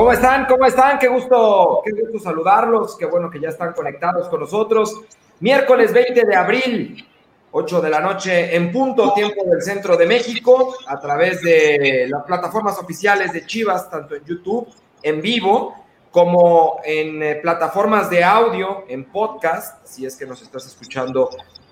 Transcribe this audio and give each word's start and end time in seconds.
¿Cómo 0.00 0.12
están? 0.12 0.46
¿Cómo 0.46 0.64
están? 0.64 0.98
Qué 0.98 1.08
gusto, 1.08 1.82
qué 1.84 1.92
gusto 1.92 2.18
saludarlos. 2.20 2.96
Qué 2.96 3.04
bueno 3.04 3.30
que 3.30 3.38
ya 3.38 3.50
están 3.50 3.74
conectados 3.74 4.30
con 4.30 4.40
nosotros. 4.40 4.98
Miércoles 5.40 5.92
20 5.92 6.24
de 6.24 6.34
abril, 6.34 7.06
8 7.50 7.82
de 7.82 7.90
la 7.90 8.00
noche 8.00 8.56
en 8.56 8.72
punto, 8.72 9.12
tiempo 9.12 9.44
del 9.44 9.60
centro 9.60 9.98
de 9.98 10.06
México, 10.06 10.74
a 10.86 10.98
través 10.98 11.42
de 11.42 12.06
las 12.08 12.22
plataformas 12.22 12.78
oficiales 12.78 13.34
de 13.34 13.44
Chivas, 13.44 13.90
tanto 13.90 14.14
en 14.14 14.24
YouTube, 14.24 14.68
en 15.02 15.20
vivo, 15.20 15.74
como 16.10 16.80
en 16.82 17.22
eh, 17.22 17.34
plataformas 17.42 18.08
de 18.08 18.24
audio, 18.24 18.86
en 18.88 19.04
podcast, 19.04 19.86
si 19.86 20.06
es 20.06 20.16
que 20.16 20.24
nos 20.24 20.40
estás 20.40 20.64
escuchando 20.64 21.28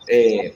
eh, 0.07 0.55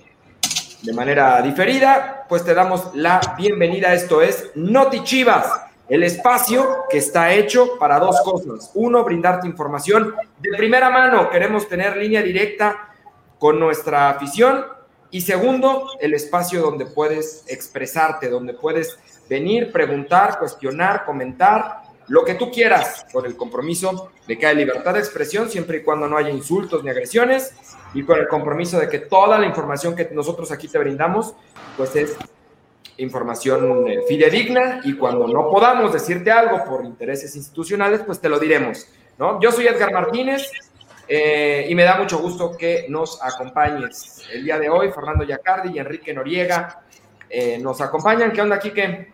de 0.83 0.93
manera 0.93 1.41
diferida, 1.41 2.27
pues 2.29 2.45
te 2.45 2.53
damos 2.53 2.95
la 2.95 3.35
bienvenida. 3.39 3.95
Esto 3.95 4.21
es 4.21 4.51
Noti 4.57 5.03
Chivas, 5.05 5.72
el 5.89 6.03
espacio 6.03 6.85
que 6.89 6.99
está 6.99 7.33
hecho 7.33 7.79
para 7.79 7.99
dos 7.99 8.21
cosas. 8.23 8.71
Uno, 8.75 9.05
brindarte 9.05 9.47
información 9.47 10.15
de 10.39 10.57
primera 10.57 10.91
mano. 10.91 11.29
Queremos 11.31 11.69
tener 11.69 11.97
línea 11.97 12.23
directa 12.23 12.95
con 13.39 13.59
nuestra 13.59 14.11
afición. 14.11 14.65
Y 15.11 15.21
segundo, 15.21 15.89
el 16.01 16.15
espacio 16.15 16.63
donde 16.63 16.87
puedes 16.87 17.45
expresarte, 17.49 18.31
donde 18.31 18.55
puedes 18.55 18.99
venir, 19.29 19.71
preguntar, 19.71 20.39
cuestionar, 20.39 21.05
comentar, 21.05 21.83
lo 22.09 22.25
que 22.25 22.35
tú 22.35 22.51
quieras, 22.51 23.07
con 23.13 23.27
el 23.27 23.37
compromiso 23.37 24.11
de 24.27 24.39
que 24.39 24.47
hay 24.47 24.57
libertad 24.57 24.95
de 24.95 25.01
expresión 25.01 25.49
siempre 25.51 25.79
y 25.79 25.83
cuando 25.83 26.09
no 26.09 26.17
haya 26.17 26.31
insultos 26.31 26.83
ni 26.83 26.91
agresiones 26.91 27.55
y 27.95 28.03
con 28.03 28.19
el 28.19 28.29
compromiso 28.29 28.79
de 28.79 28.89
que 28.89 28.99
toda 28.99 29.39
la 29.39 29.47
información 29.47 29.95
que 29.95 30.09
nosotros 30.13 30.51
aquí 30.51 30.69
te 30.69 30.79
brindamos, 30.79 31.35
pues 31.77 31.95
es 31.97 32.17
información 32.99 33.89
eh, 33.89 34.01
fidedigna 34.07 34.81
y 34.85 34.95
cuando 34.95 35.27
no 35.27 35.51
podamos 35.51 35.93
decirte 35.93 36.31
algo 36.31 36.65
por 36.65 36.85
intereses 36.85 37.35
institucionales, 37.37 38.03
pues 38.05 38.21
te 38.21 38.29
lo 38.29 38.39
diremos, 38.39 38.87
¿no? 39.19 39.41
Yo 39.41 39.51
soy 39.51 39.67
Edgar 39.67 39.93
Martínez 39.93 40.51
eh, 41.09 41.67
y 41.69 41.75
me 41.75 41.83
da 41.83 41.97
mucho 41.97 42.19
gusto 42.19 42.57
que 42.57 42.87
nos 42.89 43.21
acompañes. 43.23 44.23
El 44.33 44.45
día 44.45 44.59
de 44.59 44.69
hoy, 44.71 44.91
Fernando 44.93 45.25
Yacardi 45.25 45.75
y 45.75 45.79
Enrique 45.79 46.15
Noriega 46.15 46.83
eh, 47.29 47.59
nos 47.59 47.81
acompañan. 47.81 48.33
¿Qué 48.33 48.41
onda, 48.41 48.59
Quique? 48.59 49.13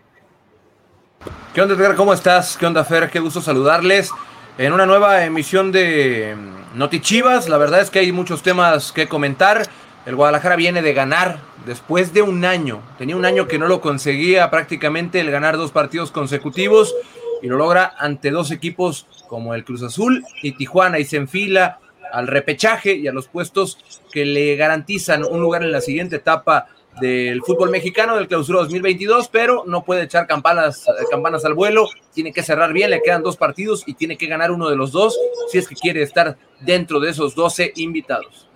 ¿Qué 1.53 1.61
onda, 1.61 1.73
Edgar? 1.73 1.95
¿Cómo 1.95 2.13
estás? 2.13 2.57
¿Qué 2.57 2.65
onda, 2.65 2.83
Fer? 2.83 3.09
Qué 3.09 3.19
gusto 3.19 3.41
saludarles 3.41 4.11
en 4.57 4.73
una 4.73 4.85
nueva 4.85 5.25
emisión 5.25 5.71
de 5.71 6.35
Noti 6.75 6.99
Chivas. 6.99 7.49
La 7.49 7.57
verdad 7.57 7.81
es 7.81 7.89
que 7.89 7.99
hay 7.99 8.11
muchos 8.11 8.43
temas 8.43 8.91
que 8.91 9.07
comentar. 9.07 9.63
El 10.05 10.15
Guadalajara 10.15 10.55
viene 10.55 10.81
de 10.81 10.93
ganar 10.93 11.48
después 11.69 12.13
de 12.13 12.23
un 12.23 12.45
año. 12.45 12.81
Tenía 12.97 13.15
un 13.15 13.25
año 13.25 13.47
que 13.47 13.59
no 13.59 13.67
lo 13.67 13.79
conseguía 13.79 14.49
prácticamente 14.49 15.19
el 15.19 15.29
ganar 15.29 15.55
dos 15.55 15.71
partidos 15.71 16.09
consecutivos 16.09 16.95
y 17.43 17.47
lo 17.47 17.57
logra 17.57 17.93
ante 17.99 18.31
dos 18.31 18.49
equipos 18.49 19.05
como 19.27 19.53
el 19.53 19.63
Cruz 19.63 19.83
Azul 19.83 20.25
y 20.41 20.53
Tijuana 20.53 20.97
y 20.97 21.05
se 21.05 21.17
enfila 21.17 21.79
al 22.11 22.25
repechaje 22.25 22.95
y 22.95 23.07
a 23.07 23.11
los 23.11 23.27
puestos 23.27 24.01
que 24.11 24.25
le 24.25 24.55
garantizan 24.55 25.23
un 25.23 25.41
lugar 25.41 25.61
en 25.61 25.71
la 25.71 25.79
siguiente 25.79 26.15
etapa 26.15 26.65
del 26.99 27.43
fútbol 27.43 27.69
mexicano 27.69 28.15
del 28.15 28.27
clausura 28.27 28.61
2022, 28.61 29.29
pero 29.29 29.63
no 29.67 29.83
puede 29.83 30.05
echar 30.05 30.25
campanas, 30.25 30.87
campanas 31.11 31.45
al 31.45 31.53
vuelo, 31.53 31.87
tiene 32.15 32.33
que 32.33 32.41
cerrar 32.41 32.73
bien, 32.73 32.89
le 32.89 33.03
quedan 33.03 33.21
dos 33.21 33.37
partidos 33.37 33.83
y 33.85 33.93
tiene 33.93 34.17
que 34.17 34.25
ganar 34.25 34.49
uno 34.49 34.71
de 34.71 34.75
los 34.75 34.91
dos 34.91 35.15
si 35.51 35.59
es 35.59 35.67
que 35.67 35.75
quiere 35.75 36.01
estar 36.01 36.35
dentro 36.61 36.99
de 36.99 37.11
esos 37.11 37.35
12 37.35 37.73
invitados. 37.75 38.48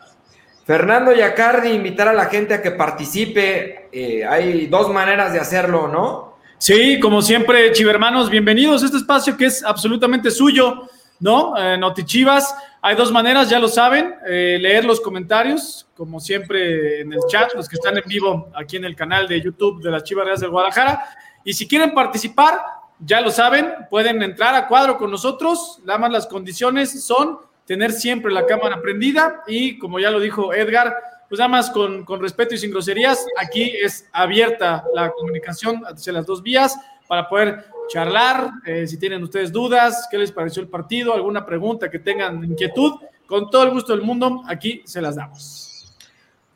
Fernando 0.66 1.12
Yacardi, 1.12 1.72
invitar 1.72 2.08
a 2.08 2.14
la 2.14 2.26
gente 2.26 2.54
a 2.54 2.62
que 2.62 2.72
participe, 2.72 3.90
eh, 3.92 4.26
hay 4.26 4.68
dos 4.68 4.90
maneras 4.90 5.34
de 5.34 5.40
hacerlo, 5.40 5.90
¿no? 5.90 6.38
Sí, 6.58 7.02
como 7.02 7.22
siempre, 7.22 7.74
chivermanos, 7.74 8.30
bienvenidos 8.30 8.82
a 8.82 8.86
este 8.86 8.98
espacio 8.98 9.36
que 9.36 9.48
es 9.48 9.62
absolutamente 9.62 10.32
suyo, 10.32 10.88
¿no? 11.20 11.58
Eh, 11.58 11.78
Notichivas, 11.78 12.56
hay 12.82 12.96
dos 12.96 13.12
maneras, 13.12 13.50
ya 13.50 13.60
lo 13.60 13.68
saben, 13.68 14.16
eh, 14.26 14.58
leer 14.62 14.86
los 14.86 15.02
comentarios, 15.02 15.86
como 15.98 16.22
siempre 16.22 17.02
en 17.02 17.12
el 17.12 17.20
chat, 17.28 17.54
los 17.56 17.68
que 17.68 17.76
están 17.76 17.98
en 17.98 18.04
vivo 18.06 18.50
aquí 18.56 18.78
en 18.78 18.86
el 18.86 18.96
canal 18.96 19.28
de 19.28 19.42
YouTube 19.42 19.84
de 19.84 19.92
las 19.92 20.06
Chivas 20.06 20.24
Reales 20.24 20.42
de 20.42 20.48
Guadalajara. 20.48 21.04
Y 21.44 21.54
si 21.54 21.68
quieren 21.68 21.94
participar, 21.94 22.62
ya 23.00 23.20
lo 23.20 23.32
saben, 23.32 23.70
pueden 23.90 24.24
entrar 24.24 24.56
a 24.56 24.70
cuadro 24.70 24.98
con 24.98 25.12
nosotros. 25.12 25.82
Nada 25.84 26.00
más 26.00 26.12
las 26.12 26.28
condiciones 26.28 27.04
son 27.04 27.40
tener 27.66 27.92
siempre 27.92 28.32
la 28.32 28.46
cámara 28.46 28.82
prendida 28.82 29.44
y, 29.48 29.78
como 29.78 30.00
ya 30.00 30.12
lo 30.12 30.20
dijo 30.20 30.54
Edgar, 30.54 30.96
pues 31.30 31.40
nada 31.40 31.50
más 31.50 31.70
con, 31.72 32.06
con 32.06 32.22
respeto 32.22 32.56
y 32.56 32.58
sin 32.58 32.72
groserías, 32.72 33.26
aquí 33.40 33.74
es 33.82 34.08
abierta 34.12 34.84
la 34.94 35.12
comunicación 35.12 35.84
hacia 35.86 36.14
las 36.14 36.26
dos 36.26 36.44
vías 36.44 36.78
para 37.08 37.28
poder 37.28 37.66
charlar, 37.88 38.52
eh, 38.66 38.88
si 38.88 38.98
tienen 38.98 39.24
ustedes 39.24 39.52
dudas, 39.52 40.08
qué 40.10 40.18
les 40.18 40.32
pareció 40.32 40.62
el 40.62 40.70
partido, 40.70 41.14
alguna 41.14 41.46
pregunta 41.46 41.90
que 41.90 42.00
tengan 42.00 42.44
inquietud, 42.44 42.94
con 43.28 43.50
todo 43.50 43.64
el 43.64 43.72
gusto 43.72 43.94
del 43.94 44.02
mundo, 44.02 44.44
aquí 44.48 44.82
se 44.86 45.02
las 45.02 45.16
damos. 45.16 45.96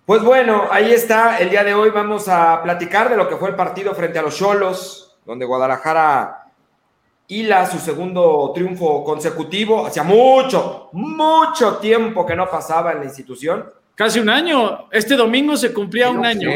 Pues 0.06 0.24
bueno, 0.24 0.68
ahí 0.72 0.92
está, 0.92 1.38
el 1.40 1.50
día 1.50 1.64
de 1.64 1.74
hoy 1.74 1.90
vamos 1.90 2.30
a 2.30 2.62
platicar 2.64 3.10
de 3.10 3.18
lo 3.18 3.28
que 3.28 3.36
fue 3.36 3.50
el 3.50 3.56
partido 3.56 3.94
frente 3.94 4.20
a 4.20 4.22
los 4.22 4.38
Cholos, 4.38 5.18
donde 5.26 5.46
Guadalajara 5.46 6.47
hila 7.28 7.66
su 7.66 7.78
segundo 7.80 8.52
triunfo 8.54 9.04
consecutivo, 9.04 9.86
hacía 9.86 10.04
mucho, 10.04 10.90
mucho 10.94 11.78
tiempo 11.78 12.26
que 12.26 12.36
no 12.36 12.50
pasaba 12.50 12.94
en 12.94 13.00
la 13.00 13.06
institución. 13.06 13.70
Casi 13.96 14.20
un 14.20 14.30
año, 14.30 14.88
este 14.92 15.16
domingo 15.16 15.58
se 15.58 15.74
cumplía 15.74 16.10
un 16.10 16.26
año. 16.26 16.50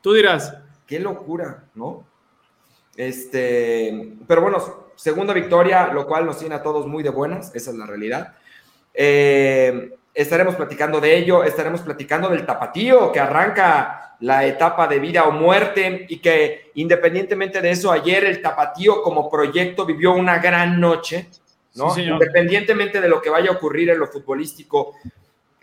Tú 0.00 0.14
dirás. 0.14 0.54
Qué 0.86 0.98
locura, 0.98 1.64
¿no? 1.74 2.04
Este, 2.96 4.16
pero 4.26 4.42
bueno, 4.42 4.58
segunda 4.96 5.34
victoria, 5.34 5.92
lo 5.92 6.06
cual 6.06 6.24
nos 6.24 6.38
tiene 6.38 6.54
a 6.54 6.62
todos 6.62 6.86
muy 6.86 7.02
de 7.02 7.10
buenas, 7.10 7.54
esa 7.54 7.70
es 7.70 7.76
la 7.76 7.86
realidad. 7.86 8.34
Eh, 8.94 9.94
estaremos 10.14 10.56
platicando 10.56 11.00
de 11.00 11.16
ello, 11.16 11.44
estaremos 11.44 11.82
platicando 11.82 12.28
del 12.28 12.46
tapatío 12.46 13.12
que 13.12 13.20
arranca 13.20 14.07
la 14.20 14.44
etapa 14.46 14.88
de 14.88 14.98
vida 14.98 15.24
o 15.24 15.30
muerte 15.30 16.06
y 16.08 16.18
que 16.18 16.70
independientemente 16.74 17.60
de 17.60 17.70
eso, 17.70 17.92
ayer 17.92 18.24
el 18.24 18.42
tapatío 18.42 19.02
como 19.02 19.30
proyecto 19.30 19.86
vivió 19.86 20.12
una 20.12 20.38
gran 20.38 20.80
noche, 20.80 21.28
¿no? 21.74 21.96
independientemente 21.96 23.00
de 23.00 23.08
lo 23.08 23.22
que 23.22 23.30
vaya 23.30 23.50
a 23.50 23.54
ocurrir 23.54 23.90
en 23.90 23.98
lo 23.98 24.08
futbolístico 24.08 24.94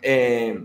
eh, 0.00 0.58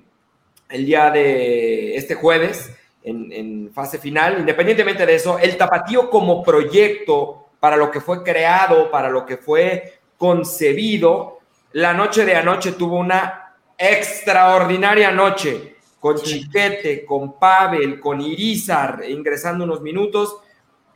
el 0.70 0.86
día 0.86 1.12
de 1.12 1.96
este 1.98 2.16
jueves 2.16 2.72
en, 3.04 3.72
fase 3.74 3.98
final. 3.98 4.40
Independientemente 4.40 5.06
de 5.06 5.16
eso, 5.16 5.38
el 5.40 5.58
tapatío 5.58 6.10
como 6.10 6.44
proyecto 6.44 7.50
para 7.60 7.76
lo 7.76 7.92
que 7.92 8.00
fue 8.00 8.24
creado, 8.24 8.90
para 8.90 9.10
lo 9.10 9.26
que 9.26 9.38
fue 9.38 10.00
concebido, 10.18 11.40
la 11.74 11.94
noche 11.94 12.26
de 12.26 12.36
anoche 12.36 12.74
tuvo 12.74 12.98
una 12.98 13.56
extraordinaria 13.78 15.12
noche 15.12 15.76
con 16.02 16.18
Chiquete, 16.18 17.06
con 17.06 17.38
Pavel, 17.38 18.00
con 18.00 18.20
Irizar, 18.20 19.04
ingresando 19.08 19.66
unos 19.66 19.82
minutos. 19.82 20.36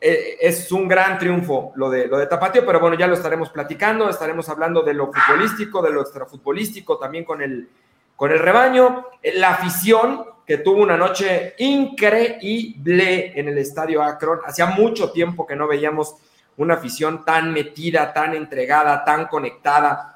Eh, 0.01 0.37
es 0.41 0.71
un 0.71 0.87
gran 0.87 1.19
triunfo 1.19 1.73
lo 1.75 1.91
de, 1.91 2.07
lo 2.07 2.17
de 2.17 2.25
Tapatío, 2.25 2.65
pero 2.65 2.79
bueno, 2.79 2.97
ya 2.97 3.05
lo 3.05 3.13
estaremos 3.13 3.49
platicando, 3.49 4.09
estaremos 4.09 4.49
hablando 4.49 4.81
de 4.81 4.95
lo 4.95 5.11
futbolístico, 5.13 5.83
de 5.83 5.91
lo 5.91 6.01
extrafutbolístico, 6.01 6.97
también 6.97 7.23
con 7.23 7.43
el, 7.43 7.69
con 8.15 8.31
el 8.31 8.39
rebaño, 8.39 9.05
la 9.35 9.51
afición, 9.51 10.25
que 10.43 10.57
tuvo 10.57 10.81
una 10.81 10.97
noche 10.97 11.53
increíble 11.59 13.39
en 13.39 13.47
el 13.47 13.59
estadio 13.59 14.01
Akron. 14.01 14.39
Hacía 14.43 14.65
mucho 14.65 15.11
tiempo 15.11 15.45
que 15.45 15.55
no 15.55 15.67
veíamos 15.67 16.15
una 16.57 16.75
afición 16.75 17.23
tan 17.23 17.53
metida, 17.53 18.11
tan 18.11 18.33
entregada, 18.33 19.03
tan 19.03 19.27
conectada 19.27 20.14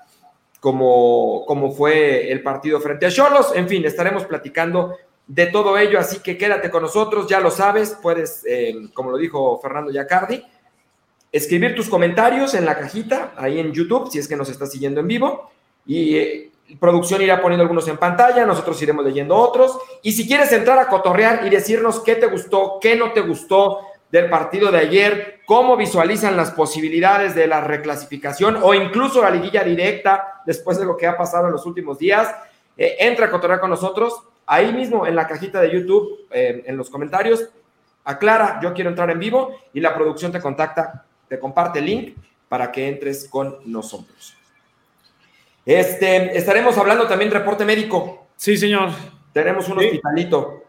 como, 0.60 1.46
como 1.46 1.72
fue 1.72 2.32
el 2.32 2.44
partido 2.44 2.80
frente 2.80 3.06
a 3.06 3.12
Cholos. 3.12 3.52
En 3.56 3.68
fin, 3.68 3.86
estaremos 3.86 4.26
platicando 4.26 4.96
de 5.28 5.46
todo 5.46 5.78
ello, 5.78 6.00
así 6.00 6.20
que 6.20 6.38
quédate 6.38 6.72
con 6.72 6.82
nosotros, 6.82 7.28
ya 7.28 7.40
lo 7.40 7.52
sabes, 7.52 7.98
puedes, 8.02 8.44
eh, 8.48 8.74
como 8.94 9.12
lo 9.12 9.18
dijo 9.18 9.60
Fernando 9.62 9.92
Yacardi, 9.92 10.44
escribir 11.32 11.76
tus 11.76 11.88
comentarios 11.88 12.56
en 12.56 12.66
la 12.66 12.78
cajita, 12.78 13.34
ahí 13.38 13.60
en 13.60 13.72
YouTube, 13.72 14.10
si 14.10 14.18
es 14.18 14.28
que 14.28 14.36
nos 14.36 14.50
estás 14.50 14.72
siguiendo 14.72 15.02
en 15.02 15.08
vivo, 15.08 15.52
y 15.86 16.16
eh, 16.18 16.52
producción 16.80 17.22
irá 17.22 17.42
poniendo 17.42 17.62
algunos 17.62 17.88
en 17.88 17.98
pantalla, 17.98 18.46
nosotros 18.46 18.82
iremos 18.82 19.06
leyendo 19.06 19.36
otros. 19.36 19.78
Y 20.02 20.12
si 20.14 20.28
quieres 20.28 20.52
entrar 20.52 20.80
a 20.80 20.88
cotorrear 20.88 21.46
y 21.46 21.50
decirnos 21.50 22.00
qué 22.00 22.16
te 22.16 22.28
gustó, 22.28 22.80
qué 22.82 22.96
no 22.96 23.12
te 23.12 23.22
gustó 23.22 23.82
del 24.12 24.30
partido 24.30 24.72
de 24.72 24.80
ayer, 24.80 25.42
cómo 25.46 25.78
visualizan 25.78 26.36
las 26.36 26.52
posibilidades 26.52 27.36
de 27.36 27.48
la 27.48 27.62
reclasificación 27.62 28.58
o 28.62 28.74
incluso 28.74 29.22
la 29.22 29.30
liguilla 29.30 29.64
directa 29.64 30.42
después 30.46 30.80
de 30.80 30.86
lo 30.86 30.98
que 30.98 31.08
ha 31.08 31.18
pasado 31.18 31.46
en 31.46 31.52
los 31.52 31.66
últimos 31.66 32.00
días, 32.00 32.34
eh, 32.78 32.98
entra 33.00 33.28
a 33.28 33.32
cotorrear 33.32 33.60
con 33.60 33.70
nosotros. 33.70 34.24
Ahí 34.46 34.74
mismo 34.74 35.06
en 35.06 35.16
la 35.16 35.28
cajita 35.28 35.62
de 35.62 35.72
YouTube, 35.72 36.28
eh, 36.32 36.64
en 36.66 36.76
los 36.76 36.90
comentarios, 36.90 37.50
aclara, 38.04 38.60
yo 38.64 38.74
quiero 38.74 38.90
entrar 38.90 39.12
en 39.12 39.20
vivo 39.20 39.56
y 39.74 39.80
la 39.80 39.94
producción 39.94 40.32
te 40.32 40.42
contacta, 40.42 41.06
te 41.28 41.38
comparte 41.38 41.80
el 41.80 41.86
link 41.86 42.18
para 42.48 42.72
que 42.72 42.88
entres 42.88 43.28
con 43.30 43.58
nosotros. 43.66 44.36
Este, 45.66 46.36
estaremos 46.36 46.76
hablando 46.80 47.06
también 47.06 47.30
reporte 47.30 47.64
médico. 47.64 48.30
Sí, 48.36 48.58
señor. 48.58 48.90
Tenemos 49.32 49.70
un 49.70 49.78
hospitalito. 49.78 50.64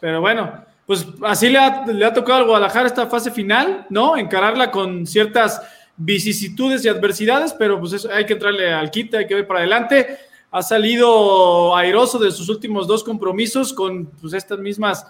Pero 0.00 0.20
bueno, 0.20 0.64
pues 0.86 1.06
así 1.22 1.48
le 1.48 1.58
ha, 1.58 2.12
tocado 2.12 2.38
al 2.38 2.44
Guadalajara 2.46 2.86
esta 2.86 3.06
fase 3.06 3.30
final, 3.30 3.86
¿no? 3.88 4.16
Encararla 4.16 4.70
con 4.70 5.06
ciertas 5.06 5.62
vicisitudes 5.96 6.84
y 6.84 6.88
adversidades, 6.88 7.52
pero 7.52 7.78
pues 7.78 8.04
hay 8.06 8.26
que 8.26 8.32
entrarle 8.32 8.72
al 8.72 8.90
quita, 8.90 9.18
hay 9.18 9.26
que 9.26 9.36
ver 9.36 9.46
para 9.46 9.60
adelante. 9.60 10.18
Ha 10.50 10.62
salido 10.62 11.76
airoso 11.76 12.18
de 12.18 12.30
sus 12.30 12.48
últimos 12.48 12.86
dos 12.86 13.04
compromisos 13.04 13.72
con 13.72 14.06
pues, 14.06 14.34
estas 14.34 14.58
mismas 14.58 15.06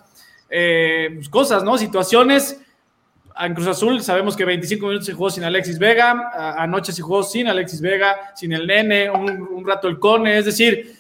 eh, 0.50 1.10
pues, 1.14 1.28
cosas, 1.28 1.64
¿no? 1.64 1.78
Situaciones. 1.78 2.60
En 3.40 3.54
Cruz 3.54 3.66
Azul 3.66 4.02
sabemos 4.02 4.36
que 4.36 4.44
25 4.44 4.86
minutos 4.86 5.06
se 5.06 5.14
jugó 5.14 5.30
sin 5.30 5.42
Alexis 5.42 5.78
Vega, 5.78 6.54
anoche 6.58 6.92
se 6.92 7.00
jugó 7.00 7.22
sin 7.22 7.48
Alexis 7.48 7.80
Vega, 7.80 8.32
sin 8.36 8.52
el 8.52 8.66
nene, 8.66 9.10
un, 9.10 9.48
un 9.50 9.66
rato 9.66 9.88
el 9.88 9.98
Cone, 9.98 10.36
es 10.36 10.44
decir, 10.44 10.96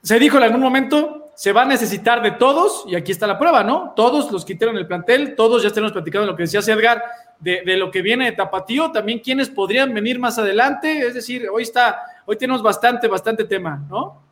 se 0.00 0.20
dijo 0.20 0.36
en 0.36 0.44
algún 0.44 0.60
momento, 0.60 1.25
se 1.36 1.52
va 1.52 1.62
a 1.62 1.66
necesitar 1.66 2.22
de 2.22 2.30
todos, 2.30 2.84
y 2.88 2.96
aquí 2.96 3.12
está 3.12 3.26
la 3.26 3.38
prueba, 3.38 3.62
¿no? 3.62 3.92
Todos 3.94 4.32
los 4.32 4.42
quitaron 4.42 4.78
el 4.78 4.86
plantel, 4.86 5.34
todos 5.36 5.62
ya 5.62 5.70
tenemos 5.70 5.92
platicado 5.92 6.24
en 6.24 6.30
lo 6.30 6.36
que 6.36 6.44
decía 6.44 6.60
Edgar, 6.60 7.04
de, 7.38 7.60
de, 7.62 7.76
lo 7.76 7.90
que 7.90 8.00
viene 8.00 8.24
de 8.24 8.32
Tapatío, 8.32 8.90
también 8.90 9.18
quienes 9.18 9.50
podrían 9.50 9.92
venir 9.92 10.18
más 10.18 10.38
adelante, 10.38 11.06
es 11.06 11.12
decir, 11.12 11.46
hoy 11.52 11.64
está, 11.64 12.00
hoy 12.24 12.36
tenemos 12.36 12.62
bastante, 12.62 13.06
bastante 13.06 13.44
tema, 13.44 13.84
¿no? 13.86 14.22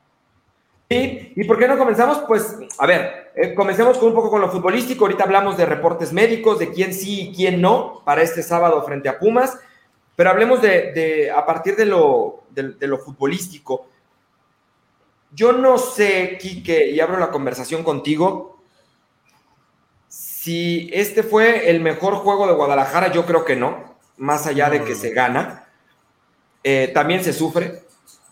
Sí, 0.89 1.35
¿y 1.37 1.45
por 1.45 1.59
qué 1.59 1.69
no 1.69 1.77
comenzamos? 1.77 2.23
Pues, 2.27 2.57
a 2.79 2.87
ver, 2.87 3.33
eh, 3.37 3.55
comencemos 3.55 3.99
con 3.99 4.09
un 4.09 4.15
poco 4.15 4.31
con 4.31 4.41
lo 4.41 4.49
futbolístico, 4.49 5.05
ahorita 5.05 5.25
hablamos 5.25 5.59
de 5.59 5.67
reportes 5.67 6.11
médicos, 6.11 6.59
de 6.59 6.73
quién 6.73 6.95
sí 6.95 7.29
y 7.29 7.35
quién 7.35 7.61
no 7.61 8.01
para 8.07 8.23
este 8.23 8.43
sábado 8.43 8.83
frente 8.83 9.11
a 9.11 9.19
Pumas, 9.19 9.59
pero 10.17 10.31
hablemos 10.31 10.63
de, 10.63 10.93
de 10.93 11.31
a 11.31 11.45
partir 11.45 11.77
de 11.77 11.85
lo, 11.85 12.45
de, 12.49 12.71
de 12.71 12.87
lo 12.87 12.97
futbolístico. 12.97 13.89
Yo 15.35 15.53
no 15.53 15.79
sé, 15.79 16.39
Quique, 16.41 16.89
y 16.91 17.01
abro 17.01 17.19
la 17.19 17.31
conversación 17.31 17.83
contigo, 17.83 18.63
si 20.09 20.91
este 20.93 21.23
fue 21.23 21.71
el 21.71 21.81
mejor 21.81 22.15
juego 22.17 22.47
de 22.47 22.53
Guadalajara, 22.55 23.11
yo 23.13 23.25
creo 23.27 23.45
que 23.45 23.57
no, 23.57 23.97
más 24.17 24.47
allá 24.47 24.71
de 24.71 24.85
que 24.85 24.95
se 24.95 25.11
gana. 25.11 25.69
Eh, 26.63 26.91
también 26.95 27.23
se 27.25 27.33
sufre. 27.33 27.83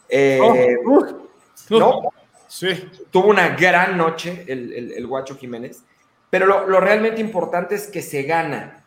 Eh, 0.08 0.38
Oh, 0.40 0.90
uh, 0.90 1.78
¿no? 1.78 2.00
Sí. 2.48 2.68
Tuvo 3.10 3.28
una 3.28 3.48
gran 3.56 3.96
noche 3.96 4.44
el, 4.46 4.72
el- 4.72 4.92
el 4.92 5.06
Guacho 5.06 5.36
Jiménez, 5.36 5.82
pero 6.30 6.46
lo, 6.46 6.66
lo 6.66 6.80
realmente 6.80 7.20
importante 7.20 7.74
es 7.74 7.86
que 7.88 8.02
se 8.02 8.22
gana. 8.24 8.84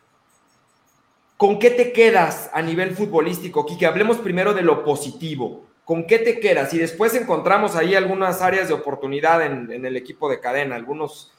¿Con 1.36 1.58
qué 1.58 1.70
te 1.70 1.92
quedas 1.92 2.48
a 2.54 2.62
nivel 2.62 2.94
futbolístico, 2.96 3.66
Quique? 3.66 3.84
Hablemos 3.86 4.18
primero 4.18 4.54
de 4.54 4.62
lo 4.62 4.84
positivo. 4.84 5.66
¿Con 5.86 6.04
qué 6.06 6.18
te 6.18 6.38
quedas? 6.40 6.74
Y 6.74 6.78
después 6.78 7.14
encontramos 7.14 7.74
ahí 7.76 7.94
algunas 7.94 8.42
áreas 8.42 8.68
de 8.68 8.74
oportunidad 8.74 9.40
en, 9.46 9.72
en 9.72 9.86
el 9.86 9.96
equipo 9.96 10.28
de 10.28 10.40
cadena, 10.40 10.76
algunas 10.76 11.32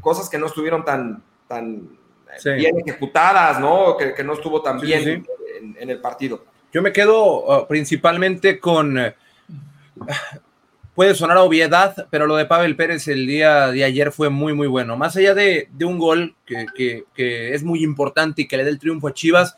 cosas 0.00 0.28
que 0.28 0.38
no 0.38 0.46
estuvieron 0.46 0.84
tan, 0.84 1.22
tan 1.46 1.74
eh, 2.32 2.38
Sí. 2.38 2.50
bien 2.54 2.74
ejecutadas, 2.84 3.60
¿no? 3.60 3.96
Que, 3.98 4.14
que 4.14 4.24
no 4.24 4.32
estuvo 4.32 4.60
tan 4.62 4.80
Sí, 4.80 4.86
bien 4.86 5.04
sí. 5.04 5.10
En, 5.60 5.76
en 5.78 5.90
el 5.90 6.00
partido. 6.00 6.42
Yo 6.72 6.80
me 6.82 6.90
quedo 6.92 7.44
uh, 7.62 7.68
principalmente 7.68 8.58
con. 8.58 8.98
eh, 8.98 9.14
puede 10.94 11.14
sonar 11.14 11.36
a 11.36 11.42
obviedad, 11.42 12.06
pero 12.10 12.26
lo 12.26 12.36
de 12.36 12.46
Pavel 12.46 12.76
Pérez 12.76 13.06
el 13.08 13.26
día 13.26 13.68
de 13.68 13.84
ayer 13.84 14.10
fue 14.12 14.30
muy, 14.30 14.52
muy 14.54 14.66
bueno. 14.66 14.96
Más 14.96 15.16
allá 15.16 15.34
de, 15.34 15.68
de 15.70 15.84
un 15.84 15.98
gol 15.98 16.34
que, 16.46 16.66
que- 16.74 17.04
que 17.14 17.54
es 17.54 17.62
muy 17.62 17.82
importante 17.84 18.42
y 18.42 18.48
que 18.48 18.56
le 18.56 18.64
dé 18.64 18.70
el 18.70 18.78
triunfo 18.78 19.08
a 19.08 19.14
Chivas, 19.14 19.56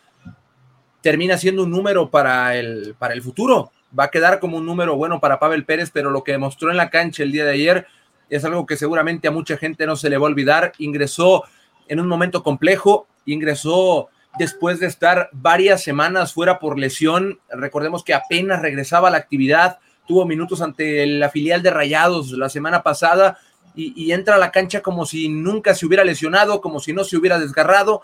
termina 1.00 1.36
siendo 1.38 1.62
un 1.62 1.70
número 1.70 2.10
para 2.10 2.56
el, 2.56 2.94
para 2.98 3.14
el 3.14 3.22
futuro. 3.22 3.70
Va 3.98 4.04
a 4.04 4.10
quedar 4.10 4.40
como 4.40 4.56
un 4.56 4.66
número 4.66 4.96
bueno 4.96 5.20
para 5.20 5.38
Pavel 5.38 5.64
Pérez, 5.64 5.90
pero 5.92 6.10
lo 6.10 6.24
que 6.24 6.32
demostró 6.32 6.70
en 6.70 6.76
la 6.76 6.90
cancha 6.90 7.22
el 7.22 7.32
día 7.32 7.44
de 7.44 7.52
ayer 7.52 7.86
es 8.28 8.44
algo 8.44 8.66
que 8.66 8.76
seguramente 8.76 9.28
a 9.28 9.30
mucha 9.30 9.56
gente 9.56 9.86
no 9.86 9.96
se 9.96 10.10
le 10.10 10.18
va 10.18 10.26
a 10.26 10.30
olvidar. 10.30 10.72
Ingresó 10.78 11.44
en 11.86 12.00
un 12.00 12.08
momento 12.08 12.42
complejo, 12.42 13.06
ingresó 13.26 14.08
después 14.38 14.80
de 14.80 14.86
estar 14.86 15.28
varias 15.32 15.82
semanas 15.82 16.32
fuera 16.32 16.58
por 16.58 16.78
lesión. 16.78 17.38
Recordemos 17.50 18.02
que 18.02 18.14
apenas 18.14 18.62
regresaba 18.62 19.08
a 19.08 19.10
la 19.10 19.18
actividad, 19.18 19.78
tuvo 20.06 20.26
minutos 20.26 20.60
ante 20.60 21.06
la 21.06 21.30
filial 21.30 21.62
de 21.62 21.70
Rayados 21.70 22.32
la 22.32 22.48
semana 22.48 22.82
pasada 22.82 23.38
y, 23.76 23.92
y 23.96 24.12
entra 24.12 24.34
a 24.34 24.38
la 24.38 24.50
cancha 24.50 24.80
como 24.80 25.06
si 25.06 25.28
nunca 25.28 25.74
se 25.74 25.86
hubiera 25.86 26.04
lesionado, 26.04 26.60
como 26.60 26.80
si 26.80 26.92
no 26.92 27.04
se 27.04 27.16
hubiera 27.16 27.38
desgarrado. 27.38 28.02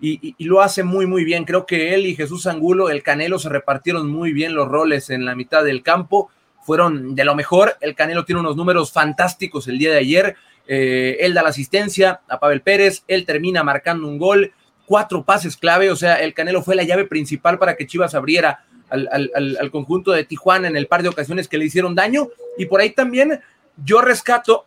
Y, 0.00 0.34
lo 0.38 0.62
hace 0.62 0.82
muy, 0.82 1.06
muy 1.06 1.24
bien. 1.24 1.44
Creo 1.44 1.66
que 1.66 1.94
él 1.94 2.06
y 2.06 2.16
Jesús 2.16 2.46
Angulo, 2.46 2.88
el 2.88 3.02
Canelo, 3.02 3.38
se 3.38 3.50
repartieron 3.50 4.08
muy 4.08 4.32
bien 4.32 4.54
los 4.54 4.66
roles 4.66 5.10
en 5.10 5.26
la 5.26 5.34
mitad 5.34 5.62
del 5.62 5.82
campo. 5.82 6.30
Fueron 6.62 7.14
de 7.14 7.24
lo 7.24 7.34
mejor. 7.34 7.76
El 7.80 7.94
Canelo 7.94 8.24
tiene 8.24 8.40
unos 8.40 8.56
números 8.56 8.92
fantásticos 8.92 9.68
el 9.68 9.78
día 9.78 9.90
de 9.92 9.98
ayer. 9.98 10.36
Eh, 10.66 11.18
él 11.20 11.34
da 11.34 11.42
la 11.42 11.50
asistencia 11.50 12.20
a 12.28 12.40
Pavel 12.40 12.62
Pérez. 12.62 13.04
Él 13.08 13.26
termina 13.26 13.62
marcando 13.62 14.08
un 14.08 14.16
gol. 14.16 14.52
Cuatro 14.86 15.22
pases 15.22 15.56
clave. 15.56 15.90
O 15.90 15.96
sea, 15.96 16.14
el 16.22 16.32
Canelo 16.32 16.62
fue 16.62 16.76
la 16.76 16.82
llave 16.82 17.04
principal 17.04 17.58
para 17.58 17.76
que 17.76 17.86
Chivas 17.86 18.14
abriera 18.14 18.64
al, 18.88 19.70
conjunto 19.70 20.12
de 20.12 20.24
Tijuana 20.24 20.66
en 20.66 20.76
el 20.76 20.86
par 20.86 21.02
de 21.02 21.10
ocasiones 21.10 21.46
que 21.46 21.58
le 21.58 21.66
hicieron 21.66 21.94
daño. 21.94 22.28
Y 22.56 22.66
por 22.66 22.80
ahí 22.80 22.90
también 22.90 23.40
yo 23.84 24.00
rescato 24.00 24.64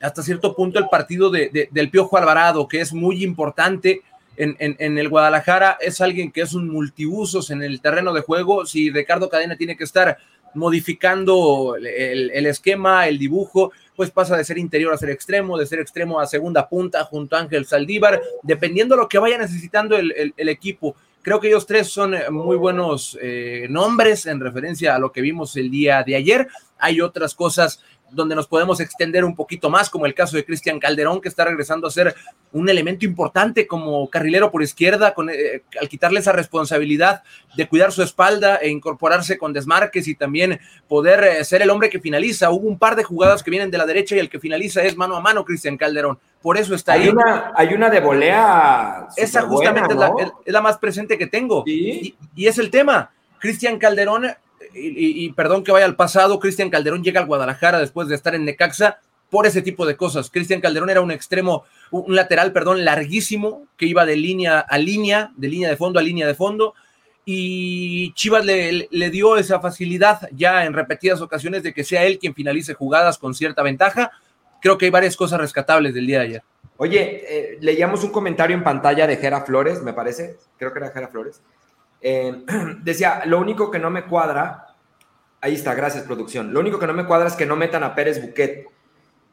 hasta 0.00 0.22
cierto 0.22 0.54
punto 0.54 0.78
el 0.78 0.88
partido 0.88 1.30
de- 1.30 1.68
del 1.70 1.90
Piojo 1.90 2.16
Alvarado, 2.16 2.66
que 2.66 2.80
es 2.80 2.92
muy 2.92 3.22
importante 3.22 4.02
en, 4.36 4.56
en- 4.58 4.76
en 4.78 4.98
el 4.98 5.08
Guadalajara. 5.08 5.78
Es 5.80 6.00
alguien 6.00 6.30
que 6.32 6.42
es 6.42 6.54
un 6.54 6.68
multiusos 6.68 7.50
en 7.50 7.62
el 7.62 7.80
terreno 7.80 8.12
de 8.12 8.20
juego. 8.22 8.66
Si 8.66 8.90
Ricardo 8.90 9.28
Cadena 9.28 9.56
tiene 9.56 9.76
que 9.76 9.84
estar 9.84 10.18
modificando 10.54 11.76
el, 11.76 12.46
esquema, 12.46 13.08
el 13.08 13.18
dibujo, 13.18 13.72
pues 13.96 14.10
pasa 14.10 14.36
de 14.36 14.44
ser 14.44 14.58
interior 14.58 14.92
a 14.92 14.98
ser 14.98 15.10
extremo, 15.10 15.56
de 15.56 15.66
ser 15.66 15.80
extremo 15.80 16.20
a 16.20 16.26
segunda 16.26 16.68
punta 16.68 17.04
junto 17.04 17.36
a 17.36 17.40
Ángel 17.40 17.64
Saldívar, 17.66 18.20
dependiendo 18.42 18.94
de 18.94 19.02
lo 19.02 19.08
que 19.08 19.18
vaya 19.18 19.38
necesitando 19.38 19.96
el 19.96 20.48
equipo. 20.48 20.94
Creo 21.22 21.38
que 21.40 21.46
ellos 21.48 21.66
tres 21.66 21.88
son 21.88 22.14
eh, 22.14 22.30
muy 22.30 22.56
buenos 22.56 23.16
eh, 23.22 23.66
nombres 23.70 24.26
en 24.26 24.40
referencia 24.40 24.96
a 24.96 24.98
lo 24.98 25.12
que 25.12 25.20
vimos 25.20 25.56
el 25.56 25.70
día 25.70 26.02
de 26.02 26.16
ayer. 26.16 26.48
Hay 26.78 27.00
otras 27.00 27.36
cosas 27.36 27.80
donde 28.12 28.34
nos 28.34 28.46
podemos 28.46 28.78
extender 28.80 29.24
un 29.24 29.34
poquito 29.34 29.70
más, 29.70 29.90
como 29.90 30.06
el 30.06 30.14
caso 30.14 30.36
de 30.36 30.44
Cristian 30.44 30.78
Calderón, 30.78 31.20
que 31.20 31.28
está 31.28 31.44
regresando 31.44 31.86
a 31.86 31.90
ser 31.90 32.14
un 32.52 32.68
elemento 32.68 33.04
importante 33.06 33.66
como 33.66 34.08
carrilero 34.10 34.50
por 34.50 34.62
izquierda, 34.62 35.14
con, 35.14 35.30
eh, 35.30 35.62
al 35.80 35.88
quitarle 35.88 36.20
esa 36.20 36.32
responsabilidad 36.32 37.22
de 37.56 37.66
cuidar 37.66 37.90
su 37.92 38.02
espalda 38.02 38.56
e 38.56 38.68
incorporarse 38.68 39.38
con 39.38 39.52
desmarques 39.52 40.06
y 40.08 40.14
también 40.14 40.60
poder 40.88 41.24
eh, 41.24 41.44
ser 41.44 41.62
el 41.62 41.70
hombre 41.70 41.90
que 41.90 42.00
finaliza. 42.00 42.50
Hubo 42.50 42.68
un 42.68 42.78
par 42.78 42.96
de 42.96 43.04
jugadas 43.04 43.42
que 43.42 43.50
vienen 43.50 43.70
de 43.70 43.78
la 43.78 43.86
derecha 43.86 44.14
y 44.14 44.18
el 44.18 44.28
que 44.28 44.38
finaliza 44.38 44.82
es 44.82 44.96
mano 44.96 45.16
a 45.16 45.20
mano 45.20 45.44
Cristian 45.44 45.76
Calderón. 45.76 46.18
Por 46.42 46.58
eso 46.58 46.74
está 46.74 46.92
Hay 46.94 47.02
ahí. 47.04 47.08
una, 47.08 47.52
hay 47.56 47.72
una 47.72 47.88
de 47.88 48.00
volea. 48.00 49.06
Esa 49.16 49.42
justamente 49.42 49.94
¿no? 49.94 50.02
es, 50.04 50.10
la, 50.16 50.22
es- 50.24 50.32
es 50.44 50.52
la 50.52 50.60
más 50.60 50.78
presente 50.78 51.16
que 51.16 51.26
tengo. 51.26 51.62
Sí. 51.66 52.16
Y, 52.34 52.42
y 52.42 52.46
es 52.48 52.58
el 52.58 52.70
tema. 52.70 53.10
Cristian 53.38 53.78
Calderón, 53.78 54.26
y, 54.74 55.32
perdón 55.32 55.64
que 55.64 55.72
vaya 55.72 55.86
al 55.86 55.96
pasado, 55.96 56.38
Cristian 56.38 56.70
Calderón 56.70 57.02
llega 57.02 57.20
al 57.20 57.26
Guadalajara 57.26 57.78
después 57.78 58.08
de 58.08 58.14
estar 58.14 58.34
en 58.34 58.44
Necaxa 58.44 58.98
por 59.30 59.46
ese 59.46 59.62
tipo 59.62 59.86
de 59.86 59.96
cosas. 59.96 60.30
Cristian 60.30 60.60
Calderón 60.60 60.90
era 60.90 61.00
un 61.00 61.10
extremo, 61.10 61.64
un 61.90 62.14
lateral, 62.14 62.52
perdón, 62.52 62.84
larguísimo, 62.84 63.66
que 63.76 63.86
iba 63.86 64.04
de 64.04 64.16
línea 64.16 64.60
a 64.60 64.78
línea, 64.78 65.32
de 65.36 65.48
línea 65.48 65.68
de 65.70 65.76
fondo 65.76 65.98
a 65.98 66.02
línea 66.02 66.26
de 66.26 66.34
fondo. 66.34 66.74
Y 67.24 68.12
Chivas 68.14 68.44
le, 68.44 68.88
le 68.90 69.10
dio 69.10 69.36
esa 69.36 69.60
facilidad 69.60 70.28
ya 70.32 70.64
en 70.64 70.72
repetidas 70.72 71.20
ocasiones 71.20 71.62
de 71.62 71.72
que 71.72 71.84
sea 71.84 72.04
él 72.04 72.18
quien 72.18 72.34
finalice 72.34 72.74
jugadas 72.74 73.16
con 73.16 73.34
cierta 73.34 73.62
ventaja. 73.62 74.10
Creo 74.60 74.76
que 74.76 74.86
hay 74.86 74.90
varias 74.90 75.16
cosas 75.16 75.40
rescatables 75.40 75.94
del 75.94 76.06
día 76.06 76.18
de 76.18 76.24
ayer. 76.24 76.42
Oye, 76.76 77.24
eh, 77.28 77.58
leíamos 77.60 78.02
un 78.02 78.10
comentario 78.10 78.56
en 78.56 78.64
pantalla 78.64 79.06
de 79.06 79.16
Jera 79.16 79.42
Flores, 79.42 79.82
me 79.82 79.92
parece, 79.92 80.36
creo 80.58 80.72
que 80.72 80.80
era 80.80 80.90
Jera 80.90 81.08
Flores. 81.08 81.40
Eh, 82.02 82.44
decía, 82.82 83.22
lo 83.26 83.38
único 83.38 83.70
que 83.70 83.78
no 83.78 83.88
me 83.90 84.04
cuadra, 84.04 84.74
ahí 85.40 85.54
está, 85.54 85.74
gracias 85.74 86.04
producción, 86.04 86.52
lo 86.52 86.60
único 86.60 86.78
que 86.78 86.86
no 86.86 86.92
me 86.92 87.06
cuadra 87.06 87.28
es 87.28 87.34
que 87.34 87.46
no 87.46 87.56
metan 87.56 87.84
a 87.84 87.94
Pérez 87.94 88.20
Buquet. 88.20 88.66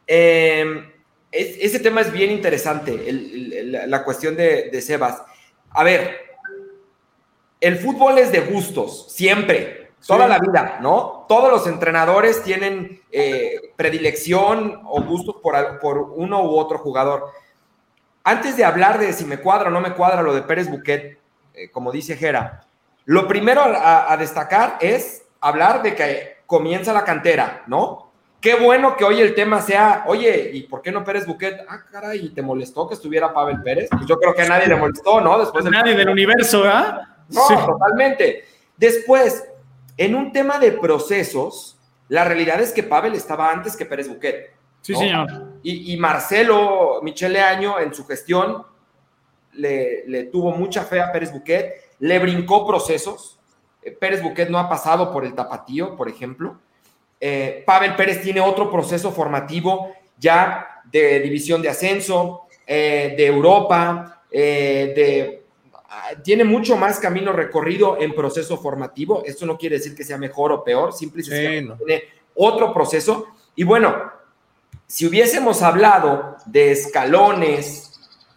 Eh, 0.07 0.93
es- 1.31 1.57
ese 1.61 1.79
tema 1.79 2.01
es 2.01 2.11
bien 2.11 2.31
interesante, 2.31 3.09
el- 3.09 3.53
el- 3.53 3.89
la 3.91 4.03
cuestión 4.03 4.35
de, 4.35 4.69
de 4.71 4.81
Sebas. 4.81 5.21
A 5.71 5.83
ver, 5.83 6.17
el 7.61 7.77
fútbol 7.77 8.17
es 8.17 8.31
de 8.31 8.39
gustos, 8.41 9.11
siempre, 9.11 9.91
toda 10.07 10.25
Sí. 10.25 10.29
la 10.29 10.39
vida, 10.39 10.79
¿no? 10.81 11.25
Todos 11.27 11.51
los 11.51 11.67
entrenadores 11.67 12.41
tienen 12.43 13.01
eh, 13.11 13.73
predilección 13.75 14.81
o 14.85 15.01
gustos 15.03 15.37
por, 15.41 15.79
por 15.79 15.97
uno 16.15 16.43
u 16.43 16.57
otro 16.57 16.77
jugador. 16.77 17.25
Antes 18.23 18.55
de 18.55 18.63
hablar 18.63 18.99
de 18.99 19.11
si 19.13 19.25
me 19.25 19.39
cuadra 19.39 19.69
o 19.69 19.71
no 19.71 19.81
me 19.81 19.93
cuadra 19.93 20.21
lo 20.21 20.33
de 20.33 20.43
Pérez 20.43 20.69
Buquet, 20.69 21.17
eh, 21.53 21.69
como 21.71 21.91
dice 21.91 22.15
Jera, 22.15 22.61
lo 23.05 23.27
primero 23.27 23.61
a, 23.61 24.11
a 24.11 24.17
destacar 24.17 24.77
es 24.81 25.23
hablar 25.41 25.81
de 25.81 25.95
que 25.95 26.37
comienza 26.45 26.93
la 26.93 27.03
cantera, 27.03 27.63
¿no? 27.67 28.09
Qué 28.41 28.55
bueno 28.55 28.95
que 28.95 29.03
hoy 29.03 29.19
el 29.19 29.35
tema 29.35 29.61
sea, 29.61 30.05
oye, 30.07 30.51
¿y 30.53 30.63
por 30.63 30.81
qué 30.81 30.91
no 30.91 31.03
Pérez 31.03 31.25
Buquet? 31.27 31.65
Ah, 31.67 31.81
caray, 31.91 32.29
¿te 32.29 32.41
molestó 32.41 32.87
que 32.87 32.93
estuviera 32.93 33.33
Pavel 33.33 33.61
Pérez? 33.61 33.89
Pues 33.91 34.05
yo 34.05 34.17
creo 34.17 34.33
que 34.33 34.43
a 34.43 34.47
nadie 34.47 34.67
le 34.67 34.75
molestó, 34.75 35.19
¿no? 35.19 35.37
Después 35.37 35.65
del 35.65 35.73
Nadie 35.73 35.93
del 35.95 36.07
universo, 36.09 36.63
¿ah? 36.65 37.17
no, 37.27 37.41
Sí. 37.47 37.53
totalmente. 37.65 38.45
Después, 38.77 39.45
en 39.97 40.15
un 40.15 40.31
tema 40.31 40.57
de 40.57 40.71
procesos, 40.71 41.77
la 42.07 42.23
realidad 42.23 42.61
es 42.61 42.71
que 42.71 42.81
Pavel 42.83 43.13
estaba 43.13 43.51
antes 43.51 43.75
que 43.75 43.85
Pérez 43.85 44.07
Buquet. 44.07 44.53
Sí, 44.81 44.95
señor. 44.95 45.27
Y, 45.61 45.93
y 45.93 45.97
Marcelo 45.97 47.01
Michele 47.03 47.41
Año, 47.41 47.77
en 47.79 47.93
su 47.93 48.05
gestión, 48.07 48.65
le, 49.53 50.29
tuvo 50.31 50.51
mucha 50.51 50.83
fe 50.83 50.99
a 50.99 51.11
Pérez 51.11 51.31
Buquet, 51.31 51.89
le 51.99 52.19
brincó 52.19 52.65
procesos. 52.65 53.39
Eh, 53.81 53.91
Pérez 53.91 54.21
Buquet 54.21 54.49
no 54.49 54.59
ha 54.59 54.69
pasado 54.69 55.11
por 55.11 55.25
el 55.25 55.33
tapatío, 55.33 55.95
por 55.95 56.09
ejemplo. 56.09 56.59
Eh, 57.19 57.63
Pavel 57.65 57.95
Pérez 57.95 58.21
tiene 58.21 58.39
otro 58.39 58.71
proceso 58.71 59.11
formativo 59.11 59.93
ya 60.17 60.83
de 60.85 61.19
división 61.19 61.61
de 61.61 61.69
ascenso, 61.69 62.43
eh, 62.65 63.13
de 63.17 63.25
Europa, 63.25 64.23
de 64.31 65.43
ah, 65.89 66.09
tiene 66.23 66.43
mucho 66.43 66.77
más 66.77 66.99
camino 66.99 67.31
recorrido 67.31 67.99
en 67.99 68.13
proceso 68.13 68.57
formativo. 68.57 69.23
Esto 69.25 69.45
no 69.45 69.57
quiere 69.57 69.77
decir 69.77 69.95
que 69.95 70.03
sea 70.03 70.17
mejor 70.17 70.51
o 70.51 70.63
peor, 70.63 70.93
simplemente 70.93 71.75
tiene 71.77 72.03
otro 72.35 72.73
proceso. 72.73 73.27
Y 73.55 73.63
bueno, 73.63 74.11
si 74.87 75.05
hubiésemos 75.05 75.61
hablado 75.61 76.37
de 76.45 76.71
escalones, 76.71 77.88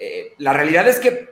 eh, 0.02 0.34
la 0.38 0.52
realidad 0.52 0.88
es 0.88 0.98
que 0.98 1.30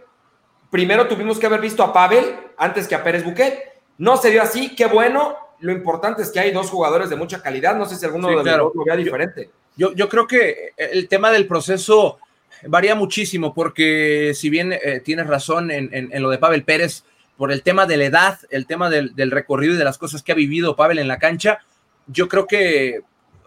primero 0.70 1.08
tuvimos 1.08 1.38
que 1.38 1.46
haber 1.46 1.60
visto 1.60 1.82
a 1.82 1.92
Pavel 1.92 2.24
antes 2.56 2.86
que 2.86 2.94
a 2.94 3.02
Pérez 3.02 3.24
Buquet. 3.24 3.72
No 3.98 4.16
se 4.16 4.30
dio 4.30 4.42
así, 4.42 4.74
qué 4.74 4.86
bueno. 4.86 5.36
Lo 5.60 5.72
importante 5.72 6.22
es 6.22 6.30
que 6.30 6.40
hay 6.40 6.52
dos 6.52 6.70
jugadores 6.70 7.10
de 7.10 7.16
mucha 7.16 7.42
calidad. 7.42 7.76
No 7.76 7.86
sé 7.86 7.96
si 7.96 8.06
alguno 8.06 8.28
de 8.28 8.34
los 8.34 8.44
dos 8.44 8.72
lo 8.74 8.84
vea 8.84 8.96
diferente. 8.96 9.50
Yo, 9.76 9.92
yo, 9.92 10.08
creo 10.08 10.26
que 10.26 10.72
el 10.76 11.08
tema 11.08 11.30
del 11.30 11.46
proceso 11.46 12.18
varía 12.66 12.94
muchísimo, 12.94 13.54
porque 13.54 14.32
si 14.34 14.50
bien 14.50 14.72
eh, 14.72 15.00
tienes 15.04 15.26
razón 15.26 15.70
en, 15.70 15.90
en, 15.92 16.22
lo 16.22 16.30
de 16.30 16.38
Pavel 16.38 16.64
Pérez, 16.64 17.04
por 17.36 17.52
el 17.52 17.62
tema 17.62 17.86
de 17.86 17.96
la 17.96 18.04
edad, 18.04 18.38
el 18.50 18.66
tema 18.66 18.90
del, 18.90 19.14
del, 19.14 19.30
recorrido 19.30 19.74
y 19.74 19.78
de 19.78 19.84
las 19.84 19.98
cosas 19.98 20.22
que 20.22 20.32
ha 20.32 20.34
vivido 20.34 20.76
Pavel 20.76 20.98
en 20.98 21.08
la 21.08 21.18
cancha, 21.18 21.60
yo 22.06 22.28
creo 22.28 22.46
que 22.46 23.00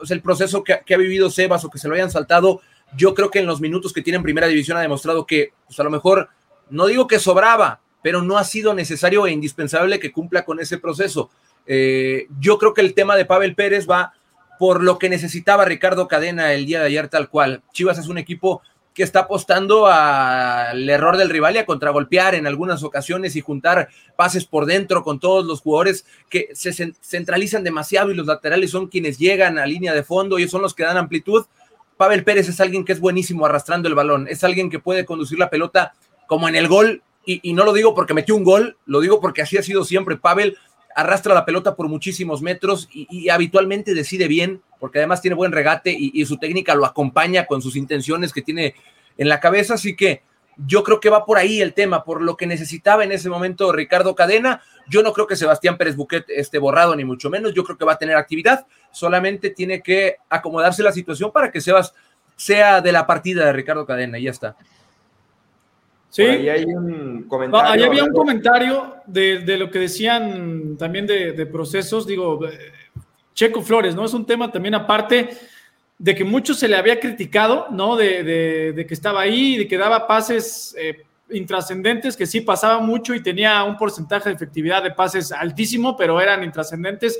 el 0.10 0.22
proceso 0.22 0.63
que, 0.63 0.74
ha 0.74 0.98
vivido 0.98 1.30
Sebas 1.30 1.63
o 1.63 1.70
que 1.70 1.77
se 1.77 1.88
lo 1.88 1.96
hayan 1.96 2.12
saltado, 2.12 2.62
yo 2.98 3.14
creo 3.14 3.30
que 3.30 3.40
en 3.40 3.46
los 3.46 3.62
minutos 3.62 3.94
que 3.94 4.02
tiene 4.02 4.18
en 4.18 4.24
primera 4.24 4.48
división 4.48 4.78
ha 4.78 4.82
demostrado 4.82 5.26
que, 5.26 5.54
pues 5.66 5.80
a 5.80 5.84
lo 5.84 5.90
mejor, 5.90 6.30
no 6.70 6.88
digo 6.88 7.08
que 7.08 7.20
sobraba, 7.20 7.82
pero 8.02 8.22
no 8.22 8.38
ha 8.38 8.44
sido 8.44 8.74
necesario 8.74 9.26
e 9.26 9.32
indispensable 9.32 10.00
que 10.00 10.12
cumpla 10.12 10.46
con 10.46 10.60
ese 10.60 10.78
proceso. 10.78 11.30
Eh, 11.66 12.28
yo 12.40 12.58
creo 12.58 12.74
que 12.74 12.82
el 12.82 12.94
tema 12.94 13.16
de 13.16 13.26
Pavel 13.26 13.56
Pérez 13.56 13.90
va 13.90 14.14
por 14.60 14.84
lo 14.84 15.00
que 15.00 15.10
necesitaba 15.10 15.66
Ricardo 15.66 16.08
Cadena 16.08 16.54
el 16.54 16.66
día 16.66 16.80
de 16.80 16.88
ayer, 16.88 17.08
tal 17.08 17.30
cual. 17.30 17.64
Chivas 17.72 17.98
es 17.98 18.08
un 18.08 18.18
equipo 18.18 18.62
que 18.94 19.04
está 19.04 19.22
apostando 19.22 19.88
al 19.88 20.88
error 20.88 21.18
del 21.18 21.30
rival 21.30 21.56
y 21.56 21.60
a 21.60 21.66
contragolpear 21.66 22.36
en 22.36 22.46
algunas 22.46 22.84
ocasiones 22.84 23.36
y 23.36 23.42
juntar 23.42 23.90
pases 24.16 24.46
por 24.46 24.66
dentro 24.66 25.04
con 25.04 25.20
todos 25.20 25.46
los 25.46 25.62
jugadores 25.62 26.06
que 26.30 26.50
se 26.54 26.94
centralizan 27.02 27.64
demasiado 27.64 28.12
y 28.12 28.16
los 28.16 28.28
laterales 28.28 28.70
son 28.70 28.88
quienes 28.88 29.18
llegan 29.18 29.58
a 29.58 29.66
línea 29.66 29.94
de 29.94 30.04
fondo 30.04 30.38
y 30.38 30.48
son 30.48 30.62
los 30.62 30.76
que 30.76 30.84
dan 30.84 30.98
amplitud. 30.98 31.46
Pavel 31.98 32.24
Pérez 32.24 32.50
es 32.50 32.60
alguien 32.60 32.86
que 32.86 32.94
es 32.94 33.00
buenísimo 33.00 33.46
arrastrando 33.46 33.88
el 33.88 33.96
balón, 33.96 34.28
es 34.30 34.44
alguien 34.44 34.70
que 34.70 34.80
puede 34.80 35.06
conducir 35.06 35.40
la 35.40 35.50
pelota 35.50 35.94
como 36.28 36.48
en 36.48 36.56
el 36.56 36.68
gol 36.68 37.04
y, 37.26 37.40
y 37.48 37.54
no 37.54 37.64
lo 37.64 37.74
digo 37.74 37.94
porque 37.94 38.14
metió 38.14 38.36
un 38.36 38.44
gol, 38.44 38.78
lo 38.86 39.00
digo 39.00 39.22
porque 39.22 39.42
así 39.42 39.58
ha 39.58 39.64
sido 39.64 39.86
siempre. 39.86 40.18
Pavel 40.18 40.58
arrastra 40.96 41.34
la 41.34 41.46
pelota 41.46 41.76
por 41.76 41.88
muchísimos 41.88 42.42
metros 42.42 42.88
y, 42.92 43.30
habitualmente 43.30 43.94
decide 43.94 44.28
bien, 44.28 44.62
porque 44.80 45.00
además 45.00 45.22
tiene 45.22 45.36
buen 45.36 45.52
regate 45.52 45.96
y, 45.98 46.26
su 46.26 46.38
técnica 46.38 46.76
lo 46.76 46.86
acompaña 46.86 47.46
con 47.46 47.62
sus 47.62 47.76
intenciones 47.76 48.34
que 48.34 48.42
tiene 48.42 48.76
en 49.18 49.30
la 49.30 49.40
cabeza. 49.40 49.76
Así 49.76 49.96
que 49.96 50.24
yo 50.58 50.84
creo 50.84 51.00
que 51.00 51.10
va 51.10 51.26
por 51.26 51.38
ahí 51.38 51.62
el 51.62 51.74
tema, 51.74 52.04
por 52.04 52.22
lo 52.22 52.38
que 52.38 52.48
necesitaba 52.48 53.04
en 53.04 53.12
ese 53.12 53.30
momento 53.30 53.72
Ricardo 53.72 54.16
Cadena. 54.16 54.62
Yo 54.88 55.02
no 55.02 55.14
creo 55.14 55.28
que 55.28 55.36
Sebastián 55.36 55.78
Pérez 55.78 55.96
Buquet 55.96 56.26
esté 56.30 56.60
borrado, 56.60 56.96
ni 56.96 57.06
mucho 57.06 57.30
menos. 57.30 57.54
Yo 57.54 57.64
creo 57.64 57.78
que 57.78 57.86
va 57.86 57.94
a 57.94 57.98
tener 57.98 58.16
actividad. 58.16 58.68
Solamente 58.94 59.50
tiene 59.50 59.82
que 59.82 60.18
acomodarse 60.30 60.82
la 60.84 60.94
situación 60.94 61.32
para 61.32 61.52
que 61.52 61.60
Sebas 61.60 61.94
sea 62.36 62.80
de 62.80 62.92
la 62.92 63.06
partida 63.06 63.46
de 63.46 63.54
Ricardo 63.54 63.86
Cadena 63.86 64.18
y 64.18 64.24
ya 64.24 64.32
está. 64.32 64.56
Sí. 66.10 66.22
ahí 66.22 66.48
hay 66.48 66.66
un 66.66 67.24
comentario. 67.24 67.72
ahí 67.72 67.82
había 67.82 68.04
un 68.04 68.14
comentario 68.14 68.96
de, 69.08 69.58
lo 69.58 69.72
que 69.72 69.80
decían 69.80 70.78
también 70.78 71.08
de, 71.08 71.46
procesos. 71.48 72.06
Digo, 72.06 72.48
eh, 72.48 72.72
Checo 73.34 73.62
Flores, 73.62 73.96
¿no? 73.96 74.06
Es 74.06 74.14
un 74.14 74.26
tema 74.26 74.52
también 74.52 74.76
aparte 74.76 75.30
de 75.98 76.16
que 76.16 76.24
mucho 76.24 76.54
se 76.54 76.68
le 76.68 76.76
había 76.76 77.00
criticado, 77.00 77.68
¿no? 77.72 77.96
De, 77.96 78.86
que 78.88 78.94
estaba 78.94 79.22
ahí, 79.22 79.58
de 79.58 79.68
que 79.68 79.78
daba 79.78 80.06
pases 80.06 80.76
eh, 80.78 81.04
intrascendentes, 81.32 82.16
que 82.16 82.26
sí 82.26 82.42
pasaba 82.42 82.80
mucho 82.80 83.14
y 83.16 83.24
tenía 83.24 83.64
un 83.64 83.78
porcentaje 83.78 84.30
de 84.30 84.36
efectividad 84.36 84.84
de 84.84 84.92
pases 84.92 85.32
altísimo, 85.32 85.98
pero 85.98 86.20
eran 86.22 86.44
intrascendentes. 86.44 87.20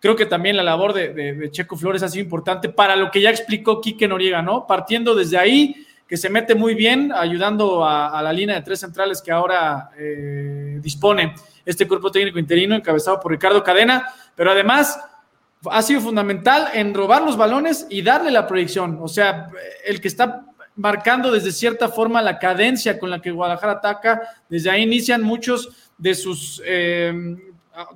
Creo 0.00 0.14
que 0.14 0.26
también 0.26 0.56
la 0.56 0.62
labor 0.62 0.92
de, 0.92 1.48
Checo 1.50 1.76
Flores 1.76 2.02
ha 2.02 2.08
sido 2.08 2.22
importante 2.22 2.68
para 2.68 2.94
lo 2.94 3.10
que 3.10 3.20
ya 3.20 3.30
explicó 3.30 3.80
Quique 3.80 4.06
Noriega, 4.06 4.42
¿no? 4.42 4.66
Partiendo 4.66 5.14
desde 5.14 5.38
ahí 5.38 5.86
que 6.06 6.16
se 6.16 6.30
mete 6.30 6.54
muy 6.54 6.74
bien 6.74 7.12
ayudando 7.12 7.84
a, 7.84 8.22
la 8.22 8.32
línea 8.32 8.56
de 8.56 8.62
tres 8.62 8.80
centrales 8.80 9.20
que 9.20 9.30
ahora 9.30 9.90
eh, 9.98 10.78
dispone 10.80 11.34
este 11.66 11.86
cuerpo 11.86 12.10
técnico 12.10 12.38
interino 12.38 12.74
encabezado 12.74 13.20
por 13.20 13.30
Ricardo 13.30 13.62
Cadena, 13.62 14.06
pero 14.34 14.50
además 14.50 14.98
ha 15.70 15.82
sido 15.82 16.00
fundamental 16.00 16.68
en 16.72 16.94
robar 16.94 17.22
los 17.22 17.36
balones 17.36 17.86
y 17.90 18.00
darle 18.00 18.30
la 18.30 18.46
proyección, 18.46 18.98
o 19.02 19.08
sea, 19.08 19.50
el 19.84 20.00
que 20.00 20.08
está 20.08 20.46
marcando 20.76 21.32
desde 21.32 21.50
cierta 21.50 21.88
forma 21.88 22.22
la 22.22 22.38
cadencia 22.38 22.98
con 22.98 23.10
la 23.10 23.20
que 23.20 23.32
Guadalajara 23.32 23.72
ataca, 23.72 24.22
desde 24.48 24.70
ahí 24.70 24.82
inician 24.82 25.22
muchos 25.22 25.90
de 25.98 26.14
sus, 26.14 26.62
eh, 26.64 27.12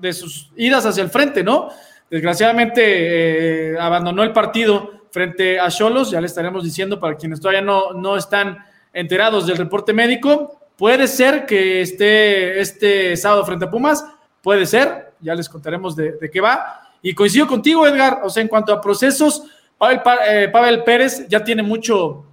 de 0.00 0.12
sus 0.12 0.50
idas 0.56 0.84
hacia 0.84 1.02
el 1.02 1.10
frente, 1.10 1.44
¿no? 1.44 1.70
Desgraciadamente 2.12 3.70
eh, 3.72 3.78
abandonó 3.80 4.22
el 4.22 4.32
partido 4.32 5.06
frente 5.10 5.58
a 5.58 5.70
Cholos, 5.70 6.10
ya 6.10 6.20
le 6.20 6.26
estaremos 6.26 6.62
diciendo 6.62 7.00
para 7.00 7.16
quienes 7.16 7.40
todavía 7.40 7.62
no, 7.62 7.94
no 7.94 8.18
están 8.18 8.58
enterados 8.92 9.46
del 9.46 9.56
reporte 9.56 9.94
médico, 9.94 10.60
puede 10.76 11.08
ser 11.08 11.46
que 11.46 11.80
esté 11.80 12.60
este 12.60 13.16
sábado 13.16 13.46
frente 13.46 13.64
a 13.64 13.70
Pumas, 13.70 14.04
puede 14.42 14.66
ser, 14.66 15.14
ya 15.20 15.34
les 15.34 15.48
contaremos 15.48 15.96
de, 15.96 16.18
qué 16.30 16.42
va. 16.42 16.82
Y 17.00 17.14
coincido 17.14 17.46
contigo, 17.46 17.86
Edgar, 17.86 18.20
o 18.22 18.28
sea, 18.28 18.42
en 18.42 18.48
cuanto 18.48 18.74
a 18.74 18.80
procesos, 18.82 19.44
Pavel, 19.78 20.02
eh, 20.28 20.50
Pavel 20.52 20.84
Pérez 20.84 21.26
ya 21.30 21.42
tiene 21.42 21.62
mucho, 21.62 22.26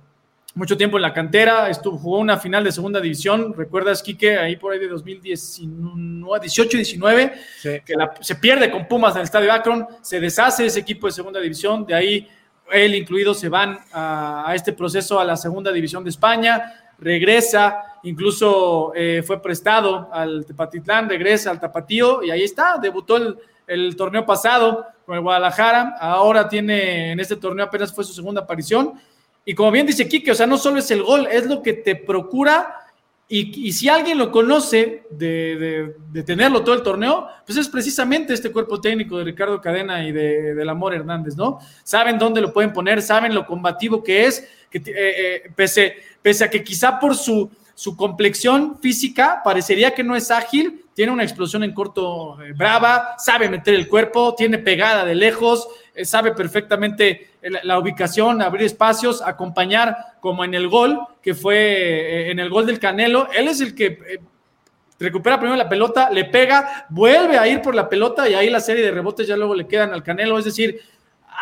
mucho 0.55 0.75
tiempo 0.75 0.97
en 0.97 1.03
la 1.03 1.13
cantera, 1.13 1.69
estuvo, 1.69 1.97
jugó 1.97 2.19
una 2.19 2.37
final 2.37 2.63
de 2.63 2.71
segunda 2.71 2.99
división, 2.99 3.53
recuerdas, 3.55 4.01
Quique, 4.01 4.37
ahí 4.37 4.55
por 4.55 4.73
ahí 4.73 4.79
de 4.79 4.87
2019, 4.87 6.39
18 6.41 6.77
19, 6.77 7.33
que 7.61 7.83
se 8.21 8.35
pierde 8.35 8.71
con 8.71 8.87
Pumas 8.87 9.13
en 9.13 9.19
el 9.19 9.23
Estadio 9.25 9.53
Akron, 9.53 9.87
se 10.01 10.19
deshace 10.19 10.65
ese 10.65 10.79
equipo 10.79 11.07
de 11.07 11.13
segunda 11.13 11.39
división, 11.39 11.85
de 11.85 11.93
ahí 11.93 12.27
él 12.71 12.95
incluido 12.95 13.33
se 13.33 13.49
van 13.49 13.79
a, 13.91 14.51
este 14.55 14.73
proceso 14.73 15.19
a 15.19 15.25
la 15.25 15.35
segunda 15.35 15.71
división 15.71 16.03
de 16.03 16.09
España, 16.09 16.93
regresa, 16.99 17.99
incluso 18.03 18.91
eh, 18.95 19.23
fue 19.25 19.41
prestado 19.41 20.09
al 20.11 20.45
Tepatitlán, 20.45 21.09
regresa 21.09 21.51
al 21.51 21.59
Tapatío 21.59 22.23
y 22.23 22.31
ahí 22.31 22.43
está, 22.43 22.77
debutó 22.77 23.17
el, 23.17 23.95
torneo 23.95 24.25
pasado 24.25 24.87
con 25.05 25.15
el 25.15 25.21
Guadalajara, 25.21 25.95
ahora 25.99 26.49
tiene 26.49 27.11
en 27.11 27.19
este 27.19 27.35
torneo 27.35 27.65
apenas 27.65 27.93
fue 27.93 28.03
su 28.03 28.13
segunda 28.13 28.41
aparición 28.41 28.99
y 29.49 29.55
como 29.55 29.71
bien 29.71 29.87
dice 29.87 30.07
Quique, 30.07 30.29
o 30.29 30.35
sea, 30.35 30.45
no 30.45 30.59
solo 30.59 30.77
es 30.77 30.91
el 30.91 31.01
gol, 31.01 31.27
es 31.31 31.47
lo 31.47 31.63
que 31.63 31.73
te 31.73 31.95
procura 31.95 32.85
y, 33.27 33.71
si 33.71 33.89
alguien 33.89 34.19
lo 34.19 34.31
conoce 34.31 35.07
de, 35.09 35.95
tenerlo 36.23 36.63
todo 36.63 36.75
el 36.75 36.83
torneo, 36.83 37.27
pues 37.47 37.57
es 37.57 37.67
precisamente 37.67 38.31
este 38.31 38.51
cuerpo 38.51 38.79
técnico 38.79 39.17
de 39.17 39.23
Ricardo 39.23 39.59
Cadena 39.59 40.05
y 40.07 40.11
de, 40.11 40.53
del 40.53 40.69
Amor 40.69 40.93
Hernández, 40.93 41.35
¿no? 41.35 41.57
Saben 41.83 42.19
dónde 42.19 42.41
lo 42.41 42.53
pueden 42.53 42.71
poner, 42.71 43.01
saben 43.01 43.33
lo 43.33 43.47
combativo 43.47 44.03
que 44.03 44.27
es, 44.27 44.47
eh, 44.71 44.83
eh, 44.85 45.51
pese, 45.55 45.95
pese 46.21 46.43
a 46.43 46.49
que 46.51 46.63
quizá 46.63 46.99
por 46.99 47.15
su, 47.15 47.49
su 47.73 47.97
complexión 47.97 48.77
física 48.79 49.41
parecería 49.43 49.95
que 49.95 50.03
no 50.03 50.15
es 50.15 50.29
ágil, 50.29 50.85
tiene 50.93 51.11
una 51.11 51.23
explosión 51.23 51.63
en 51.63 51.73
corto 51.73 52.39
eh, 52.43 52.53
brava, 52.53 53.15
sabe 53.17 53.49
meter 53.49 53.73
el 53.73 53.87
cuerpo, 53.87 54.35
tiene 54.35 54.59
pegada 54.59 55.05
de 55.05 55.15
lejos, 55.15 55.67
sabe 56.05 56.33
perfectamente 56.33 57.31
la, 57.63 57.79
ubicación, 57.79 58.41
abrir 58.41 58.65
espacios, 58.65 59.21
acompañar 59.21 59.95
como 60.19 60.43
en 60.43 60.53
el 60.53 60.67
gol, 60.67 60.99
que 61.21 61.33
fue 61.33 61.57
eh, 61.57 62.31
en 62.31 62.39
el 62.39 62.49
gol 62.49 62.65
del 62.65 62.79
Canelo. 62.79 63.29
Él 63.31 63.47
es 63.47 63.61
el 63.61 63.75
que 63.75 63.85
eh, 63.85 64.19
recupera 64.99 65.39
primero 65.39 65.57
la 65.57 65.69
pelota, 65.69 66.09
le 66.09 66.25
pega, 66.25 66.85
vuelve 66.89 67.37
a 67.37 67.47
ir 67.47 67.61
por 67.61 67.75
la 67.75 67.87
pelota 67.87 68.27
y 68.27 68.33
ahí 68.33 68.49
la 68.49 68.59
serie 68.59 68.83
de 68.83 68.91
rebotes 68.91 69.27
ya 69.27 69.37
luego 69.37 69.55
le 69.55 69.67
quedan 69.67 69.93
al 69.93 70.03
Canelo. 70.03 70.37
Es 70.37 70.45
decir, 70.45 70.79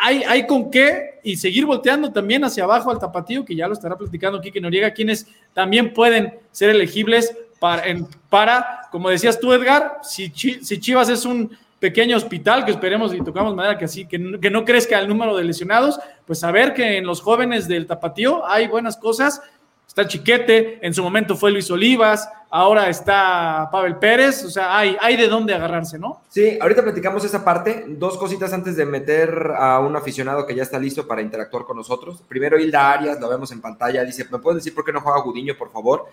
hay, 0.00 0.22
hay 0.22 0.46
con 0.46 0.70
qué 0.70 1.20
y 1.24 1.36
seguir 1.36 1.66
volteando 1.66 2.12
también 2.12 2.44
hacia 2.44 2.64
abajo 2.64 2.90
al 2.90 2.98
tapatío, 2.98 3.44
que 3.44 3.56
ya 3.56 3.66
lo 3.66 3.74
estará 3.74 3.96
platicando 3.96 4.40
Kike 4.40 4.60
Noriega, 4.60 4.92
quienes 4.92 5.26
también 5.52 5.92
pueden 5.92 6.38
ser 6.52 6.70
elegibles 6.70 7.36
para, 7.58 7.82
para 8.28 8.82
como 8.90 9.10
decías 9.10 9.38
tú, 9.38 9.52
Edgar, 9.52 9.98
si, 10.02 10.30
si 10.30 10.80
Chivas 10.80 11.08
es 11.08 11.24
un 11.24 11.56
pequeño 11.78 12.16
hospital, 12.16 12.64
que 12.64 12.72
esperemos 12.72 13.14
y 13.14 13.22
tocamos 13.22 13.54
manera 13.54 13.78
que 13.78 13.84
así, 13.84 14.06
que, 14.06 14.18
no 14.18 14.64
crezca 14.64 14.98
el 14.98 15.08
número 15.08 15.36
de 15.36 15.44
lesionados, 15.44 15.98
pues 16.26 16.40
saber 16.40 16.74
que 16.74 16.98
en 16.98 17.06
los 17.06 17.20
jóvenes 17.20 17.68
del 17.68 17.86
Tapatío 17.86 18.46
hay 18.46 18.66
buenas 18.66 18.96
cosas. 18.96 19.40
Está 19.86 20.06
Chiquete, 20.06 20.78
en 20.86 20.92
su 20.92 21.02
momento 21.02 21.34
fue 21.34 21.50
Luis 21.50 21.70
Olivas, 21.70 22.28
ahora 22.50 22.88
está 22.88 23.68
Pavel 23.72 23.96
Pérez, 23.96 24.44
o 24.44 24.50
sea, 24.50 24.76
hay, 24.78 24.96
hay 25.00 25.16
de 25.16 25.28
dónde 25.28 25.54
agarrarse, 25.54 25.98
¿no? 25.98 26.20
Sí, 26.28 26.58
ahorita 26.60 26.82
platicamos 26.82 27.24
esa 27.24 27.42
parte. 27.42 27.84
Dos 27.88 28.18
cositas 28.18 28.52
antes 28.52 28.76
de 28.76 28.84
meter 28.84 29.50
a 29.56 29.80
un 29.80 29.96
aficionado 29.96 30.46
que 30.46 30.54
ya 30.54 30.62
está 30.62 30.78
listo 30.78 31.06
para 31.06 31.22
interactuar 31.22 31.64
con 31.64 31.78
nosotros. 31.78 32.22
Primero, 32.28 32.58
Hilda 32.58 32.92
Arias, 32.92 33.18
lo 33.18 33.28
vemos 33.28 33.50
en 33.50 33.60
pantalla, 33.60 34.04
dice, 34.04 34.26
¿me 34.30 34.38
puedes 34.38 34.62
decir 34.62 34.74
por 34.74 34.84
qué 34.84 34.92
no 34.92 35.00
juega 35.00 35.20
Gudiño, 35.20 35.56
por 35.56 35.72
favor? 35.72 36.06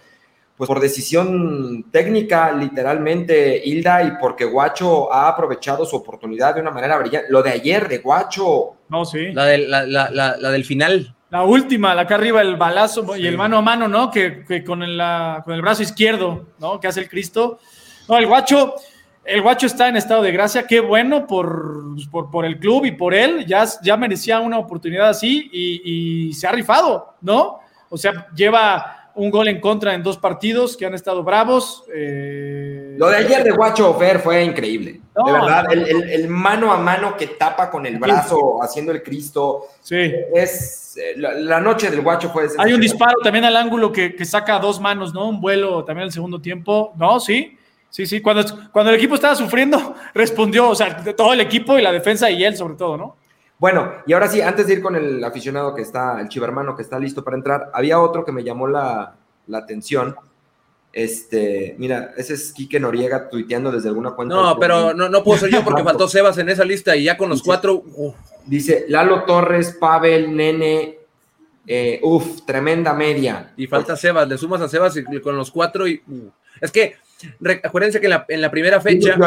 Pues 0.58 0.68
por 0.70 0.80
decisión 0.80 1.86
técnica, 1.92 2.52
literalmente, 2.54 3.62
Hilda, 3.66 4.04
y 4.04 4.12
porque 4.22 4.46
Guacho 4.46 5.12
ha 5.12 5.28
aprovechado 5.28 5.86
su 5.86 5.98
oportunidad 5.98 6.56
de 6.56 6.62
una 6.62 6.72
manera 6.72 6.98
brillante. 6.98 7.28
Lo 7.30 7.44
de 7.44 7.52
ayer 7.52 7.90
de 7.90 7.98
Guacho. 7.98 8.76
No, 8.88 9.04
sí. 9.04 9.34
La, 9.34 9.46
del, 9.46 9.70
la, 9.70 9.86
la, 9.86 10.10
la, 10.10 10.52
del 10.52 10.64
final. 10.64 11.14
La 11.30 11.44
última, 11.44 11.94
la 11.94 12.04
acá 12.04 12.16
arriba, 12.16 12.42
el 12.42 12.56
balazo 12.56 13.18
y 13.18 13.28
el 13.28 13.36
mano 13.36 13.58
a 13.58 13.62
mano, 13.62 13.90
¿no? 13.90 14.10
Que, 14.10 14.46
que 14.46 14.64
con, 14.64 14.82
el, 14.82 15.02
con 15.44 15.54
el 15.54 15.62
brazo 15.62 15.84
izquierdo, 15.84 16.46
¿no? 16.60 16.80
Que 16.80 16.88
hace 16.88 17.02
el 17.02 17.10
Cristo. 17.10 17.60
No, 18.08 18.18
el 18.18 18.28
Guacho, 18.28 18.76
el 19.26 19.42
Guacho 19.42 19.66
está 19.66 19.90
en 19.90 19.98
estado 19.98 20.22
de 20.22 20.32
gracia. 20.32 20.66
Qué 20.66 20.80
bueno 20.80 21.28
por, 21.28 21.98
por, 22.10 22.32
por 22.32 22.46
el 22.46 22.60
club 22.60 22.86
y 22.86 22.92
por 22.92 23.14
él. 23.14 23.46
Ya, 23.46 23.66
ya 23.84 23.98
merecía 23.98 24.40
una 24.40 24.58
oportunidad 24.58 25.10
así 25.10 25.50
y, 25.52 26.30
y 26.30 26.34
se 26.34 26.48
ha 26.48 26.54
rifado, 26.54 27.16
¿no? 27.20 27.60
O 27.90 27.98
sea, 27.98 28.28
lleva 28.34 29.05
un 29.16 29.32
gol 29.32 29.48
en 29.48 29.60
contra 29.60 29.94
en 29.94 30.04
dos 30.04 30.18
partidos 30.18 30.76
que 30.76 30.86
han 30.86 30.94
estado 30.94 31.24
bravos. 31.24 31.84
Eh, 31.94 32.96
Lo 32.98 33.10
de 33.10 33.18
ayer 33.18 33.44
de 33.44 33.52
Guacho 33.52 33.94
Fer 33.96 34.20
fue 34.20 34.44
increíble. 34.44 35.02
de 35.26 35.32
verdad, 35.32 35.66
el, 35.72 36.28
mano 36.28 36.72
a 36.72 36.78
mano 36.78 37.16
que 37.18 37.28
tapa 37.28 37.70
con 37.72 37.86
el 37.86 37.98
brazo 37.98 38.62
haciendo 38.62 38.92
el 38.92 39.02
Cristo. 39.02 39.68
Sí. 39.82 40.14
Es 40.34 40.98
eh, 40.98 41.14
la, 41.18 41.60
noche 41.60 41.90
del 41.90 42.02
Guacho 42.02 42.30
fue. 42.30 42.48
Hay 42.58 42.74
un 42.74 42.82
disparo 42.82 43.16
también 43.24 43.46
al 43.46 43.56
ángulo 43.56 43.92
que, 43.92 44.16
que, 44.16 44.26
saca 44.26 44.60
dos 44.60 44.80
manos, 44.80 45.14
¿no? 45.14 45.30
Un 45.30 45.42
vuelo 45.42 45.84
también 45.84 46.06
el 46.06 46.12
segundo 46.12 46.40
tiempo. 46.40 46.94
No, 46.98 47.20
sí. 47.20 47.58
Sí, 47.90 48.06
sí. 48.06 48.20
Cuando, 48.20 48.44
cuando 48.74 48.92
el 48.92 48.98
equipo 48.98 49.16
estaba 49.16 49.36
sufriendo, 49.36 49.96
respondió, 50.14 50.70
o 50.70 50.76
sea, 50.76 51.04
todo 51.16 51.32
el 51.32 51.40
equipo 51.40 51.80
y 51.80 51.82
la 51.82 51.94
defensa 51.94 52.30
y 52.30 52.44
él 52.44 52.58
sobre 52.58 52.76
todo, 52.76 52.98
¿no? 52.98 53.16
Bueno, 53.58 53.92
y 54.06 54.14
ahora 54.14 54.28
sí, 54.28 54.42
antes 54.42 54.68
de 54.68 54.74
ir 54.74 54.82
con 54.82 54.96
el 54.96 55.24
aficionado 55.24 55.74
que 55.74 55.82
está, 55.82 56.20
el 56.20 56.28
chivermano 56.28 56.76
que 56.76 56.82
está 56.82 57.00
listo 57.00 57.24
para 57.24 57.38
entrar, 57.38 57.72
había 57.74 58.00
otro 58.00 58.26
que 58.26 58.32
me 58.32 58.44
llamó 58.44 58.68
la, 58.68 59.16
atención. 59.54 60.16
Este, 60.92 61.76
mira, 61.78 62.14
ese 62.18 62.34
es 62.34 62.54
Quique 62.54 62.80
Noriega 62.80 63.30
tuiteando 63.30 63.72
desde 63.72 63.90
alguna 63.90 64.12
cuenta. 64.12 64.36
No, 64.36 64.58
pero 64.58 64.94
no, 64.94 65.10
no 65.10 65.24
puedo 65.24 65.40
ser 65.40 65.52
yo 65.52 65.64
porque 65.64 65.84
faltó 65.84 66.08
Sebas 66.08 66.38
en 66.38 66.50
esa 66.50 66.64
lista 66.66 66.96
y 66.96 67.04
ya 67.04 67.18
con 67.18 67.30
los 67.30 67.44
cuatro. 67.44 67.84
Dice 68.46 68.86
Lalo 68.88 69.24
Torres, 69.24 69.78
Pavel, 69.80 70.36
Nene, 70.36 71.00
eh, 71.68 72.00
uf, 72.04 72.46
tremenda 72.46 72.94
media. 72.94 73.54
Y 73.58 73.68
falta 73.68 73.96
Sebas, 73.96 74.28
le 74.28 74.38
sumas 74.38 74.62
a 74.62 74.70
Sebas 74.70 74.96
y, 74.98 75.20
con 75.22 75.36
los 75.36 75.52
cuatro 75.52 75.88
y. 75.88 76.02
Uh. 76.08 76.30
Es 76.62 76.72
que, 76.72 76.96
acuérdense 77.64 78.00
que 78.00 78.08
en 78.30 78.42
la, 78.42 78.52
primera 78.52 78.80
fecha. 78.80 79.18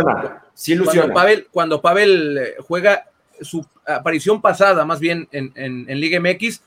Sí 0.55 0.77
Cuando 0.79 1.13
Pavel, 1.13 1.47
cuando 1.51 1.83
Pavel 1.83 2.39
eh, 2.39 2.55
juega 2.67 3.05
su 3.41 3.65
aparición 3.87 4.41
pasada, 4.41 4.85
más 4.85 5.01
bien 5.01 5.29
en, 5.33 5.53
en, 5.57 6.01
Liga 6.01 6.21
MX, 6.21 6.63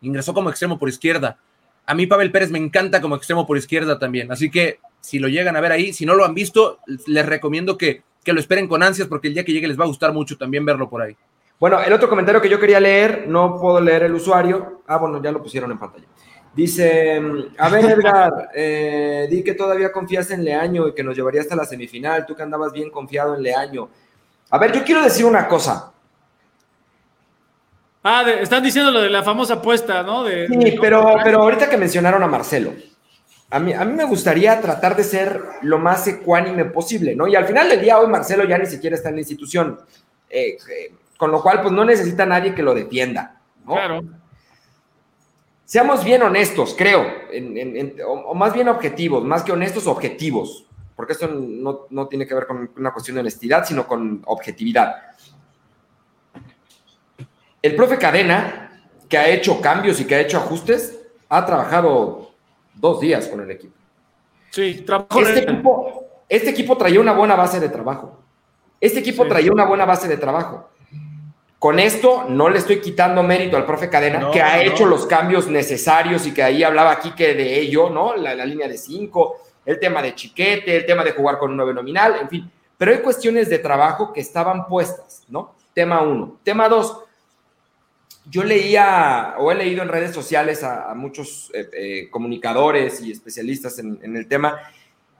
ingresó 0.00 0.34
como 0.34 0.50
extremo 0.50 0.78
por 0.78 0.88
izquierda. 0.88 1.38
A 1.86 1.94
mí 1.94 2.06
Pavel 2.06 2.32
Pérez 2.32 2.50
me 2.50 2.58
encanta 2.58 3.00
como 3.00 3.16
extremo 3.16 3.46
por 3.46 3.56
izquierda 3.56 3.98
también, 3.98 4.32
así 4.32 4.50
que 4.50 4.78
si 5.00 5.18
lo 5.18 5.28
llegan 5.28 5.56
a 5.56 5.60
ver 5.60 5.72
ahí, 5.72 5.92
si 5.92 6.06
no 6.06 6.14
lo 6.14 6.24
han 6.24 6.34
visto, 6.34 6.78
les 7.06 7.26
recomiendo 7.26 7.76
que, 7.76 8.02
que 8.24 8.32
lo 8.32 8.40
esperen 8.40 8.68
con 8.68 8.82
ansias 8.82 9.06
porque 9.06 9.28
el 9.28 9.34
día 9.34 9.44
que 9.44 9.52
llegue 9.52 9.68
les 9.68 9.78
va 9.78 9.84
a 9.84 9.88
gustar 9.88 10.12
mucho 10.12 10.36
también 10.38 10.64
verlo 10.64 10.88
por 10.88 11.02
ahí. 11.02 11.16
Bueno, 11.60 11.80
el 11.80 11.92
otro 11.92 12.08
comentario 12.08 12.40
que 12.40 12.48
yo 12.48 12.58
quería 12.58 12.80
leer, 12.80 13.26
no 13.28 13.58
puedo 13.60 13.80
leer 13.80 14.02
el 14.02 14.14
usuario. 14.14 14.82
Ah, 14.86 14.98
bueno, 14.98 15.22
ya 15.22 15.30
lo 15.30 15.42
pusieron 15.42 15.70
en 15.70 15.78
pantalla. 15.78 16.04
Dice, 16.54 17.20
a 17.58 17.68
ver 17.68 17.84
Edgar, 17.84 18.50
eh, 18.54 19.26
di 19.30 19.42
que 19.42 19.54
todavía 19.54 19.90
confías 19.90 20.30
en 20.30 20.44
Leaño 20.44 20.86
y 20.86 20.94
que 20.94 21.02
nos 21.02 21.16
llevaría 21.16 21.40
hasta 21.40 21.56
la 21.56 21.64
semifinal, 21.64 22.26
tú 22.26 22.36
que 22.36 22.42
andabas 22.42 22.72
bien 22.72 22.90
confiado 22.90 23.34
en 23.34 23.42
Leaño. 23.42 23.88
A 24.50 24.58
ver, 24.58 24.72
yo 24.72 24.84
quiero 24.84 25.02
decir 25.02 25.24
una 25.24 25.48
cosa. 25.48 25.93
Ah, 28.06 28.22
están 28.38 28.62
diciendo 28.62 28.90
lo 28.90 29.00
de 29.00 29.08
la 29.08 29.22
famosa 29.22 29.54
apuesta, 29.54 30.02
¿no? 30.02 30.26
sí, 30.26 30.76
pero, 30.78 31.16
pero 31.24 31.40
ahorita 31.40 31.70
que 31.70 31.78
mencionaron 31.78 32.22
a 32.22 32.26
Marcelo, 32.26 32.74
a 33.48 33.58
mí, 33.58 33.72
a 33.72 33.82
mí 33.86 33.94
me 33.94 34.04
gustaría 34.04 34.60
tratar 34.60 34.94
de 34.94 35.02
ser 35.04 35.40
lo 35.62 35.78
más 35.78 36.06
ecuánime 36.06 36.66
posible, 36.66 37.16
¿no? 37.16 37.26
Y 37.26 37.34
al 37.34 37.46
final 37.46 37.66
del 37.66 37.80
día, 37.80 37.98
hoy 37.98 38.08
Marcelo 38.08 38.44
ya 38.44 38.58
ni 38.58 38.66
siquiera 38.66 38.94
está 38.94 39.08
en 39.08 39.14
la 39.14 39.22
institución, 39.22 39.80
eh, 40.28 40.58
eh, 40.70 40.92
con 41.16 41.30
lo 41.30 41.40
cual, 41.40 41.62
pues 41.62 41.72
no 41.72 41.82
necesita 41.82 42.26
nadie 42.26 42.54
que 42.54 42.62
lo 42.62 42.74
defienda, 42.74 43.40
¿no? 43.64 43.72
Claro. 43.72 44.02
Seamos 45.64 46.04
bien 46.04 46.22
honestos, 46.22 46.74
creo, 46.76 47.06
o, 48.06 48.34
más 48.34 48.52
bien 48.52 48.68
objetivos, 48.68 49.24
más 49.24 49.42
que 49.42 49.52
honestos, 49.52 49.86
objetivos, 49.86 50.66
porque 50.94 51.14
esto 51.14 51.26
no, 51.26 51.86
no 51.88 52.06
tiene 52.06 52.26
que 52.26 52.34
ver 52.34 52.46
con 52.46 52.70
una 52.76 52.92
cuestión 52.92 53.14
de 53.14 53.20
honestidad, 53.20 53.64
sino 53.64 53.86
con 53.86 54.20
objetividad 54.26 55.13
el 57.64 57.74
profe 57.76 57.96
Cadena, 57.96 58.70
que 59.08 59.16
ha 59.16 59.26
hecho 59.30 59.58
cambios 59.62 59.98
y 59.98 60.04
que 60.04 60.14
ha 60.14 60.20
hecho 60.20 60.36
ajustes, 60.36 61.00
ha 61.30 61.46
trabajado 61.46 62.32
dos 62.74 63.00
días 63.00 63.26
con 63.26 63.40
el 63.40 63.50
equipo. 63.50 63.74
Sí, 64.50 64.82
trabajó. 64.86 65.20
Este, 65.20 65.44
equipo, 65.44 66.04
este 66.28 66.50
equipo 66.50 66.76
traía 66.76 67.00
una 67.00 67.14
buena 67.14 67.36
base 67.36 67.60
de 67.60 67.70
trabajo. 67.70 68.20
Este 68.78 69.00
equipo 69.00 69.26
traía 69.26 69.50
una 69.50 69.64
buena 69.64 69.86
base 69.86 70.08
de 70.08 70.18
trabajo. 70.18 70.68
Con 71.58 71.78
esto 71.78 72.26
no 72.28 72.50
le 72.50 72.58
estoy 72.58 72.82
quitando 72.82 73.22
mérito 73.22 73.56
al 73.56 73.64
profe 73.64 73.88
Cadena, 73.88 74.30
que 74.30 74.42
ha 74.42 74.62
hecho 74.62 74.84
los 74.84 75.06
cambios 75.06 75.48
necesarios 75.48 76.26
y 76.26 76.34
que 76.34 76.42
ahí 76.42 76.62
hablaba 76.62 76.92
aquí 76.92 77.12
que 77.12 77.32
de 77.32 77.60
ello, 77.60 77.88
¿no? 77.88 78.14
La, 78.14 78.34
la, 78.34 78.44
línea 78.44 78.68
de 78.68 78.76
cinco, 78.76 79.36
el 79.64 79.80
tema 79.80 80.02
de 80.02 80.14
chiquete, 80.14 80.76
el 80.76 80.84
tema 80.84 81.02
de 81.02 81.12
jugar 81.12 81.38
con 81.38 81.52
un 81.52 81.56
nueve 81.56 81.72
nominal, 81.72 82.16
en 82.20 82.28
fin. 82.28 82.52
Pero 82.76 82.90
hay 82.92 82.98
cuestiones 82.98 83.48
de 83.48 83.58
trabajo 83.58 84.12
que 84.12 84.20
estaban 84.20 84.66
puestas, 84.66 85.24
¿no? 85.28 85.54
Tema 85.72 86.02
uno. 86.02 86.36
Tema 86.44 86.68
dos, 86.68 87.03
yo 88.30 88.42
leía 88.42 89.34
o 89.38 89.52
he 89.52 89.54
leído 89.54 89.82
en 89.82 89.88
redes 89.88 90.14
sociales 90.14 90.62
a, 90.62 90.94
muchos 90.94 91.50
eh, 91.54 91.68
eh, 91.72 92.10
comunicadores 92.10 93.00
y 93.02 93.10
especialistas 93.10 93.78
en, 93.78 94.16
el 94.16 94.26
tema, 94.26 94.58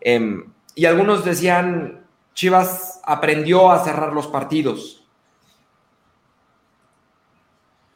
em, 0.00 0.44
y 0.74 0.86
algunos 0.86 1.24
decían, 1.24 2.04
Chivas 2.34 3.00
aprendió 3.04 3.70
a 3.70 3.84
cerrar 3.84 4.12
los 4.12 4.26
partidos. 4.26 5.06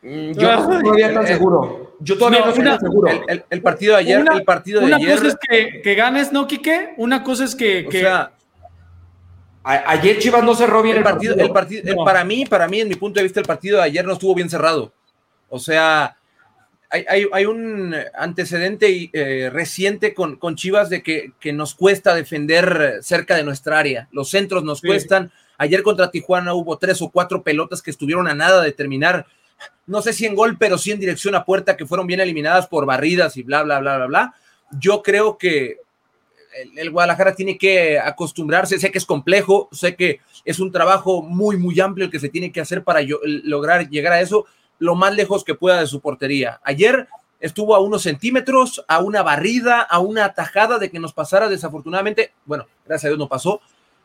Mm, 0.03 0.33
yo 0.33 0.57
no 0.57 0.81
todavía 0.81 1.13
tan 1.13 1.27
seguro. 1.27 1.97
Yo 2.01 2.17
todavía 2.17 2.41
no, 2.41 2.49
estoy 2.51 2.65
tan 2.65 2.79
seguro. 2.79 3.11
El, 3.51 3.63
partido 3.63 3.95
de 3.95 4.01
ayer, 4.01 4.25
el 4.33 4.45
partido 4.45 4.81
de 4.81 4.87
una 4.87 4.97
ayer. 4.97 5.09
Una 5.09 5.17
cosa 5.17 5.39
es 5.51 5.77
que, 5.83 5.95
ganes, 5.97 6.33
¿no, 6.33 6.47
Quique? 6.47 6.95
Una 6.97 7.25
cosa 7.25 7.45
es 7.45 7.57
que. 7.57 7.89
ayer 9.65 10.19
Chivas 10.19 10.45
no 10.45 10.55
cerró 10.55 10.83
bien 10.83 10.99
el 10.99 11.03
partido. 11.03 11.35
El 11.35 11.51
partido, 11.51 12.05
Para 12.05 12.23
mí, 12.25 12.45
para 12.47 12.69
mí, 12.69 12.81
en 12.81 12.89
mi 12.89 12.95
punto 12.95 13.19
de 13.19 13.25
vista, 13.25 13.41
el 13.41 13.47
partido 13.47 13.79
de 13.79 13.85
ayer 13.85 14.05
no 14.05 14.13
estuvo 14.13 14.35
bien 14.35 14.49
cerrado. 14.49 14.93
O 15.49 15.59
sea, 15.59 16.17
hay, 16.91 17.45
un 17.45 17.95
antecedente 18.15 19.11
eh, 19.13 19.51
reciente 19.51 20.15
con, 20.15 20.39
Chivas 20.57 20.89
de 20.89 21.03
que, 21.03 21.53
nos 21.53 21.75
cuesta 21.75 22.15
defender 22.15 23.01
cerca 23.03 23.37
de 23.37 23.45
nuestra 23.45 23.79
área. 23.79 24.09
Los 24.11 24.31
centros 24.31 24.65
nos 24.65 24.81
cuestan. 24.81 25.31
Ayer 25.59 25.83
contra 25.83 26.11
Tijuana 26.11 26.55
hubo 26.55 26.79
tres 26.79 27.03
o 27.03 27.11
cuatro 27.11 27.43
pelotas 27.43 27.83
que 27.83 27.91
estuvieron 27.91 28.29
a 28.29 28.35
nada 28.35 28.63
de 28.63 28.73
terminar. 28.73 29.27
No 29.87 30.03
sé 30.03 30.13
si 30.13 30.25
en 30.25 30.35
gol, 30.35 30.57
pero 30.59 30.79
sí 30.79 30.93
en 30.93 31.01
dirección 31.01 31.35
a 31.35 31.45
puerta, 31.45 31.77
que 31.77 31.87
fueron 31.87 32.07
bien 32.07 32.21
eliminadas 32.21 32.69
por 32.69 32.87
barridas 32.87 33.37
y 33.37 33.43
bla, 33.43 33.63
bla, 33.63 33.81
bla, 33.81 33.97
bla, 33.97 34.07
bla. 34.07 34.35
Yo 34.79 35.03
creo 35.03 35.37
que 35.37 35.79
el, 36.77 36.91
Guadalajara 36.91 37.35
tiene 37.35 37.59
que 37.59 37.99
acostumbrarse. 37.99 38.79
Sé 38.79 38.91
que 38.91 38.99
es 38.99 39.07
complejo, 39.07 39.69
sé 39.73 39.95
que 39.97 40.21
es 40.45 40.59
un 40.61 40.73
trabajo 40.73 41.23
muy, 41.23 41.57
muy 41.57 41.79
amplio 41.81 42.07
el 42.07 42.11
que 42.11 42.21
se 42.21 42.29
tiene 42.29 42.53
que 42.53 42.61
hacer 42.61 42.85
para 42.85 43.01
lograr 43.03 43.89
llegar 43.89 44.13
a 44.13 44.21
eso, 44.21 44.47
lo 44.79 44.95
más 44.95 45.15
lejos 45.15 45.45
que 45.45 45.55
pueda 45.55 45.81
de 45.81 45.87
su 45.87 46.01
portería. 46.01 46.61
Ayer 46.65 47.09
estuvo 47.41 47.75
a 47.75 47.81
unos 47.81 48.03
centímetros, 48.03 48.85
a 48.89 49.01
una 49.01 49.23
barrida, 49.23 49.81
a 49.81 49.99
una 49.99 50.25
atajada 50.25 50.79
de 50.79 50.91
que 50.91 50.99
nos 50.99 51.13
pasara 51.13 51.49
desafortunadamente, 51.49 52.33
bueno, 52.45 52.67
gracias 52.87 53.07
a 53.07 53.09
Dios 53.09 53.19
no 53.19 53.29
pasó, 53.29 53.61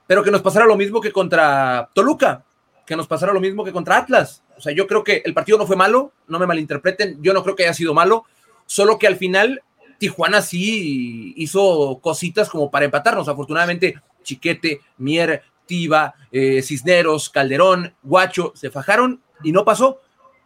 pero 0.07 0.23
que 0.23 0.31
nos 0.31 0.41
pasara 0.41 0.65
lo 0.65 0.75
mismo 0.75 1.01
que 1.01 1.11
contra 1.11 1.89
Toluca, 1.93 2.43
que 2.85 2.95
nos 2.95 3.07
pasara 3.07 3.33
lo 3.33 3.39
mismo 3.39 3.63
que 3.63 3.71
contra 3.71 3.97
Atlas. 3.97 4.43
O 4.57 4.61
sea, 4.61 4.73
yo 4.73 4.87
creo 4.87 5.03
que 5.03 5.21
el 5.25 5.33
partido 5.33 5.57
no 5.57 5.65
fue 5.65 5.75
malo, 5.75 6.11
no 6.27 6.39
me 6.39 6.45
malinterpreten, 6.45 7.17
yo 7.21 7.33
no 7.33 7.43
creo 7.43 7.55
que 7.55 7.63
haya 7.63 7.73
sido 7.73 7.93
malo, 7.93 8.25
solo 8.65 8.99
que 8.99 9.07
al 9.07 9.15
final 9.15 9.63
Tijuana 9.97 10.41
sí 10.41 11.33
hizo 11.37 11.99
cositas 12.01 12.49
como 12.49 12.69
para 12.69 12.85
empatarnos. 12.85 13.27
Afortunadamente, 13.27 13.95
Chiquete, 14.23 14.81
Mier, 14.97 15.43
Tiva, 15.65 16.13
eh, 16.31 16.61
Cisneros, 16.61 17.29
Calderón, 17.29 17.93
Guacho 18.03 18.51
se 18.55 18.69
fajaron 18.69 19.21
y 19.43 19.51
no 19.51 19.63
pasó 19.63 19.99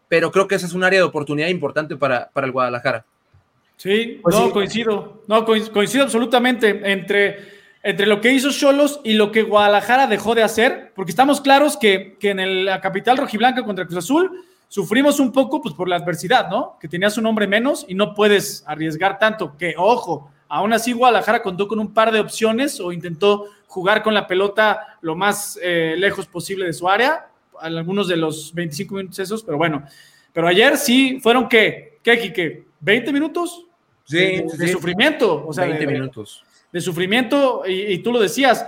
pero 0.07 0.31
creo 0.31 0.47
que 0.47 0.55
ese 0.55 0.65
es 0.65 0.73
un 0.73 0.83
área 0.83 0.99
de 0.99 1.05
oportunidad 1.05 1.47
importante 1.47 1.95
para, 1.95 2.29
para 2.29 2.47
el 2.47 2.53
Guadalajara. 2.53 3.05
Sí, 3.75 4.19
pues 4.23 4.35
no, 4.35 4.51
coincido, 4.51 5.21
no, 5.27 5.45
coincido 5.45 6.03
absolutamente 6.03 6.91
entre, 6.91 7.37
entre 7.83 8.07
lo 8.07 8.21
que 8.21 8.31
hizo 8.31 8.49
Cholos 8.51 9.01
y 9.03 9.13
lo 9.13 9.31
que 9.31 9.43
Guadalajara 9.43 10.07
dejó 10.07 10.33
de 10.33 10.41
hacer, 10.41 10.91
porque 10.95 11.11
estamos 11.11 11.41
claros 11.41 11.77
que, 11.77 12.17
que 12.19 12.31
en 12.31 12.65
la 12.65 12.81
capital 12.81 13.17
rojiblanca 13.17 13.63
contra 13.63 13.85
Cruz 13.85 13.99
Azul 13.99 14.43
sufrimos 14.67 15.19
un 15.19 15.31
poco 15.31 15.61
pues, 15.61 15.75
por 15.75 15.87
la 15.87 15.95
adversidad, 15.95 16.49
¿no? 16.49 16.77
Que 16.79 16.87
tenías 16.87 17.17
un 17.17 17.27
hombre 17.27 17.47
menos 17.47 17.85
y 17.87 17.93
no 17.93 18.13
puedes 18.13 18.63
arriesgar 18.65 19.19
tanto, 19.19 19.55
que 19.57 19.75
ojo, 19.77 20.31
aún 20.47 20.73
así 20.73 20.93
Guadalajara 20.93 21.43
contó 21.43 21.67
con 21.67 21.79
un 21.79 21.93
par 21.93 22.11
de 22.11 22.19
opciones 22.19 22.79
o 22.79 22.91
intentó 22.91 23.45
jugar 23.67 24.01
con 24.01 24.13
la 24.13 24.27
pelota 24.27 24.97
lo 25.01 25.15
más 25.15 25.59
eh, 25.61 25.95
lejos 25.97 26.25
posible 26.25 26.65
de 26.65 26.73
su 26.73 26.89
área, 26.89 27.27
algunos 27.61 28.07
de 28.07 28.17
los 28.17 28.53
25 28.53 28.95
minutos 28.95 29.19
esos, 29.19 29.43
pero 29.43 29.57
bueno. 29.57 29.83
Pero 30.33 30.47
ayer 30.47 30.77
sí 30.77 31.19
fueron, 31.21 31.47
¿qué? 31.47 31.99
¿Qué, 32.03 32.65
¿20 32.83 33.11
minutos? 33.11 33.67
de, 34.09 34.69
sufrimiento. 34.71 35.45
O 35.45 35.53
sea, 35.53 35.65
20 35.65 35.87
minutos. 35.87 36.43
De 36.71 36.81
sufrimiento, 36.81 37.63
y, 37.65 37.97
tú 37.99 38.11
lo 38.11 38.19
decías, 38.19 38.65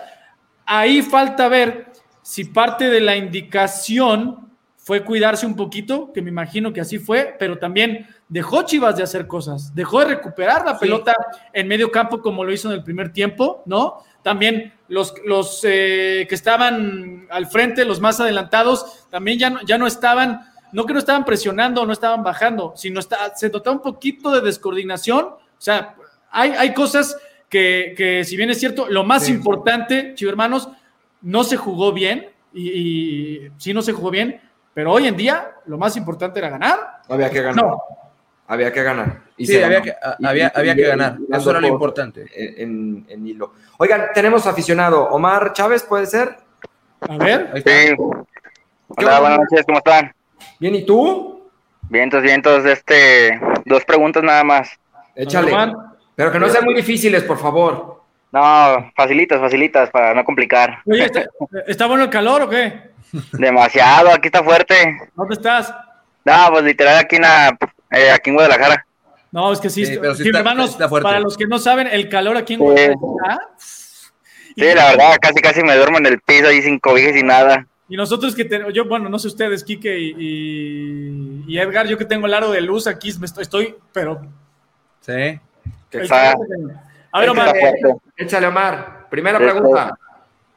ahí 0.65 1.01
falta 1.01 1.47
ver 1.47 1.87
si 2.21 2.45
parte 2.45 2.89
de 2.89 3.01
la 3.01 3.15
indicación 3.15 4.49
fue 4.77 5.03
cuidarse 5.03 5.45
un 5.45 5.55
poquito, 5.55 6.11
que 6.13 6.21
me 6.21 6.29
imagino 6.29 6.73
que 6.73 6.81
así 6.81 6.97
fue, 6.97 7.35
pero 7.37 7.59
también 7.59 8.07
dejó 8.27 8.63
Chivas 8.63 8.95
de 8.95 9.03
hacer 9.03 9.27
cosas, 9.27 9.75
dejó 9.75 9.99
de 9.99 10.05
recuperar 10.05 10.65
la 10.65 10.79
pelota 10.79 11.13
en 11.53 11.67
medio 11.67 11.91
campo 11.91 12.21
como 12.21 12.43
lo 12.43 12.51
hizo 12.51 12.69
en 12.69 12.75
el 12.75 12.83
primer 12.83 13.11
tiempo, 13.11 13.61
¿no? 13.65 14.03
También 14.23 14.73
los, 14.89 15.13
los 15.25 15.61
eh, 15.63 16.25
que 16.27 16.35
estaban 16.35 17.27
al 17.29 17.47
frente, 17.47 17.85
los 17.85 18.01
más 18.01 18.19
adelantados, 18.19 19.07
también 19.09 19.39
ya 19.39 19.49
no, 19.49 19.61
ya 19.61 19.77
no 19.77 19.87
estaban, 19.87 20.41
no 20.73 20.85
que 20.85 20.93
no 20.93 20.99
estaban 20.99 21.25
presionando 21.25 21.85
no 21.85 21.93
estaban 21.93 22.23
bajando, 22.23 22.73
sino 22.75 22.99
está, 22.99 23.35
se 23.35 23.49
notaba 23.49 23.75
un 23.75 23.81
poquito 23.81 24.31
de 24.31 24.41
descoordinación. 24.41 25.25
O 25.25 25.39
sea, 25.61 25.95
hay, 26.31 26.51
hay 26.51 26.73
cosas 26.73 27.15
que, 27.47 27.93
que, 27.95 28.23
si 28.23 28.35
bien 28.35 28.49
es 28.49 28.59
cierto, 28.59 28.87
lo 28.89 29.03
más 29.03 29.29
importante, 29.29 30.13
chivo 30.15 30.31
hermanos, 30.31 30.69
no 31.21 31.43
se 31.43 31.57
jugó 31.57 31.93
bien, 31.93 32.29
y, 32.53 32.69
y, 32.69 33.51
sí 33.57 33.73
no 33.73 33.81
se 33.81 33.93
jugó 33.93 34.09
bien, 34.09 34.41
pero 34.73 34.91
hoy 34.91 35.07
en 35.07 35.15
día 35.15 35.51
lo 35.65 35.77
más 35.77 35.95
importante 35.97 36.39
era 36.39 36.49
ganar. 36.49 37.01
Había 37.07 37.29
que 37.29 37.41
ganar. 37.41 37.63
No, 37.63 37.83
había 38.49 38.73
que 38.73 38.81
ganar. 38.81 39.21
Y 39.37 39.45
sí, 39.45 39.61
había 39.61 39.81
que, 39.81 39.95
había, 40.23 40.51
había 40.53 40.75
que 40.75 40.87
ganar. 40.87 41.17
Eso 41.31 41.51
era 41.51 41.61
lo 41.61 41.67
importante. 41.67 42.25
En, 42.35 43.05
hilo. 43.25 43.53
Oigan, 43.77 44.07
tenemos 44.13 44.47
aficionado. 44.47 45.03
Omar 45.09 45.53
Chávez, 45.53 45.83
¿puede 45.83 46.07
ser? 46.07 46.35
A 47.01 47.17
ver. 47.17 47.63
Sí. 47.63 47.95
Hola, 48.87 49.19
buenas 49.19 49.39
noches, 49.39 49.65
¿cómo 49.67 49.77
están? 49.77 50.11
Bien, 50.59 50.73
¿y 50.73 50.83
tú? 50.83 51.47
Vientos, 51.89 52.23
vientos, 52.23 52.65
este, 52.65 53.39
dos 53.65 53.85
preguntas 53.85 54.23
nada 54.23 54.43
más. 54.43 54.71
Échale. 55.15 55.51
Pero 56.15 56.31
que 56.31 56.39
no 56.39 56.49
sean 56.49 56.65
muy 56.65 56.73
difíciles, 56.73 57.23
por 57.23 57.37
favor. 57.37 58.01
No, 58.31 58.91
facilitas, 58.95 59.39
facilitas, 59.39 59.91
para 59.91 60.15
no 60.15 60.25
complicar. 60.25 60.79
Oye, 60.85 61.05
¿está, 61.05 61.25
¿está 61.67 61.85
bueno 61.85 62.05
el 62.05 62.09
calor 62.09 62.41
o 62.41 62.49
qué? 62.49 62.89
Demasiado, 63.33 64.09
aquí 64.09 64.27
está 64.27 64.43
fuerte. 64.43 64.75
¿Dónde 65.13 65.35
estás? 65.35 65.73
No, 66.25 66.47
pues 66.49 66.63
literal 66.63 66.97
aquí 66.97 67.15
en 67.15 67.21
la 67.21 67.57
eh, 67.91 68.11
aquí 68.11 68.29
en 68.29 68.35
Guadalajara. 68.35 68.85
No, 69.31 69.51
es 69.51 69.59
que 69.59 69.69
sí, 69.69 69.83
hermanos, 69.83 70.77
para 71.01 71.19
los 71.19 71.37
que 71.37 71.45
no 71.45 71.59
saben, 71.59 71.87
el 71.87 72.09
calor 72.09 72.37
aquí 72.37 72.55
en 72.55 72.59
Guadalajara. 72.59 73.49
Sí, 73.57 74.65
la 74.75 74.89
verdad, 74.91 75.17
casi 75.21 75.41
casi 75.41 75.63
me 75.63 75.75
duermo 75.75 75.99
en 75.99 76.07
el 76.07 76.19
piso 76.19 76.47
ahí 76.47 76.61
sin 76.61 76.79
cobijas 76.79 77.15
y 77.15 77.23
nada. 77.23 77.65
Y 77.87 77.95
nosotros 77.95 78.35
que 78.35 78.45
tenemos, 78.45 78.73
yo, 78.73 78.85
bueno, 78.85 79.09
no 79.09 79.17
sé 79.17 79.27
ustedes, 79.27 79.63
Quique 79.63 79.97
y, 79.97 81.57
Edgar, 81.57 81.87
yo 81.87 81.97
que 81.97 82.05
tengo 82.05 82.27
el 82.27 82.33
aro 82.33 82.51
de 82.51 82.61
luz 82.61 82.85
aquí, 82.87 83.11
me 83.19 83.25
estoy, 83.25 83.43
estoy 83.43 83.75
pero. 83.91 84.21
Sí. 85.01 85.39
A 87.11 87.19
ver, 87.19 87.29
Omar. 87.29 87.55
Échale, 88.15 88.47
Omar. 88.47 89.07
Primera 89.09 89.39
pregunta. 89.39 89.97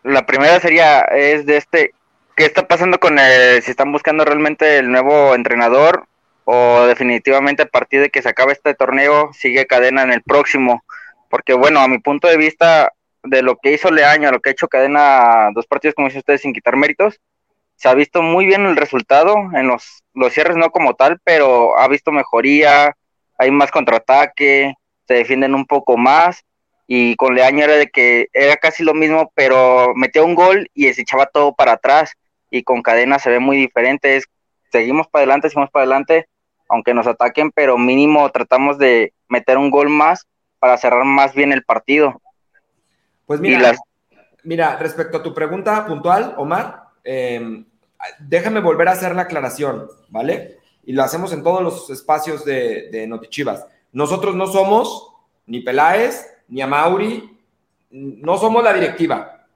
La 0.04 0.26
primera 0.26 0.60
sería, 0.60 1.02
es 1.02 1.46
de 1.46 1.56
este, 1.56 1.94
¿qué 2.36 2.44
está 2.44 2.66
pasando 2.66 2.98
con 2.98 3.18
el, 3.18 3.62
si 3.62 3.70
están 3.70 3.92
buscando 3.92 4.24
realmente 4.24 4.78
el 4.78 4.90
nuevo 4.90 5.34
entrenador 5.34 6.06
o 6.44 6.86
definitivamente 6.86 7.62
a 7.62 7.66
partir 7.66 8.00
de 8.00 8.10
que 8.10 8.22
se 8.22 8.28
acabe 8.28 8.52
este 8.52 8.74
torneo 8.74 9.32
sigue 9.32 9.66
cadena 9.66 10.02
en 10.02 10.12
el 10.12 10.22
próximo, 10.22 10.82
porque 11.30 11.54
bueno, 11.54 11.80
a 11.80 11.88
mi 11.88 11.98
punto 11.98 12.28
de 12.28 12.36
vista 12.36 12.92
de 13.22 13.42
lo 13.42 13.56
que 13.56 13.72
hizo 13.72 13.90
Leaño, 13.90 14.28
a 14.28 14.32
lo 14.32 14.40
que 14.40 14.50
ha 14.50 14.52
hecho 14.52 14.68
cadena 14.68 15.50
dos 15.54 15.66
partidos 15.66 15.94
como 15.94 16.08
dicen 16.08 16.18
ustedes 16.18 16.42
sin 16.42 16.52
quitar 16.52 16.76
méritos, 16.76 17.20
se 17.76 17.88
ha 17.88 17.94
visto 17.94 18.22
muy 18.22 18.46
bien 18.46 18.66
el 18.66 18.76
resultado 18.76 19.34
en 19.54 19.66
los, 19.66 20.04
los 20.14 20.32
cierres 20.32 20.56
no 20.56 20.70
como 20.70 20.94
tal, 20.94 21.20
pero 21.24 21.78
ha 21.78 21.88
visto 21.88 22.12
mejoría, 22.12 22.96
hay 23.38 23.50
más 23.50 23.70
contraataque, 23.70 24.74
se 25.06 25.14
defienden 25.14 25.54
un 25.54 25.66
poco 25.66 25.96
más 25.96 26.44
y 26.86 27.16
con 27.16 27.34
Leaño 27.34 27.64
era 27.64 27.74
de 27.74 27.88
que 27.88 28.28
era 28.32 28.56
casi 28.56 28.84
lo 28.84 28.94
mismo, 28.94 29.32
pero 29.34 29.94
metió 29.94 30.24
un 30.24 30.34
gol 30.34 30.68
y 30.74 30.92
se 30.92 31.02
echaba 31.02 31.26
todo 31.26 31.54
para 31.54 31.72
atrás 31.72 32.12
y 32.50 32.62
con 32.64 32.82
cadena 32.82 33.18
se 33.18 33.30
ve 33.30 33.38
muy 33.38 33.56
diferente, 33.56 34.20
seguimos 34.70 35.08
para 35.08 35.22
adelante, 35.22 35.48
seguimos 35.48 35.70
para 35.70 35.84
adelante 35.84 36.26
aunque 36.72 36.94
nos 36.94 37.06
ataquen, 37.06 37.52
pero 37.52 37.76
mínimo 37.76 38.30
tratamos 38.30 38.78
de 38.78 39.12
meter 39.28 39.58
un 39.58 39.70
gol 39.70 39.90
más 39.90 40.26
para 40.58 40.78
cerrar 40.78 41.04
más 41.04 41.34
bien 41.34 41.52
el 41.52 41.64
partido. 41.64 42.20
Pues 43.26 43.40
mira, 43.40 43.76
mira 44.42 44.76
respecto 44.76 45.18
a 45.18 45.22
tu 45.22 45.34
pregunta 45.34 45.86
puntual, 45.86 46.34
Omar, 46.38 46.84
em, 47.04 47.66
déjame 48.20 48.60
volver 48.60 48.88
a 48.88 48.92
hacer 48.92 49.14
la 49.14 49.22
aclaración, 49.22 49.86
¿vale? 50.08 50.60
Y 50.84 50.94
lo 50.94 51.02
hacemos 51.02 51.32
en 51.34 51.42
todos 51.42 51.62
los 51.62 51.90
espacios 51.90 52.42
de, 52.44 52.88
de 52.90 53.06
Notichivas. 53.06 53.66
Nosotros 53.92 54.34
no 54.34 54.46
somos 54.46 55.12
ni 55.46 55.60
Peláez, 55.60 56.26
ni 56.48 56.62
Amauri, 56.62 57.38
no 57.90 58.38
somos 58.38 58.64
la 58.64 58.72
directiva. 58.72 59.46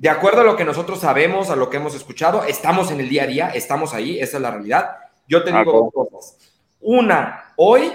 De 0.00 0.08
acuerdo 0.08 0.40
a 0.40 0.44
lo 0.44 0.56
que 0.56 0.64
nosotros 0.64 0.98
sabemos, 0.98 1.50
a 1.50 1.56
lo 1.56 1.70
que 1.70 1.76
hemos 1.76 1.94
escuchado, 1.94 2.42
estamos 2.42 2.90
en 2.90 2.98
el 2.98 3.08
día 3.08 3.22
a 3.22 3.26
día, 3.28 3.48
estamos 3.50 3.94
ahí, 3.94 4.18
esa 4.18 4.38
es 4.38 4.42
la 4.42 4.50
realidad. 4.50 4.96
Yo 5.28 5.44
te 5.44 5.52
digo 5.52 5.90
dos 5.94 6.10
cosas. 6.10 6.53
Una, 6.86 7.54
hoy 7.56 7.90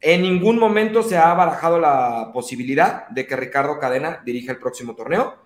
en 0.00 0.22
ningún 0.22 0.58
momento 0.58 1.02
se 1.02 1.18
ha 1.18 1.34
barajado 1.34 1.78
la 1.78 2.30
posibilidad 2.32 3.06
de 3.08 3.26
que 3.26 3.36
Ricardo 3.36 3.78
Cadena 3.78 4.22
dirija 4.24 4.52
el 4.52 4.58
próximo 4.58 4.94
torneo. 4.96 5.36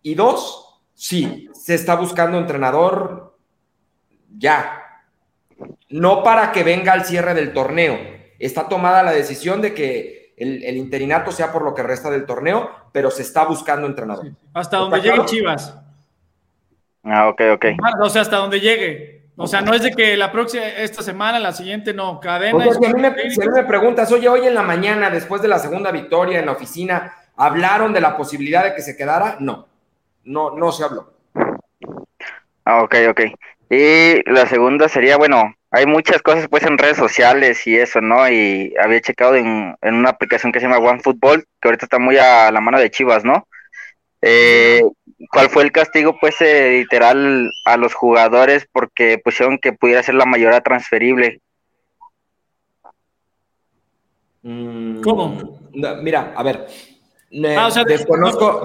Y 0.00 0.14
dos, 0.14 0.80
sí, 0.94 1.50
se 1.52 1.74
está 1.74 1.96
buscando 1.96 2.38
entrenador 2.38 3.36
ya. 4.36 4.82
No 5.88 6.22
para 6.22 6.52
que 6.52 6.62
venga 6.62 6.92
al 6.92 7.04
cierre 7.04 7.34
del 7.34 7.52
torneo. 7.52 7.98
Está 8.38 8.68
tomada 8.68 9.02
la 9.02 9.10
decisión 9.10 9.60
de 9.60 9.74
que 9.74 10.34
el, 10.36 10.76
interinato 10.76 11.32
sea 11.32 11.52
por 11.52 11.64
lo 11.64 11.74
que 11.74 11.82
resta 11.82 12.08
del 12.08 12.24
torneo, 12.24 12.70
pero 12.92 13.10
se 13.10 13.22
está 13.22 13.44
buscando 13.46 13.88
entrenador. 13.88 14.30
Hasta 14.52 14.76
donde 14.76 15.00
llegue 15.00 15.24
Chivas. 15.24 15.76
Ah, 17.02 17.28
ok, 17.28 17.40
ok. 17.54 17.64
O 18.00 18.10
sea, 18.10 18.22
hasta 18.22 18.36
donde 18.36 18.60
llegue. 18.60 19.23
O 19.36 19.46
sea, 19.48 19.60
no 19.60 19.74
es 19.74 19.82
de 19.82 19.90
que 19.90 20.16
la 20.16 20.30
próxima, 20.30 20.64
esta 20.64 21.02
semana, 21.02 21.40
la 21.40 21.52
siguiente, 21.52 21.92
no, 21.92 22.20
cadena. 22.20 22.64
si, 22.72 22.84
a 22.84 22.92
mí 22.92 23.02
me, 23.02 23.64
preguntas, 23.64 24.12
oye, 24.12 24.28
hoy 24.28 24.46
en 24.46 24.54
la 24.54 24.62
mañana, 24.62 25.10
después 25.10 25.42
de 25.42 25.48
la 25.48 25.58
segunda 25.58 25.90
victoria 25.90 26.38
en 26.38 26.46
la 26.46 26.52
oficina, 26.52 27.12
¿hablaron 27.36 27.92
de 27.92 28.00
la 28.00 28.16
posibilidad 28.16 28.62
de 28.62 28.74
que 28.74 28.82
se 28.82 28.96
quedara? 28.96 29.36
No, 29.40 29.66
no, 30.24 30.50
no 30.52 30.70
se 30.70 30.84
habló. 30.84 31.12
Ah, 32.64 32.82
ok, 32.82 32.94
ok. 33.10 33.20
Y 33.70 34.30
la 34.30 34.46
segunda 34.46 34.88
sería, 34.88 35.16
bueno, 35.16 35.52
hay 35.72 35.86
muchas 35.86 36.22
cosas 36.22 36.46
pues 36.48 36.62
en 36.62 36.78
redes 36.78 36.96
sociales 36.96 37.66
y 37.66 37.76
eso, 37.76 38.00
¿no? 38.00 38.28
Y 38.30 38.72
había 38.80 39.00
checado 39.00 39.34
en, 39.34 39.74
en 39.82 39.94
una 39.94 40.10
aplicación 40.10 40.52
que 40.52 40.60
se 40.60 40.68
llama 40.68 40.78
OneFootball, 40.78 41.44
que 41.60 41.68
ahorita 41.68 41.86
está 41.86 41.98
muy 41.98 42.16
a 42.18 42.52
la 42.52 42.60
mano 42.60 42.78
de 42.78 42.90
Chivas, 42.90 43.24
¿no? 43.24 43.48
Eh, 44.22 44.82
¿Cuál 45.30 45.48
fue 45.48 45.62
el 45.62 45.72
castigo, 45.72 46.16
pues, 46.20 46.40
eh, 46.40 46.78
literal 46.78 47.50
a 47.64 47.76
los 47.76 47.94
jugadores 47.94 48.66
porque 48.70 49.18
pusieron 49.18 49.58
que 49.58 49.72
pudiera 49.72 50.02
ser 50.02 50.14
la 50.14 50.26
mayoría 50.26 50.60
transferible? 50.60 51.40
Mm, 54.42 55.00
¿Cómo? 55.00 55.58
mira, 56.02 56.32
a 56.36 56.42
ver. 56.42 56.66
Ah, 57.56 57.70
desconozco. 57.86 58.62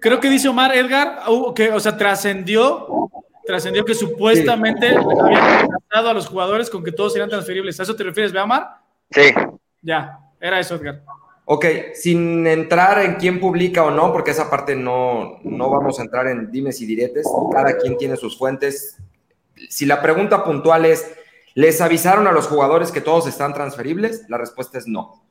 creo 0.00 0.20
que 0.20 0.30
dice 0.30 0.48
Omar 0.48 0.74
Edgar, 0.74 1.20
que, 1.54 1.70
o 1.70 1.80
sea, 1.80 1.96
trascendió, 1.96 3.10
trascendió 3.44 3.84
que 3.84 3.94
supuestamente 3.94 4.94
habían 4.96 5.68
tratado 5.68 6.08
a 6.08 6.14
los 6.14 6.26
jugadores 6.26 6.70
con 6.70 6.82
que 6.82 6.92
todos 6.92 7.12
serían 7.12 7.28
transferibles. 7.28 7.78
¿A 7.78 7.82
eso 7.82 7.96
te 7.96 8.04
refieres, 8.04 8.32
ve, 8.32 8.40
Omar? 8.40 8.76
Sí. 9.10 9.32
Ya, 9.82 10.18
era 10.40 10.60
eso, 10.60 10.76
Edgar. 10.76 11.02
Ok, 11.52 11.66
sin 11.94 12.46
entrar 12.46 13.00
en 13.00 13.16
quién 13.16 13.40
publica 13.40 13.82
o 13.82 13.90
no, 13.90 14.12
porque 14.12 14.30
esa 14.30 14.48
parte 14.48 14.76
no, 14.76 15.40
no 15.42 15.68
vamos 15.68 15.98
a 15.98 16.02
entrar 16.02 16.28
en 16.28 16.48
dimes 16.48 16.80
y 16.80 16.86
diretes, 16.86 17.26
cada 17.52 17.76
quien 17.76 17.96
tiene 17.96 18.16
sus 18.16 18.38
fuentes. 18.38 18.98
Si 19.68 19.84
la 19.84 20.00
pregunta 20.00 20.44
puntual 20.44 20.84
es, 20.84 21.12
¿les 21.54 21.80
avisaron 21.80 22.28
a 22.28 22.32
los 22.32 22.46
jugadores 22.46 22.92
que 22.92 23.00
todos 23.00 23.26
están 23.26 23.52
transferibles? 23.52 24.26
La 24.28 24.38
respuesta 24.38 24.78
es 24.78 24.86
no. 24.86 25.24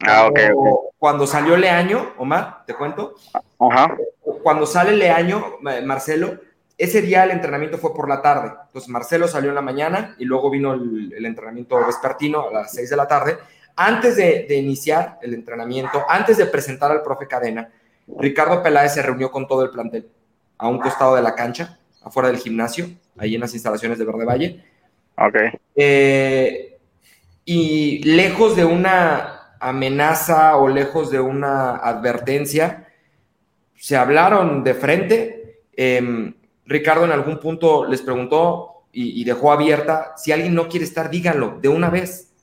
Ah, 0.00 0.28
ok. 0.28 0.92
Cuando 0.98 1.26
salió 1.26 1.56
Leaño, 1.56 2.12
Omar, 2.18 2.62
te 2.66 2.74
cuento. 2.74 3.14
Ajá. 3.58 3.96
Cuando 4.42 4.66
sale 4.66 4.94
Leaño, 4.94 5.56
Marcelo, 5.86 6.38
ese 6.76 7.00
día 7.00 7.24
el 7.24 7.30
entrenamiento 7.30 7.78
fue 7.78 7.94
por 7.94 8.10
la 8.10 8.20
tarde. 8.20 8.52
Entonces 8.66 8.90
Marcelo 8.90 9.26
salió 9.26 9.48
en 9.48 9.54
la 9.54 9.62
mañana 9.62 10.16
y 10.18 10.26
luego 10.26 10.50
vino 10.50 10.74
el, 10.74 11.14
el 11.16 11.24
entrenamiento 11.24 11.78
vespertino 11.86 12.48
a 12.48 12.52
las 12.52 12.72
6 12.72 12.90
de 12.90 12.96
la 12.96 13.08
tarde 13.08 13.38
antes 13.76 14.16
de, 14.16 14.46
iniciar 14.56 15.18
el 15.22 15.34
entrenamiento, 15.34 16.04
antes 16.08 16.36
de 16.36 16.46
presentar 16.46 16.90
al 16.90 17.02
profe 17.02 17.26
Cadena, 17.26 17.70
Ricardo 18.18 18.62
Peláez 18.62 18.94
se 18.94 19.02
reunió 19.02 19.30
con 19.30 19.46
todo 19.46 19.64
el 19.64 19.70
plantel 19.70 20.08
a 20.58 20.68
un 20.68 20.78
costado 20.78 21.16
de 21.16 21.22
la 21.22 21.34
cancha, 21.34 21.78
afuera 22.02 22.28
del 22.28 22.38
gimnasio, 22.38 22.88
ahí 23.16 23.34
en 23.34 23.40
las 23.40 23.54
instalaciones 23.54 23.98
de 23.98 24.04
Verde 24.04 24.24
Valle. 24.24 24.64
Ok. 25.16 25.36
Eh, 25.74 26.78
y 27.44 28.02
lejos 28.04 28.56
de 28.56 28.64
una 28.64 29.56
amenaza 29.60 30.56
o 30.56 30.68
lejos 30.68 31.10
de 31.10 31.20
una 31.20 31.76
advertencia, 31.76 32.88
se 33.76 33.96
hablaron 33.96 34.62
de 34.62 34.74
frente. 34.74 35.62
Em, 35.72 36.34
Ricardo 36.66 37.04
en 37.04 37.12
algún 37.12 37.40
punto 37.40 37.86
les 37.86 38.02
preguntó 38.02 38.86
y, 38.92 39.20
y, 39.20 39.24
dejó 39.24 39.52
abierta, 39.52 40.12
si 40.16 40.30
alguien 40.30 40.54
no 40.54 40.68
quiere 40.68 40.84
estar, 40.84 41.10
díganlo 41.10 41.58
de 41.60 41.68
una 41.68 41.90
vez 41.90 42.33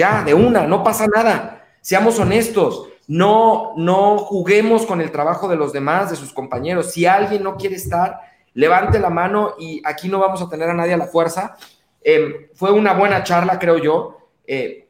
Ya, 0.00 0.22
de 0.24 0.32
una, 0.32 0.66
no 0.66 0.82
pasa 0.82 1.06
nada. 1.14 1.62
Seamos 1.82 2.18
honestos. 2.18 2.88
No, 3.06 3.74
no 3.76 4.16
juguemos 4.16 4.86
con 4.86 5.02
el 5.02 5.12
trabajo 5.12 5.46
de 5.46 5.56
los 5.56 5.74
demás, 5.74 6.08
de 6.08 6.16
sus 6.16 6.32
compañeros. 6.32 6.90
Si 6.90 7.04
alguien 7.04 7.42
no 7.42 7.58
quiere 7.58 7.76
estar, 7.76 8.18
levante 8.54 8.98
la 8.98 9.10
mano 9.10 9.56
y 9.58 9.82
aquí 9.84 10.08
no 10.08 10.18
vamos 10.18 10.40
a 10.40 10.48
tener 10.48 10.70
a 10.70 10.72
nadie 10.72 10.94
a 10.94 10.96
la 10.96 11.04
fuerza. 11.04 11.54
Em, 12.02 12.46
fue 12.54 12.72
una 12.72 12.94
buena 12.94 13.22
charla, 13.24 13.58
creo 13.58 13.76
yo. 13.76 14.30
Eh, 14.46 14.88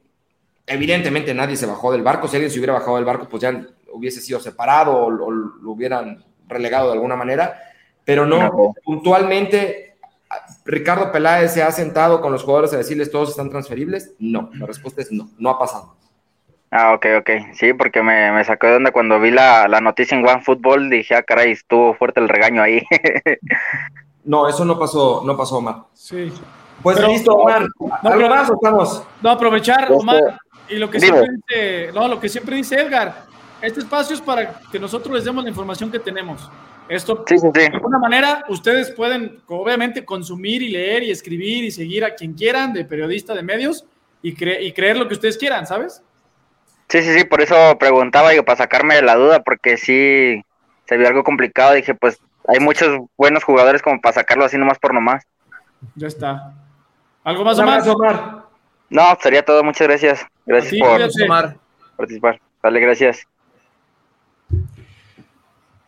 evidentemente 0.64 1.34
nadie 1.34 1.56
se 1.56 1.66
bajó 1.66 1.90
del 1.90 2.04
barco. 2.04 2.28
Si 2.28 2.36
alguien 2.36 2.52
se 2.52 2.60
hubiera 2.60 2.74
bajado 2.74 2.94
del 2.94 3.04
barco, 3.04 3.26
pues 3.28 3.42
ya 3.42 3.66
hubiese 3.92 4.20
sido 4.20 4.38
separado 4.38 4.96
o, 4.96 5.10
lo 5.10 5.72
hubieran 5.72 6.24
relegado 6.46 6.86
de 6.86 6.92
alguna 6.92 7.16
manera. 7.16 7.60
Pero 8.04 8.26
no, 8.26 8.74
puntualmente, 8.84 9.89
Ricardo 10.64 11.10
Peláez 11.12 11.52
se 11.52 11.62
ha 11.62 11.70
sentado 11.72 12.20
con 12.20 12.32
los 12.32 12.42
jugadores 12.42 12.72
a 12.72 12.76
decirles 12.76 13.10
todos 13.10 13.30
están 13.30 13.50
transferibles. 13.50 14.14
No, 14.18 14.50
la 14.54 14.66
respuesta 14.66 15.02
es 15.02 15.10
no, 15.10 15.28
no 15.38 15.50
ha 15.50 15.58
pasado. 15.58 15.96
Ah, 16.70 16.94
ok, 16.94 17.06
ok. 17.18 17.30
Sí, 17.54 17.72
porque 17.72 18.02
me, 18.02 18.30
me 18.30 18.44
sacó 18.44 18.68
de 18.68 18.76
onda 18.76 18.92
cuando 18.92 19.18
vi 19.18 19.32
la, 19.32 19.66
la 19.66 19.80
noticia 19.80 20.16
en 20.16 20.26
One 20.26 20.42
Football. 20.42 20.88
Dije, 20.88 21.16
ah, 21.16 21.22
caray, 21.22 21.52
estuvo 21.52 21.94
fuerte 21.94 22.20
el 22.20 22.28
regaño 22.28 22.62
ahí. 22.62 22.82
no, 24.24 24.48
eso 24.48 24.64
no 24.64 24.78
pasó, 24.78 25.22
no 25.24 25.36
pasó, 25.36 25.58
Omar. 25.58 25.84
Sí. 25.94 26.32
Pues 26.82 27.00
listo, 27.06 27.32
Omar. 27.32 27.66
No, 27.80 28.10
¿Algo 28.10 28.28
más 28.28 28.50
estamos? 28.50 29.02
No, 29.20 29.30
aprovechar, 29.30 29.90
Omar, 29.90 30.38
y 30.68 30.76
lo 30.76 30.88
que 30.88 31.00
siempre 31.00 31.26
dice, 31.48 31.92
no, 31.92 32.06
lo 32.06 32.20
que 32.20 32.28
siempre 32.28 32.56
dice 32.56 32.80
Edgar, 32.80 33.24
este 33.60 33.80
espacio 33.80 34.14
es 34.14 34.20
para 34.20 34.54
que 34.70 34.78
nosotros 34.78 35.12
les 35.14 35.24
demos 35.24 35.42
la 35.42 35.50
información 35.50 35.90
que 35.90 35.98
tenemos. 35.98 36.48
Esto, 36.90 37.24
de 37.24 37.66
alguna 37.72 37.98
manera, 38.00 38.44
ustedes 38.48 38.90
pueden, 38.90 39.40
obviamente, 39.46 40.04
consumir 40.04 40.60
y 40.60 40.70
leer 40.70 41.04
y 41.04 41.12
escribir 41.12 41.62
y 41.62 41.70
seguir 41.70 42.04
a 42.04 42.16
quien 42.16 42.34
quieran, 42.34 42.72
de 42.72 42.84
periodista, 42.84 43.32
de 43.32 43.44
medios, 43.44 43.86
y, 44.22 44.30
y 44.30 44.72
creer 44.72 44.96
lo 44.96 45.06
que 45.06 45.14
ustedes 45.14 45.38
quieran, 45.38 45.68
¿sabes? 45.68 46.02
Sí, 46.88 47.00
sí, 47.02 47.16
sí, 47.16 47.24
por 47.24 47.40
eso 47.40 47.78
preguntaba, 47.78 48.30
digo, 48.30 48.44
para 48.44 48.58
sacarme 48.58 48.96
de 48.96 49.02
la 49.02 49.14
duda, 49.14 49.44
porque 49.44 49.76
sí 49.76 50.42
se 50.86 50.96
vio 50.96 51.06
algo 51.06 51.22
complicado. 51.22 51.74
Dije, 51.74 51.94
pues 51.94 52.18
hay 52.48 52.58
muchos 52.58 53.06
buenos 53.16 53.44
jugadores 53.44 53.82
como 53.82 54.00
para 54.00 54.14
sacarlo 54.14 54.44
así 54.44 54.58
nomás 54.58 54.80
por 54.80 54.92
nomás. 54.92 55.24
Ya 55.94 56.08
está. 56.08 56.54
¿Algo 57.22 57.44
más, 57.44 57.56
Omar? 57.60 57.88
Omar? 57.88 58.44
No, 58.88 59.16
sería 59.22 59.44
todo. 59.44 59.62
Muchas 59.62 59.86
gracias. 59.86 60.26
Gracias 60.44 60.80
por 60.80 60.98
participar. 61.96 62.40
Dale, 62.60 62.80
gracias. 62.80 63.28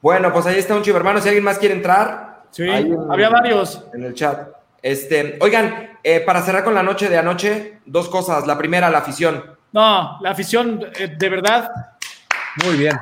Bueno, 0.02 0.32
pues 0.32 0.44
ahí 0.46 0.58
está 0.58 0.74
un 0.74 0.82
chivo 0.82 0.96
hermano. 0.96 1.20
Si 1.20 1.28
alguien 1.28 1.44
más 1.44 1.58
quiere 1.58 1.76
entrar. 1.76 2.42
Sí, 2.50 2.68
había 2.68 3.30
varios. 3.30 3.84
En 3.94 4.02
el 4.04 4.14
chat. 4.14 4.48
Este, 4.82 5.38
oigan, 5.40 5.92
eh, 6.02 6.20
para 6.20 6.42
cerrar 6.42 6.64
con 6.64 6.74
la 6.74 6.82
noche 6.82 7.08
de 7.08 7.16
anoche, 7.16 7.78
dos 7.86 8.08
cosas. 8.08 8.46
La 8.46 8.58
primera, 8.58 8.90
la 8.90 8.98
afición. 8.98 9.44
No, 9.72 10.18
la 10.20 10.30
afición, 10.30 10.84
eh, 10.98 11.14
de 11.16 11.28
verdad. 11.28 11.70
Muy 12.64 12.76
bien. 12.76 12.98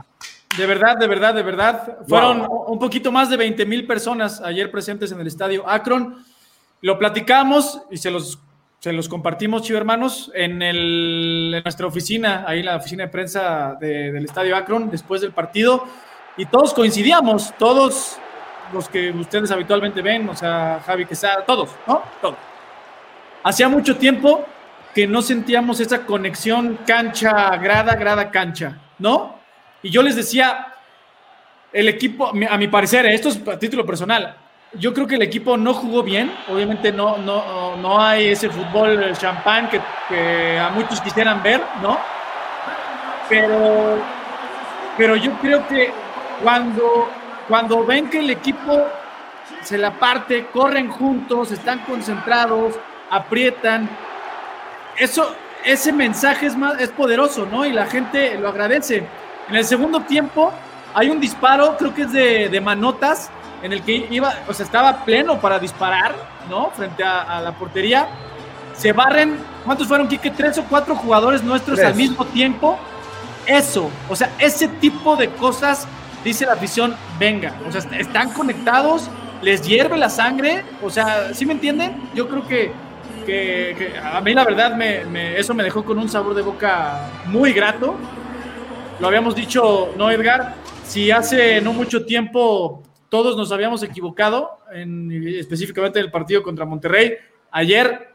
De 0.58 0.66
verdad, 0.66 0.98
de 0.98 1.06
verdad, 1.06 1.34
de 1.34 1.42
verdad. 1.42 1.98
Fueron 2.06 2.46
un 2.66 2.78
poquito 2.78 3.10
más 3.10 3.30
de 3.30 3.38
20 3.38 3.64
mil 3.64 3.86
personas 3.86 4.40
ayer 4.42 4.70
presentes 4.70 5.10
en 5.10 5.20
el 5.20 5.26
estadio 5.26 5.66
Akron. 5.66 6.22
Lo 6.82 6.98
platicamos 6.98 7.82
y 7.90 7.96
se 7.96 8.10
los, 8.10 8.38
se 8.78 8.92
los 8.92 9.08
compartimos, 9.08 9.62
chivo 9.62 9.78
hermanos, 9.78 10.30
en, 10.34 10.60
el, 10.60 11.52
en 11.56 11.62
nuestra 11.62 11.86
oficina, 11.86 12.44
ahí 12.46 12.60
en 12.60 12.66
la 12.66 12.76
oficina 12.76 13.04
de 13.04 13.10
prensa 13.10 13.76
del 13.80 14.24
estadio 14.24 14.54
Akron, 14.54 14.90
después 14.90 15.20
del 15.22 15.32
partido. 15.32 15.84
Y 16.36 16.46
todos 16.46 16.72
coincidíamos, 16.72 17.52
todos 17.58 18.18
los 18.72 18.88
que 18.88 19.10
ustedes 19.10 19.50
habitualmente 19.50 20.00
ven, 20.00 20.28
o 20.28 20.34
sea, 20.34 20.80
Javi 20.86 21.06
Quesada, 21.06 21.44
todos, 21.44 21.70
¿no? 21.86 22.02
Todos. 22.20 22.36
Hacía 23.42 23.68
mucho 23.68 23.96
tiempo 23.96 24.44
que 24.94 25.06
no 25.06 25.22
sentíamos 25.22 25.80
esa 25.80 26.04
conexión 26.04 26.78
cancha, 26.86 27.56
grada, 27.56 27.94
grada, 27.94 28.30
cancha, 28.30 28.76
¿no? 28.98 29.38
Y 29.82 29.90
yo 29.90 30.02
les 30.02 30.16
decía, 30.16 30.74
el 31.72 31.88
equipo, 31.88 32.28
a 32.28 32.56
mi 32.58 32.68
parecer, 32.68 33.06
esto 33.06 33.28
es 33.28 33.40
a 33.48 33.58
título 33.58 33.86
personal, 33.86 34.36
yo 34.74 34.94
creo 34.94 35.06
que 35.06 35.16
el 35.16 35.22
equipo 35.22 35.56
no 35.56 35.74
jugó 35.74 36.02
bien, 36.02 36.32
obviamente 36.48 36.92
no, 36.92 37.18
no, 37.18 37.76
no 37.76 38.00
hay 38.00 38.28
ese 38.28 38.48
fútbol 38.48 39.12
champán 39.16 39.68
que, 39.68 39.80
que 40.08 40.58
a 40.58 40.70
muchos 40.70 41.00
quisieran 41.00 41.42
ver, 41.42 41.60
¿no? 41.82 41.98
Pero, 43.28 43.98
pero 44.96 45.16
yo 45.16 45.32
creo 45.40 45.66
que 45.66 45.92
cuando, 46.42 47.08
cuando 47.48 47.84
ven 47.84 48.08
que 48.08 48.18
el 48.18 48.30
equipo 48.30 48.86
se 49.62 49.78
la 49.78 49.98
parte, 49.98 50.46
corren 50.52 50.90
juntos, 50.90 51.50
están 51.52 51.80
concentrados, 51.80 52.74
aprietan, 53.10 53.88
eso, 55.00 55.34
ese 55.64 55.92
mensaje 55.92 56.46
es, 56.46 56.56
más, 56.56 56.78
es 56.80 56.90
poderoso, 56.90 57.46
¿no? 57.50 57.64
Y 57.64 57.72
la 57.72 57.86
gente 57.86 58.38
lo 58.38 58.48
agradece. 58.48 59.06
En 59.48 59.56
el 59.56 59.64
segundo 59.64 60.00
tiempo 60.00 60.52
hay 60.94 61.08
un 61.10 61.20
disparo, 61.20 61.76
creo 61.76 61.94
que 61.94 62.02
es 62.02 62.12
de, 62.12 62.60
manotas, 62.60 63.30
en 63.62 63.72
el 63.72 63.82
que 63.82 64.06
iba, 64.10 64.34
o 64.48 64.54
sea, 64.54 64.64
estaba 64.64 65.04
pleno 65.04 65.40
para 65.40 65.58
disparar, 65.58 66.14
¿no? 66.48 66.70
Frente 66.70 67.02
a, 67.02 67.40
la 67.40 67.52
portería. 67.52 68.08
Se 68.74 68.92
barren, 68.92 69.38
¿cuántos 69.64 69.86
fueron, 69.86 70.08
Kike? 70.08 70.30
Tres 70.30 70.58
o 70.58 70.64
cuatro 70.64 70.94
jugadores 70.94 71.42
nuestros 71.42 71.78
al 71.80 71.94
mismo 71.94 72.24
tiempo. 72.26 72.78
Eso, 73.46 73.90
o 74.08 74.14
sea, 74.14 74.30
ese 74.38 74.68
tipo 74.68 75.16
de 75.16 75.28
cosas, 75.30 75.86
dice 76.24 76.46
la 76.46 76.52
afición, 76.52 76.94
venga, 77.18 77.54
o 77.66 77.72
sea, 77.72 77.80
están 77.98 78.32
conectados, 78.32 79.08
les 79.42 79.62
hierve 79.62 79.96
la 79.96 80.10
sangre, 80.10 80.64
o 80.82 80.90
sea, 80.90 81.32
¿sí 81.34 81.46
me 81.46 81.52
entienden? 81.52 81.96
Yo 82.14 82.28
creo 82.28 82.46
que 82.46 82.72
que, 83.24 83.94
a 84.02 84.20
mí 84.20 84.34
la 84.34 84.44
verdad 84.44 84.76
me, 84.76 85.38
eso 85.38 85.54
me 85.54 85.62
dejó 85.62 85.84
con 85.84 85.98
un 85.98 86.08
sabor 86.08 86.34
de 86.34 86.42
boca 86.42 87.08
muy 87.26 87.52
grato. 87.52 87.96
Lo 88.98 89.06
habíamos 89.06 89.34
dicho, 89.34 89.92
¿no, 89.96 90.10
Edgar? 90.10 90.54
Si 90.84 91.10
hace 91.10 91.60
no 91.60 91.72
mucho 91.72 92.04
tiempo 92.04 92.82
todos 93.08 93.36
nos 93.36 93.50
habíamos 93.52 93.82
equivocado, 93.82 94.58
en, 94.72 95.10
específicamente 95.26 95.98
en 95.98 96.06
el 96.06 96.10
partido 96.10 96.42
contra 96.42 96.64
Monterrey, 96.64 97.14
ayer 97.50 98.10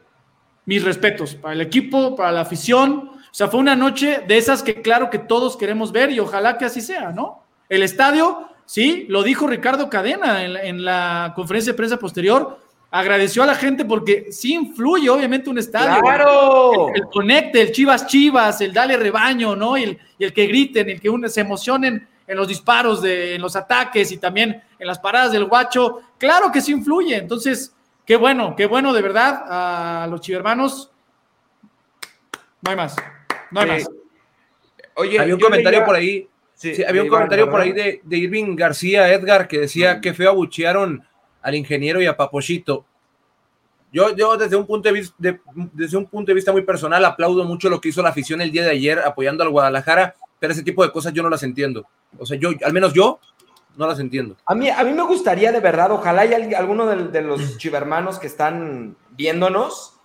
mis 0.64 0.82
respetos 0.82 1.34
para 1.34 1.54
el 1.54 1.60
equipo, 1.60 2.16
para 2.16 2.32
la 2.32 2.40
afición. 2.42 3.10
O 3.30 3.34
sea, 3.36 3.48
fue 3.48 3.60
una 3.60 3.76
noche 3.76 4.22
de 4.26 4.38
esas 4.38 4.62
que 4.62 4.80
claro 4.80 5.10
que 5.10 5.18
todos 5.18 5.56
queremos 5.56 5.92
ver 5.92 6.10
y 6.10 6.20
ojalá 6.20 6.56
que 6.56 6.64
así 6.64 6.80
sea, 6.80 7.10
¿no? 7.10 7.45
El 7.68 7.82
estadio, 7.82 8.48
sí, 8.64 9.06
lo 9.08 9.22
dijo 9.22 9.46
Ricardo 9.46 9.90
Cadena 9.90 10.44
en 10.44 10.56
en 10.56 10.84
la 10.84 11.32
conferencia 11.34 11.72
de 11.72 11.76
prensa 11.76 11.98
posterior, 11.98 12.58
agradeció 12.90 13.42
a 13.42 13.46
la 13.46 13.54
gente 13.54 13.84
porque 13.84 14.28
sí 14.30 14.54
influye, 14.54 15.10
obviamente, 15.10 15.50
un 15.50 15.58
estadio. 15.58 16.00
¡Claro! 16.00 16.94
El, 16.94 17.04
conecte, 17.04 17.60
el 17.60 17.72
Chivas 17.72 18.06
Chivas, 18.06 18.60
el 18.60 18.72
dale 18.72 18.96
rebaño, 18.96 19.56
¿no? 19.56 19.76
Y 19.76 19.84
el, 19.84 19.98
el 20.18 20.32
que 20.32 20.46
griten, 20.46 20.88
el 20.88 21.00
que 21.00 21.28
se 21.28 21.40
emocionen 21.40 22.08
en 22.26 22.36
los 22.36 22.48
disparos, 22.48 23.02
de, 23.02 23.34
en 23.34 23.42
los 23.42 23.54
ataques 23.56 24.10
y 24.12 24.18
también 24.18 24.62
en 24.78 24.86
las 24.86 24.98
paradas 24.98 25.32
del 25.32 25.44
guacho. 25.44 26.02
Claro 26.18 26.50
que 26.50 26.60
sí 26.60 26.72
influye. 26.72 27.16
Entonces, 27.16 27.74
qué 28.04 28.16
bueno, 28.16 28.54
qué 28.56 28.66
bueno 28.66 28.92
de 28.92 29.02
verdad 29.02 29.44
a 29.46 30.06
los 30.08 30.20
chivermanos. 30.20 30.90
No 32.62 32.70
hay 32.70 32.76
más. 32.76 32.96
No 33.50 33.60
hay 33.60 33.68
más. 33.68 33.90
Oye, 34.94 35.18
había 35.18 35.34
un 35.34 35.40
comentario 35.40 35.84
por 35.84 35.94
ahí. 35.94 36.26
Sí, 36.56 36.82
había 36.82 37.02
un 37.02 37.08
comentario 37.08 37.50
por 37.50 37.60
ahí 37.60 37.72
de, 37.72 38.00
de, 38.02 38.16
Irving 38.16 38.56
García, 38.56 39.12
Edgar, 39.12 39.46
que 39.46 39.60
decía 39.60 40.00
que 40.00 40.14
feo 40.14 40.30
abuchearon 40.30 41.04
al 41.42 41.54
ingeniero 41.54 42.00
y 42.00 42.06
a 42.06 42.16
Papochito. 42.16 42.86
Yo, 43.92 44.16
yo 44.16 44.38
desde, 44.38 44.56
un 44.56 44.66
punto 44.66 44.88
de 44.88 44.94
vista, 44.94 45.14
desde 45.72 45.96
un 45.98 46.06
punto 46.06 46.30
de 46.30 46.34
vista 46.34 46.52
muy 46.52 46.62
personal 46.62 47.04
aplaudo 47.04 47.44
mucho 47.44 47.68
lo 47.68 47.78
que 47.78 47.90
hizo 47.90 48.02
la 48.02 48.08
afición 48.08 48.40
el 48.40 48.50
día 48.50 48.64
de 48.64 48.70
ayer 48.70 48.98
apoyando 48.98 49.44
al 49.44 49.50
Guadalajara, 49.50 50.14
pero 50.38 50.54
ese 50.54 50.62
tipo 50.62 50.82
de 50.82 50.90
cosas 50.90 51.12
yo 51.12 51.22
no 51.22 51.28
las 51.28 51.42
entiendo. 51.42 51.86
O 52.18 52.24
sea, 52.24 52.38
yo, 52.38 52.50
al 52.64 52.72
menos 52.72 52.94
yo, 52.94 53.20
no 53.76 53.86
las 53.86 54.00
entiendo. 54.00 54.36
A 54.46 54.54
mí, 54.54 54.70
a 54.70 54.82
mí 54.82 54.92
me 54.94 55.02
gustaría 55.02 55.52
de 55.52 55.60
verdad, 55.60 55.92
ojalá 55.92 56.22
haya 56.22 56.38
alguno 56.56 56.86
de, 56.86 57.20
los 57.20 57.58
chivermanos 57.58 58.18
que 58.18 58.28
están 58.28 58.96
viéndonos 59.10 60.00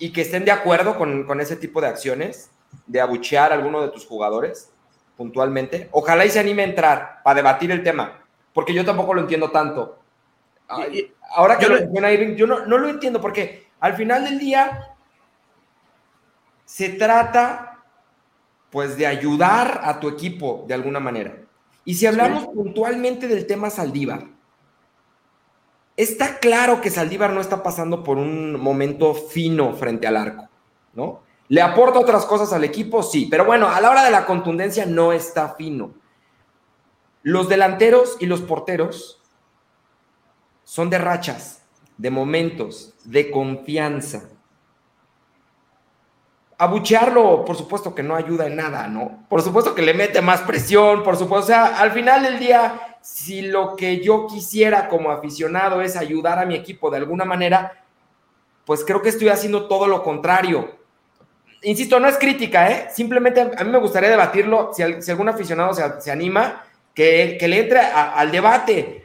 y 0.00 0.10
que 0.10 0.22
estén 0.22 0.44
de 0.44 0.50
acuerdo 0.50 0.98
con, 0.98 1.22
con, 1.22 1.40
ese 1.40 1.54
tipo 1.54 1.80
de 1.80 1.86
acciones, 1.86 2.50
de 2.88 3.00
abuchear 3.00 3.52
a 3.52 3.54
alguno 3.54 3.80
de 3.80 3.88
tus 3.88 4.04
jugadores 4.06 4.73
puntualmente. 5.16 5.88
Ojalá 5.92 6.24
y 6.24 6.30
se 6.30 6.40
anime 6.40 6.62
a 6.62 6.66
entrar 6.66 7.22
para 7.22 7.36
debatir 7.36 7.70
el 7.70 7.82
tema, 7.82 8.24
porque 8.52 8.74
yo 8.74 8.84
tampoco 8.84 9.14
lo 9.14 9.20
entiendo 9.20 9.50
tanto 9.50 9.98
ahora 11.30 11.58
que 11.58 11.68
lo 11.68 11.74
menciona 11.74 12.12
Irving, 12.12 12.36
yo 12.36 12.46
no, 12.46 12.64
lo 12.64 12.88
entiendo 12.88 13.20
porque 13.20 13.66
al 13.80 13.94
final 13.94 14.24
del 14.24 14.38
día 14.38 14.94
se 16.64 16.90
trata 16.90 17.82
pues 18.70 18.96
de 18.96 19.06
ayudar 19.06 19.80
a 19.84 20.00
tu 20.00 20.08
equipo 20.08 20.64
de 20.66 20.74
alguna 20.74 21.00
manera. 21.00 21.36
Y 21.84 21.94
si 21.94 22.06
hablamos 22.06 22.46
puntualmente 22.46 23.28
del 23.28 23.46
tema 23.46 23.70
Saldívar, 23.70 24.24
está 25.96 26.38
claro 26.38 26.80
que 26.80 26.90
Saldívar 26.90 27.32
no 27.32 27.40
está 27.40 27.62
pasando 27.62 28.02
por 28.02 28.16
un 28.18 28.58
momento 28.58 29.14
fino 29.14 29.74
frente 29.74 30.06
al 30.06 30.16
arco, 30.16 30.48
¿no? 30.94 31.22
¿Le 31.48 31.60
aporta 31.60 31.98
otras 31.98 32.24
cosas 32.24 32.52
al 32.52 32.64
equipo? 32.64 33.02
Sí, 33.02 33.26
pero 33.30 33.44
bueno, 33.44 33.68
a 33.68 33.80
la 33.80 33.90
hora 33.90 34.04
de 34.04 34.10
la 34.10 34.24
contundencia 34.26 34.86
no 34.86 35.12
está 35.12 35.54
fino. 35.54 35.92
Los 37.22 37.48
delanteros 37.48 38.16
y 38.20 38.26
los 38.26 38.40
porteros 38.40 39.22
son 40.64 40.90
de 40.90 40.98
rachas, 40.98 41.62
de 41.98 42.10
momentos, 42.10 42.94
de 43.04 43.30
confianza. 43.30 44.30
abuchearlo, 46.56 47.44
por 47.44 47.56
supuesto 47.56 47.94
que 47.94 48.02
no 48.02 48.14
ayuda 48.14 48.46
en 48.46 48.56
nada, 48.56 48.86
¿no? 48.88 49.26
Por 49.28 49.42
supuesto 49.42 49.74
que 49.74 49.82
le 49.82 49.92
mete 49.92 50.22
más 50.22 50.40
presión, 50.42 51.02
por 51.02 51.16
supuesto, 51.16 51.44
o 51.44 51.46
sea, 51.46 51.78
al 51.78 51.90
final 51.92 52.22
del 52.22 52.38
día, 52.38 52.98
si 53.02 53.42
lo 53.42 53.76
que 53.76 54.02
yo 54.02 54.26
quisiera 54.26 54.88
como 54.88 55.10
aficionado 55.10 55.82
es 55.82 55.96
ayudar 55.96 56.38
a 56.38 56.46
mi 56.46 56.54
equipo 56.54 56.90
de 56.90 56.98
alguna 56.98 57.24
manera, 57.24 57.84
pues 58.64 58.84
creo 58.84 59.02
que 59.02 59.10
estoy 59.10 59.28
haciendo 59.28 59.66
todo 59.68 59.88
lo 59.88 60.02
contrario. 60.02 60.83
Insisto, 61.64 61.98
no 61.98 62.08
es 62.08 62.18
crítica, 62.18 62.70
¿eh? 62.70 62.88
Simplemente 62.92 63.40
a 63.40 63.64
mí 63.64 63.70
me 63.70 63.78
gustaría 63.78 64.10
debatirlo, 64.10 64.70
si, 64.72 64.82
algún 64.82 65.28
aficionado 65.28 65.72
se, 65.72 66.10
anima, 66.10 66.64
que, 66.94 67.38
le 67.40 67.60
entre 67.60 67.80
al 67.80 68.30
debate. 68.30 69.04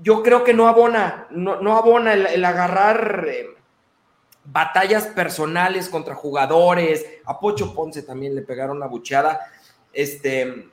Yo 0.00 0.22
creo 0.22 0.44
que 0.44 0.54
no 0.54 0.68
abona, 0.68 1.26
no, 1.30 1.76
abona 1.76 2.12
el, 2.14 2.44
agarrar... 2.44 3.26
Eh, 3.28 3.46
batallas 4.50 5.06
personales 5.06 5.88
contra 5.88 6.14
jugadores. 6.14 7.04
A 7.24 7.38
Pocho 7.38 7.74
Ponce 7.74 8.02
también 8.02 8.34
le 8.34 8.42
pegaron 8.42 8.80
la 8.80 8.86
bucheada. 8.86 9.40
Este, 9.92 10.68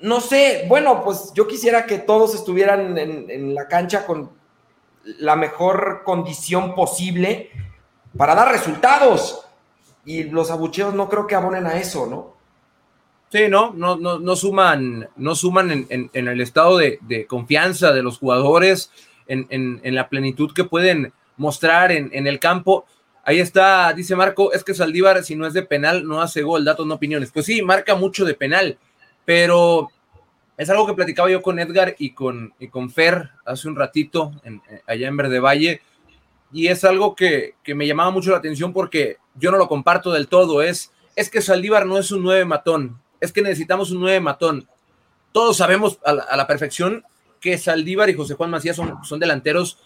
no 0.00 0.20
sé, 0.20 0.64
bueno, 0.68 1.02
pues 1.04 1.32
yo 1.34 1.46
quisiera 1.46 1.86
que 1.86 1.98
todos 1.98 2.34
estuvieran 2.34 2.96
en, 2.98 3.54
la 3.54 3.68
cancha 3.68 4.06
con 4.06 4.30
la 5.04 5.36
mejor 5.36 6.02
condición 6.04 6.74
posible 6.74 7.50
para 8.16 8.34
dar 8.34 8.52
resultados. 8.52 9.41
Y 10.04 10.24
los 10.24 10.50
abucheos 10.50 10.94
no 10.94 11.08
creo 11.08 11.26
que 11.26 11.34
abonen 11.34 11.66
a 11.66 11.78
eso, 11.78 12.06
¿no? 12.06 12.32
Sí, 13.30 13.48
no, 13.48 13.72
no, 13.72 13.96
no, 13.96 14.36
suman, 14.36 15.08
no 15.16 15.34
suman 15.34 15.86
en, 15.88 16.10
el 16.12 16.40
estado 16.42 16.76
de, 16.76 17.26
confianza 17.26 17.92
de 17.92 18.02
los 18.02 18.18
jugadores, 18.18 18.90
en, 19.26 19.80
la 19.82 20.10
plenitud 20.10 20.52
que 20.52 20.64
pueden 20.64 21.14
mostrar 21.38 21.92
en, 21.92 22.26
el 22.26 22.38
campo. 22.38 22.84
Ahí 23.24 23.40
está, 23.40 23.94
dice 23.94 24.16
Marco, 24.16 24.52
es 24.52 24.64
que 24.64 24.74
Saldívar, 24.74 25.24
si 25.24 25.34
no 25.34 25.46
es 25.46 25.54
de 25.54 25.62
penal, 25.62 26.06
no 26.06 26.20
hace 26.20 26.42
gol, 26.42 26.64
datos, 26.64 26.86
no 26.86 26.94
opiniones. 26.94 27.30
Pues 27.32 27.46
sí, 27.46 27.62
marca 27.62 27.94
mucho 27.94 28.26
de 28.26 28.34
penal, 28.34 28.76
pero 29.24 29.88
es 30.56 30.68
algo 30.68 30.86
que 30.86 30.94
platicaba 30.94 31.30
yo 31.30 31.40
con 31.40 31.58
Edgar 31.58 31.96
y 31.98 32.10
con, 32.10 32.52
Fer 32.94 33.30
hace 33.46 33.66
un 33.66 33.76
ratito, 33.76 34.32
allá 34.86 35.08
en 35.08 35.16
Verde 35.16 35.40
Valle, 35.40 35.80
y 36.52 36.66
es 36.66 36.84
algo 36.84 37.14
que, 37.14 37.54
me 37.66 37.86
llamaba 37.86 38.10
mucho 38.10 38.30
la 38.30 38.36
atención 38.36 38.72
porque 38.72 39.16
yo 39.34 39.50
no 39.50 39.58
lo 39.58 39.68
comparto 39.68 40.12
del 40.12 40.28
todo. 40.28 40.62
Es, 40.62 40.92
es 41.16 41.30
que 41.30 41.42
Saldívar 41.42 41.86
no 41.86 41.98
es 41.98 42.10
un 42.10 42.22
nueve 42.22 42.44
matón, 42.44 43.00
es 43.20 43.32
que 43.32 43.42
necesitamos 43.42 43.90
un 43.90 44.00
nueve 44.00 44.20
matón. 44.20 44.68
Todos 45.32 45.56
sabemos 45.56 45.98
a 46.04 46.36
la, 46.36 46.46
perfección 46.46 47.04
que 47.40 47.56
Saldívar 47.56 48.10
y 48.10 48.14
José 48.14 48.34
Juan 48.34 48.50
Macías 48.50 48.76
son, 48.76 49.02
son 49.04 49.18
delanteros 49.18 49.78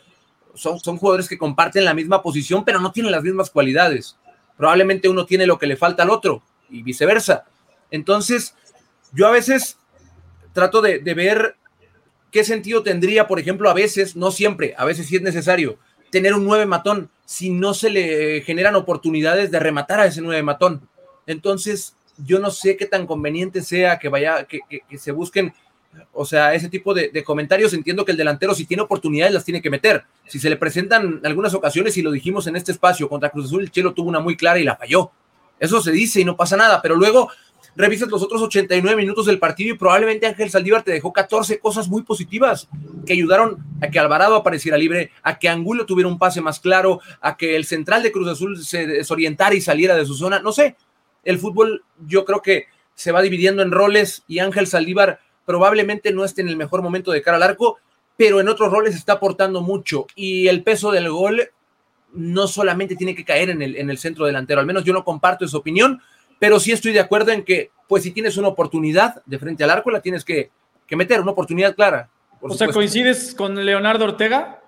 son, 0.56 0.96
jugadores 0.96 1.28
que 1.28 1.38
comparten 1.38 1.84
la 1.84 1.94
misma 1.94 2.22
posición, 2.22 2.64
pero 2.64 2.80
no 2.80 2.92
tienen 2.92 3.12
las 3.12 3.22
mismas 3.22 3.50
cualidades. 3.50 4.16
Probablemente 4.56 5.08
uno 5.08 5.26
tiene 5.26 5.46
lo 5.46 5.58
que 5.58 5.66
le 5.66 5.76
falta 5.76 6.02
al 6.02 6.10
otro 6.10 6.42
y 6.70 6.82
viceversa. 6.82 7.44
Entonces, 7.90 8.54
yo 9.12 9.26
a 9.26 9.30
veces 9.30 9.76
trato 10.52 10.80
de, 10.80 10.98
ver 10.98 11.56
qué 12.30 12.44
sentido 12.44 12.82
tendría, 12.82 13.28
por 13.28 13.38
ejemplo, 13.38 13.70
a 13.70 13.74
veces, 13.74 14.16
no 14.16 14.30
siempre, 14.30 14.74
a 14.78 14.84
veces 14.84 15.06
sí 15.06 15.16
es 15.16 15.22
necesario, 15.22 15.78
tener 16.10 16.34
un 16.34 16.44
nueve 16.44 16.66
matón 16.66 17.10
si 17.26 17.50
no 17.50 17.74
se 17.74 17.90
le 17.90 18.40
generan 18.40 18.74
oportunidades 18.76 19.50
de 19.50 19.60
rematar 19.60 20.00
a 20.00 20.06
ese 20.06 20.22
nueve 20.22 20.42
matón. 20.42 20.88
Entonces, 21.26 21.94
yo 22.24 22.38
no 22.38 22.50
sé 22.50 22.78
qué 22.78 22.86
tan 22.86 23.06
conveniente 23.06 23.60
sea 23.60 23.98
que 23.98 24.08
vaya, 24.08 24.46
que 24.46 24.62
se 24.96 25.12
busquen 25.12 25.52
o 26.12 26.24
sea, 26.24 26.54
ese 26.54 26.68
tipo 26.68 26.94
de, 26.94 27.24
comentarios, 27.24 27.72
entiendo 27.72 28.04
que 28.04 28.12
el 28.12 28.18
delantero 28.18 28.54
si 28.54 28.66
tiene 28.66 28.82
oportunidades 28.82 29.34
las 29.34 29.44
tiene 29.44 29.62
que 29.62 29.70
meter. 29.70 30.04
Si 30.26 30.38
se 30.38 30.50
le 30.50 30.56
presentan 30.56 31.20
algunas 31.24 31.54
ocasiones, 31.54 31.96
y 31.96 32.02
lo 32.02 32.10
dijimos 32.10 32.46
en 32.46 32.56
este 32.56 32.72
espacio, 32.72 33.08
contra 33.08 33.30
Cruz 33.30 33.46
Azul, 33.46 33.62
el 33.62 33.70
Chelo 33.70 33.94
tuvo 33.94 34.08
una 34.08 34.20
muy 34.20 34.36
clara 34.36 34.58
y 34.58 34.64
la 34.64 34.76
falló. 34.76 35.10
Eso 35.58 35.80
se 35.80 35.92
dice 35.92 36.20
y 36.20 36.24
no 36.24 36.36
pasa 36.36 36.56
nada, 36.56 36.82
pero 36.82 36.96
luego 36.96 37.30
revisas 37.74 38.08
los 38.08 38.22
otros 38.22 38.42
89 38.42 38.96
minutos 38.96 39.26
del 39.26 39.38
partido 39.38 39.74
y 39.74 39.78
probablemente 39.78 40.26
Ángel 40.26 40.50
Saldívar 40.50 40.82
te 40.82 40.92
dejó 40.92 41.12
14 41.12 41.58
cosas 41.58 41.88
muy 41.88 42.02
positivas 42.02 42.68
que 43.06 43.12
ayudaron 43.12 43.64
a 43.80 43.88
que 43.90 43.98
Alvarado 43.98 44.36
apareciera 44.36 44.76
libre, 44.76 45.10
a 45.22 45.38
que 45.38 45.48
Angulo 45.48 45.86
tuviera 45.86 46.08
un 46.08 46.18
pase 46.18 46.40
más 46.40 46.60
claro, 46.60 47.00
a 47.20 47.36
que 47.36 47.56
el 47.56 47.64
central 47.64 48.02
de 48.02 48.12
Cruz 48.12 48.28
Azul 48.28 48.64
se 48.64 48.86
desorientara 48.86 49.54
y 49.54 49.60
saliera 49.60 49.96
de 49.96 50.06
su 50.06 50.14
zona. 50.14 50.40
No 50.40 50.52
sé, 50.52 50.76
el 51.24 51.38
fútbol 51.38 51.84
yo 52.06 52.24
creo 52.24 52.42
que 52.42 52.66
se 52.94 53.12
va 53.12 53.22
dividiendo 53.22 53.62
en 53.62 53.72
roles 53.72 54.24
y 54.26 54.38
Ángel 54.38 54.66
Saldívar 54.66 55.20
probablemente 55.44 56.12
no 56.12 56.24
esté 56.24 56.42
en 56.42 56.48
el 56.48 56.56
mejor 56.56 56.82
momento 56.82 57.12
de 57.12 57.22
cara 57.22 57.36
al 57.36 57.42
arco, 57.42 57.78
pero 58.16 58.40
en 58.40 58.48
otros 58.48 58.72
roles 58.72 58.94
está 58.94 59.14
aportando 59.14 59.60
mucho 59.60 60.06
y 60.14 60.48
el 60.48 60.62
peso 60.62 60.90
del 60.90 61.10
gol 61.10 61.50
no 62.12 62.48
solamente 62.48 62.96
tiene 62.96 63.14
que 63.14 63.24
caer 63.24 63.50
en 63.50 63.62
el, 63.62 63.76
en 63.76 63.90
el 63.90 63.98
centro 63.98 64.24
delantero, 64.24 64.60
al 64.60 64.66
menos 64.66 64.84
yo 64.84 64.92
no 64.92 65.04
comparto 65.04 65.44
esa 65.44 65.58
opinión, 65.58 66.00
pero 66.38 66.60
sí 66.60 66.72
estoy 66.72 66.92
de 66.92 67.00
acuerdo 67.00 67.32
en 67.32 67.44
que, 67.44 67.70
pues 67.88 68.02
si 68.02 68.10
tienes 68.10 68.36
una 68.36 68.48
oportunidad 68.48 69.22
de 69.24 69.38
frente 69.38 69.64
al 69.64 69.70
arco, 69.70 69.90
la 69.90 70.00
tienes 70.00 70.24
que, 70.24 70.50
meter, 70.90 71.20
una 71.20 71.32
oportunidad 71.32 71.74
clara. 71.74 72.10
O 72.40 72.54
sea, 72.54 72.68
¿coincides 72.68 73.34
con 73.34 73.64
Leonardo 73.64 74.04
Ortega? 74.04 74.60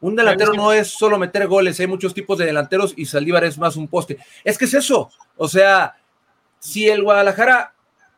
Un 0.00 0.16
delantero 0.16 0.52
no 0.52 0.72
es 0.72 0.88
solo 0.88 1.18
meter 1.18 1.46
goles, 1.46 1.80
hay 1.80 1.86
muchos 1.86 2.12
tipos 2.12 2.38
de 2.38 2.46
delanteros 2.46 2.92
y 2.96 3.06
Saldívar 3.06 3.44
es 3.44 3.58
más 3.58 3.76
un 3.76 3.88
poste. 3.88 4.18
Es 4.42 4.58
que 4.58 4.66
es 4.66 4.74
eso, 4.74 5.10
o 5.36 5.48
sea, 5.48 5.94
si 6.58 6.88
el 6.88 7.02
Guadalajara 7.02 7.74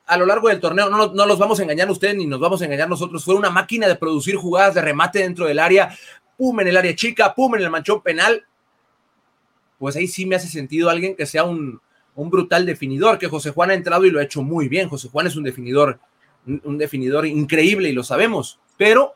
a 0.07 0.17
lo 0.17 0.27
largo 0.27 0.49
del 0.49 0.61
torneo, 0.61 0.89
no, 0.89 1.13
no 1.13 1.27
los 1.27 1.39
vamos 1.39 1.59
a 1.59 1.63
engañar 1.63 1.91
ustedes 1.91 2.15
ni 2.17 2.27
nos 2.27 2.39
vamos 2.39 2.63
a 2.63 2.65
engañar 2.65 2.89
nosotros, 2.89 3.25
fue 3.25 3.35
una 3.35 3.51
máquina 3.51 3.89
de 3.89 3.97
producir 3.97 4.37
jugadas 4.37 4.75
de 4.75 4.83
remate 4.83 5.19
dentro 5.19 5.47
del 5.47 5.59
área, 5.59 5.97
pum 6.37 6.61
en 6.61 6.69
el 6.69 6.77
área 6.77 6.95
chica, 6.95 7.35
pum 7.35 7.57
en 7.57 7.63
el 7.63 7.71
manchón 7.71 8.03
penal, 8.03 8.45
pues 9.79 9.97
ahí 9.97 10.07
sí 10.07 10.27
me 10.27 10.37
hace 10.37 10.49
sentido 10.49 10.89
alguien 10.91 11.17
que 11.17 11.27
sea 11.27 11.45
un, 11.45 11.81
brutal 12.15 12.65
definidor, 12.65 13.19
que 13.19 13.29
José 13.29 13.51
Juan 13.51 13.71
ha 13.71 13.75
entrado 13.75 14.05
y 14.07 14.11
lo 14.11 14.21
ha 14.21 14.23
hecho 14.23 14.43
muy 14.43 14.69
bien, 14.69 14.89
José 14.89 15.09
Juan 15.09 15.27
es 15.27 15.37
un 15.37 15.43
definidor, 15.43 15.99
un 16.47 16.79
definidor 16.79 17.27
increíble 17.27 17.89
y 17.89 17.93
lo 17.93 18.05
sabemos, 18.05 18.59
pero 18.77 19.15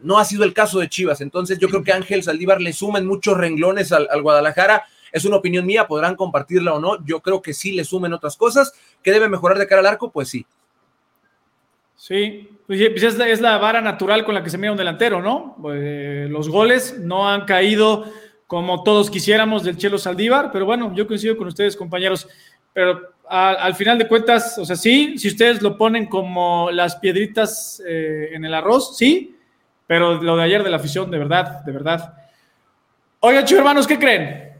no 0.00 0.18
ha 0.18 0.24
sido 0.24 0.44
el 0.44 0.54
caso 0.54 0.78
de 0.78 0.88
Chivas, 0.88 1.20
entonces 1.20 1.58
yo 1.58 1.68
creo 1.68 1.82
que 1.82 1.92
Ángel 1.92 2.22
Saldívar 2.22 2.60
le 2.60 2.72
sumen 2.72 3.06
muchos 3.06 3.36
renglones 3.36 3.92
al, 3.92 4.08
al 4.10 4.22
Guadalajara, 4.22 4.84
es 5.12 5.26
una 5.26 5.36
opinión 5.36 5.66
mía, 5.66 5.86
podrán 5.86 6.16
compartirla 6.16 6.72
o 6.72 6.80
no. 6.80 7.04
Yo 7.04 7.20
creo 7.20 7.42
que 7.42 7.52
sí 7.52 7.72
le 7.72 7.84
sumen 7.84 8.14
otras 8.14 8.36
cosas. 8.36 8.72
¿Que 9.02 9.12
debe 9.12 9.28
mejorar 9.28 9.58
de 9.58 9.66
cara 9.66 9.80
al 9.80 9.86
arco? 9.86 10.10
Pues 10.10 10.28
sí. 10.28 10.46
Sí, 11.94 12.48
pues 12.66 12.80
es 12.80 13.40
la, 13.40 13.58
vara 13.58 13.80
natural 13.80 14.24
con 14.24 14.34
la 14.34 14.42
que 14.42 14.50
se 14.50 14.58
mira 14.58 14.72
un 14.72 14.78
delantero, 14.78 15.22
¿no? 15.22 15.56
Pues, 15.60 16.28
los 16.30 16.48
goles 16.48 16.98
no 16.98 17.28
han 17.28 17.44
caído 17.44 18.06
como 18.48 18.82
todos 18.82 19.08
quisiéramos 19.08 19.62
del 19.62 19.76
Chelo 19.76 19.98
Saldívar, 19.98 20.50
pero 20.52 20.66
bueno, 20.66 20.92
yo 20.94 21.06
coincido 21.06 21.36
con 21.36 21.46
ustedes, 21.46 21.76
compañeros. 21.76 22.26
Pero 22.72 23.12
al 23.28 23.74
final 23.74 23.98
de 23.98 24.08
cuentas, 24.08 24.58
o 24.58 24.64
sea, 24.64 24.76
sí, 24.76 25.16
si 25.16 25.28
ustedes 25.28 25.62
lo 25.62 25.78
ponen 25.78 26.06
como 26.06 26.70
las 26.70 26.96
piedritas 26.96 27.82
eh, 27.86 28.30
en 28.32 28.44
el 28.44 28.52
arroz, 28.52 28.96
sí, 28.96 29.36
pero 29.86 30.22
lo 30.22 30.36
de 30.36 30.42
ayer 30.42 30.62
de 30.62 30.70
la 30.70 30.76
afición, 30.76 31.10
de 31.10 31.18
verdad, 31.18 31.64
de 31.64 31.72
verdad. 31.72 32.14
Oigan, 33.20 33.44
chicos 33.44 33.58
hermanos, 33.58 33.86
¿qué 33.86 33.98
creen? 33.98 34.52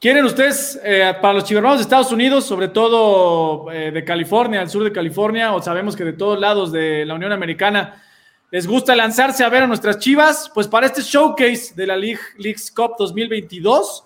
¿Quieren 0.00 0.24
ustedes, 0.24 0.80
eh, 0.82 1.14
para 1.20 1.34
los 1.34 1.44
chivermanos 1.44 1.78
de 1.78 1.82
Estados 1.82 2.10
Unidos, 2.10 2.46
sobre 2.46 2.68
todo 2.68 3.70
eh, 3.70 3.90
de 3.90 4.02
California, 4.02 4.62
al 4.62 4.70
sur 4.70 4.82
de 4.82 4.92
California, 4.92 5.52
o 5.52 5.60
sabemos 5.60 5.94
que 5.94 6.04
de 6.04 6.14
todos 6.14 6.40
lados 6.40 6.72
de 6.72 7.04
la 7.04 7.14
Unión 7.14 7.32
Americana, 7.32 8.02
les 8.50 8.66
gusta 8.66 8.96
lanzarse 8.96 9.44
a 9.44 9.50
ver 9.50 9.64
a 9.64 9.66
nuestras 9.66 9.98
chivas? 9.98 10.50
Pues 10.54 10.66
para 10.66 10.86
este 10.86 11.02
showcase 11.02 11.74
de 11.74 11.86
la 11.86 11.96
League, 11.96 12.20
Leagues 12.38 12.72
Cup 12.72 12.94
2022, 12.98 14.04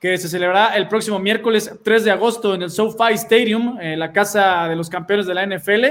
que 0.00 0.18
se 0.18 0.28
celebrará 0.28 0.76
el 0.76 0.88
próximo 0.88 1.18
miércoles 1.18 1.72
3 1.82 2.04
de 2.04 2.10
agosto 2.10 2.54
en 2.54 2.62
el 2.62 2.70
SoFi 2.70 3.14
Stadium, 3.14 3.78
la 3.80 4.12
casa 4.12 4.68
de 4.68 4.76
los 4.76 4.90
campeones 4.90 5.26
de 5.26 5.34
la 5.34 5.46
NFL, 5.46 5.84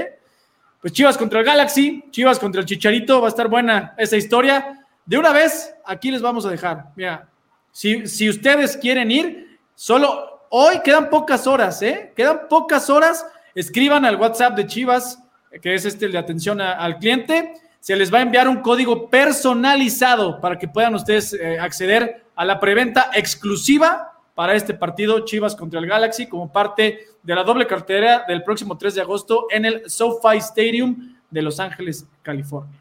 pues 0.80 0.92
Chivas 0.92 1.18
contra 1.18 1.40
el 1.40 1.46
Galaxy, 1.46 2.04
Chivas 2.10 2.38
contra 2.38 2.60
el 2.60 2.66
Chicharito, 2.66 3.20
va 3.20 3.28
a 3.28 3.30
estar 3.30 3.48
buena 3.48 3.94
esa 3.98 4.16
historia. 4.16 4.86
De 5.04 5.18
una 5.18 5.32
vez, 5.32 5.74
aquí 5.84 6.10
les 6.10 6.22
vamos 6.22 6.46
a 6.46 6.50
dejar. 6.50 6.86
Mira, 6.94 7.28
si, 7.72 8.06
si 8.06 8.28
ustedes 8.28 8.76
quieren 8.76 9.10
ir, 9.10 9.46
Solo 9.76 10.46
hoy 10.48 10.80
quedan 10.82 11.10
pocas 11.10 11.46
horas, 11.46 11.82
¿eh? 11.82 12.10
Quedan 12.16 12.48
pocas 12.48 12.88
horas. 12.88 13.26
Escriban 13.54 14.06
al 14.06 14.16
WhatsApp 14.16 14.56
de 14.56 14.66
Chivas, 14.66 15.22
que 15.60 15.74
es 15.74 15.84
este 15.84 16.08
de 16.08 16.16
atención 16.16 16.62
al 16.62 16.98
cliente. 16.98 17.52
Se 17.86 17.94
les 17.94 18.12
va 18.12 18.18
a 18.18 18.22
enviar 18.22 18.48
un 18.48 18.62
código 18.62 19.08
personalizado 19.08 20.40
para 20.40 20.58
que 20.58 20.66
puedan 20.66 20.96
ustedes 20.96 21.32
eh, 21.34 21.56
acceder 21.60 22.24
a 22.34 22.44
la 22.44 22.58
preventa 22.58 23.12
exclusiva 23.14 24.12
para 24.34 24.56
este 24.56 24.74
partido 24.74 25.20
Chivas 25.20 25.54
contra 25.54 25.78
el 25.78 25.86
Galaxy 25.86 26.26
como 26.26 26.50
parte 26.50 27.06
de 27.22 27.34
la 27.36 27.44
doble 27.44 27.64
cartera 27.68 28.24
del 28.26 28.42
próximo 28.42 28.76
3 28.76 28.96
de 28.96 29.00
agosto 29.02 29.46
en 29.50 29.66
el 29.66 29.88
SoFi 29.88 30.38
Stadium 30.38 31.16
de 31.30 31.42
Los 31.42 31.60
Ángeles, 31.60 32.08
California. 32.22 32.80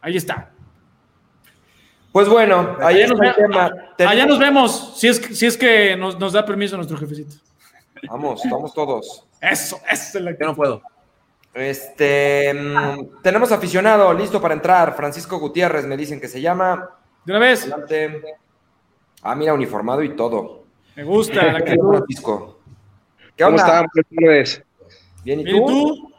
Ahí 0.00 0.16
está. 0.16 0.50
Pues 2.10 2.28
bueno, 2.28 2.76
allá 2.80 3.06
nos, 3.06 3.20
allá 4.00 4.26
nos 4.26 4.38
vemos, 4.40 4.94
si 4.96 5.06
es, 5.06 5.18
si 5.18 5.46
es 5.46 5.56
que 5.56 5.96
nos, 5.96 6.32
da 6.32 6.44
permiso 6.44 6.74
nuestro 6.74 6.96
jefecito. 6.96 7.36
Vamos, 8.10 8.42
vamos 8.50 8.74
todos. 8.74 9.28
Eso, 9.40 9.78
eso 9.88 10.18
es 10.18 10.24
la 10.24 10.36
que 10.36 10.44
no 10.44 10.56
puedo. 10.56 10.82
Este, 11.54 12.52
mm, 12.52 13.22
tenemos 13.22 13.52
aficionado 13.52 14.12
listo 14.12 14.40
para 14.40 14.54
entrar. 14.54 14.96
Francisco 14.96 15.38
Gutiérrez 15.38 15.86
me 15.86 15.96
dicen 15.96 16.20
que 16.20 16.28
se 16.28 16.40
llama. 16.40 16.90
De 17.24 17.32
una 17.32 17.38
vez. 17.38 17.62
Adelante. 17.62 18.22
Ah, 19.22 19.34
mira, 19.34 19.54
uniformado 19.54 20.02
y 20.02 20.16
todo. 20.16 20.64
Me 20.96 21.04
gusta 21.04 21.52
la 21.52 21.64
¿Qué 21.64 21.76
Francisco? 21.76 22.60
¿Qué 23.36 23.44
onda? 23.44 23.62
¿Cómo 23.62 23.86
están? 23.86 24.06
Buenas 24.10 24.62
Bien, 25.24 25.40
¿y 25.40 25.44
tú? 25.44 26.12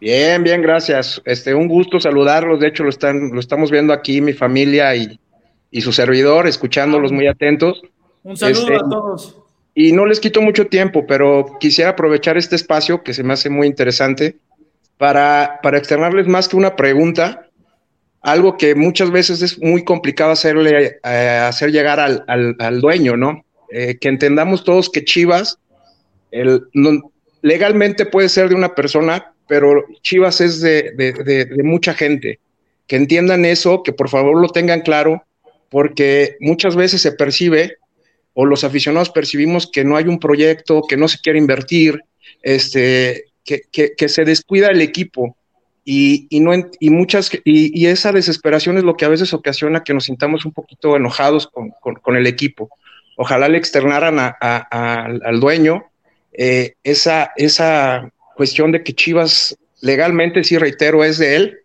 Bien, 0.00 0.42
bien, 0.42 0.62
gracias. 0.62 1.20
Este, 1.24 1.54
un 1.54 1.68
gusto 1.68 1.98
saludarlos. 1.98 2.60
De 2.60 2.68
hecho, 2.68 2.84
lo 2.84 2.90
están, 2.90 3.30
lo 3.32 3.40
estamos 3.40 3.70
viendo 3.70 3.92
aquí, 3.92 4.20
mi 4.20 4.32
familia 4.32 4.94
y, 4.94 5.18
su 5.80 5.92
servidor, 5.92 6.46
escuchándolos 6.46 7.12
muy 7.12 7.26
atentos. 7.26 7.82
Un 8.22 8.36
saludo 8.36 8.60
este, 8.60 8.74
a 8.74 8.78
todos. 8.78 9.38
Y 9.74 9.92
no 9.92 10.04
les 10.04 10.20
quito 10.20 10.42
mucho 10.42 10.66
tiempo, 10.66 11.06
pero 11.06 11.56
quisiera 11.58 11.90
aprovechar 11.90 12.36
este 12.36 12.56
espacio 12.56 13.02
que 13.02 13.14
se 13.14 13.22
me 13.22 13.32
hace 13.32 13.48
muy 13.48 13.66
interesante 13.66 14.36
para, 15.02 15.58
para 15.64 15.78
externarles 15.78 16.28
más 16.28 16.48
que 16.48 16.54
una 16.54 16.76
pregunta, 16.76 17.48
algo 18.20 18.56
que 18.56 18.76
muchas 18.76 19.10
veces 19.10 19.42
es 19.42 19.58
muy 19.58 19.82
complicado 19.82 20.30
hacerle, 20.30 21.00
eh, 21.02 21.42
hacer 21.44 21.72
llegar 21.72 21.98
al, 21.98 22.24
al, 22.28 22.80
dueño, 22.80 23.16
¿no? 23.16 23.44
Eh, 23.72 23.98
que 24.00 24.08
entendamos 24.08 24.62
todos 24.62 24.88
que 24.88 25.04
Chivas 25.04 25.58
el, 26.30 26.62
legalmente 27.40 28.06
puede 28.06 28.28
ser 28.28 28.50
de 28.50 28.54
una 28.54 28.76
persona, 28.76 29.34
pero 29.48 29.84
Chivas 30.02 30.40
es 30.40 30.60
de, 30.60 30.92
de, 30.96 31.46
de, 31.46 31.62
mucha 31.64 31.94
gente. 31.94 32.38
Que 32.86 32.94
entiendan 32.94 33.44
eso, 33.44 33.82
que 33.82 33.92
por 33.92 34.08
favor 34.08 34.40
lo 34.40 34.50
tengan 34.50 34.82
claro, 34.82 35.24
porque 35.68 36.36
muchas 36.38 36.76
veces 36.76 37.02
se 37.02 37.10
percibe, 37.10 37.78
o 38.34 38.46
los 38.46 38.62
aficionados 38.62 39.10
percibimos 39.10 39.68
que 39.68 39.82
no 39.82 39.96
hay 39.96 40.04
un 40.04 40.20
proyecto, 40.20 40.82
que 40.88 40.96
no 40.96 41.08
se 41.08 41.18
quiere 41.18 41.40
invertir, 41.40 42.04
este, 42.44 43.31
que, 43.44 44.08
se 44.08 44.24
descuida 44.24 44.68
el 44.68 44.80
equipo 44.80 45.36
y, 45.84 46.28
muchas, 46.80 47.30
y, 47.44 47.86
esa 47.86 48.12
desesperación 48.12 48.78
es 48.78 48.84
lo 48.84 48.96
que 48.96 49.04
a 49.04 49.08
veces 49.08 49.32
ocasiona 49.34 49.82
que 49.82 49.94
nos 49.94 50.04
sintamos 50.04 50.44
un 50.44 50.52
poquito 50.52 50.96
enojados 50.96 51.48
con, 51.48 52.16
el 52.16 52.26
equipo. 52.26 52.70
Ojalá 53.16 53.48
le 53.48 53.58
externaran 53.58 54.18
al 54.40 55.40
dueño 55.40 55.84
eh, 56.32 56.74
esa, 56.82 57.32
esa 57.36 58.10
cuestión 58.36 58.72
de 58.72 58.82
que 58.82 58.94
Chivas 58.94 59.56
legalmente, 59.80 60.44
sí 60.44 60.56
reitero, 60.56 61.04
es 61.04 61.18
de 61.18 61.36
él, 61.36 61.58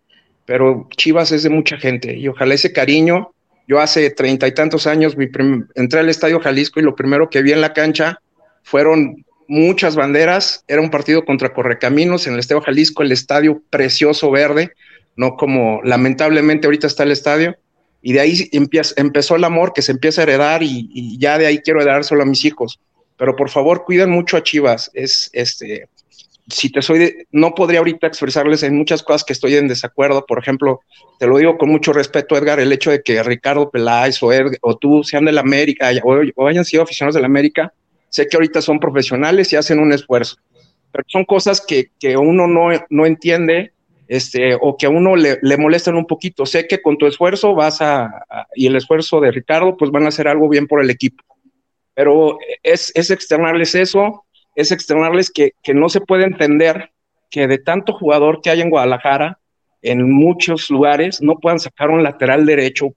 pero 0.45 0.88
Chivas 0.95 1.32
es 1.32 1.43
de 1.43 1.49
mucha 1.49 1.78
gente 1.78 2.15
y 2.15 2.28
ojalá 2.28 2.55
ese 2.55 2.73
cariño, 2.73 3.34
yo 3.67 3.80
hace 3.80 4.09
treinta 4.09 4.47
y 4.47 4.53
tantos 4.53 4.88
años 4.88 5.15
entré 5.75 5.99
al 5.99 6.09
Estadio 6.09 6.39
Jalisco 6.39 6.80
y 6.80 6.84
lo 6.84 6.95
primero 6.95 7.30
que 7.30 7.41
vi 7.41 7.51
en 7.51 7.61
la 7.61 7.73
cancha 7.73 8.21
fueron 8.63 9.25
muchas 9.48 9.95
banderas, 9.95 10.64
era 10.68 10.82
un 10.82 10.89
partido 10.89 11.26
contra 11.26 11.54
Correcaminos 11.54 12.28
en 12.28 12.34
el 12.34 12.39
Estadio 12.39 12.62
Jalisco, 12.62 13.04
el 13.04 13.12
estadio 13.12 13.62
precioso 13.70 14.32
verde, 14.32 14.74
no 15.16 15.36
como 15.36 15.82
lamentablemente 15.84 16.68
ahorita 16.68 16.88
está 16.88 17.04
el 17.04 17.12
estadio, 17.12 17.58
y 18.02 18.14
de 18.14 18.20
ahí 18.20 18.50
empezó 18.52 19.36
el 19.36 19.43
amor 19.43 19.74
que 19.74 19.82
se 19.82 19.91
empieza 19.91 20.22
a 20.22 20.24
heredar 20.24 20.64
y, 20.64 21.18
ya 21.18 21.38
de 21.38 21.48
ahí 21.48 21.60
quiero 21.60 21.82
heredar 21.82 22.04
solo 22.04 22.24
a 22.24 22.26
mis 22.26 22.45
hijos. 22.45 22.80
Pero 23.18 23.36
por 23.36 23.50
favor, 23.50 23.84
cuiden 23.84 24.12
mucho 24.12 24.38
a 24.38 24.43
Chivas. 24.43 24.91
Es 24.93 25.30
este, 25.34 25.89
si 26.48 26.72
te 26.72 26.82
soy, 26.82 27.00
de, 27.00 27.28
no 27.32 27.56
podría 27.56 27.80
ahorita 27.80 28.08
expresarles 28.08 28.64
en 28.64 28.78
muchas 28.78 29.04
cosas 29.04 29.24
que 29.24 29.34
estoy 29.34 29.56
en 29.56 29.68
desacuerdo. 29.68 30.26
Por 30.26 30.39
ejemplo, 30.39 30.82
te 31.20 31.28
lo 31.28 31.38
digo 31.38 31.58
con 31.58 31.70
mucho 31.70 31.91
respeto, 31.91 32.38
Edgar, 32.38 32.60
el 32.60 32.72
hecho 32.72 32.91
de 32.91 33.02
que 33.02 33.22
Ricardo 33.24 33.72
Peláez 33.72 34.20
o, 34.62 34.78
tú 34.78 35.04
sean 35.04 35.26
del 35.26 35.39
América 35.39 35.89
o, 36.04 36.16
o 36.36 36.48
hayan 36.48 36.64
sido 36.64 36.84
aficionados 36.84 37.16
del 37.16 37.26
América, 37.26 37.74
Sé 38.10 38.28
que 38.28 38.38
ahorita 38.38 38.62
son 38.62 38.80
profesionales 38.80 39.51
y 39.51 39.55
hacen 39.55 39.80
un 39.80 39.91
esfuerzo, 39.91 40.38
pero 40.91 41.03
son 41.08 41.26
cosas 41.26 41.66
que, 41.66 41.89
uno 42.18 42.47
no, 42.47 42.70
no 42.89 43.05
entiende 43.05 43.74
este, 44.08 44.58
o 44.60 44.78
que 44.78 44.86
a 44.86 44.89
uno 44.89 45.16
le, 45.16 45.38
le, 45.41 45.58
molestan 45.58 45.95
un 45.95 46.05
poquito. 46.05 46.45
Sé 46.45 46.68
que 46.68 46.82
con 46.82 46.97
tu 46.97 47.05
esfuerzo 47.08 47.53
vas 47.53 47.82
a, 47.82 48.26
y 48.55 48.68
el 48.68 48.76
esfuerzo 48.76 49.20
de 49.20 49.32
Ricardo, 49.32 49.76
pues 49.76 49.91
van 49.91 50.05
a 50.05 50.10
hacer 50.10 50.28
algo 50.28 50.47
bien 50.47 50.68
por 50.68 50.82
el 50.82 50.89
equipo. 50.89 51.24
Pero 51.93 52.38
es, 52.64 52.91
es 52.95 53.12
externarles 53.12 53.76
eso, 53.76 54.26
es 54.55 54.72
externarles 54.72 55.30
que, 55.30 55.51
que 55.62 55.74
no 55.74 55.89
se 55.89 56.01
puede 56.01 56.24
entender 56.24 56.91
que 57.30 57.47
de 57.47 57.58
tanto 57.58 57.93
jugador 57.93 58.41
que 58.41 58.49
hay 58.49 58.62
en 58.62 58.70
Guadalajara, 58.70 59.39
en 59.82 60.10
muchos 60.10 60.70
lugares, 60.70 61.22
no 61.22 61.36
puedan 61.36 61.60
sacar 61.60 61.89
un 61.89 62.03
lateral 62.03 62.45
derecho, 62.45 62.95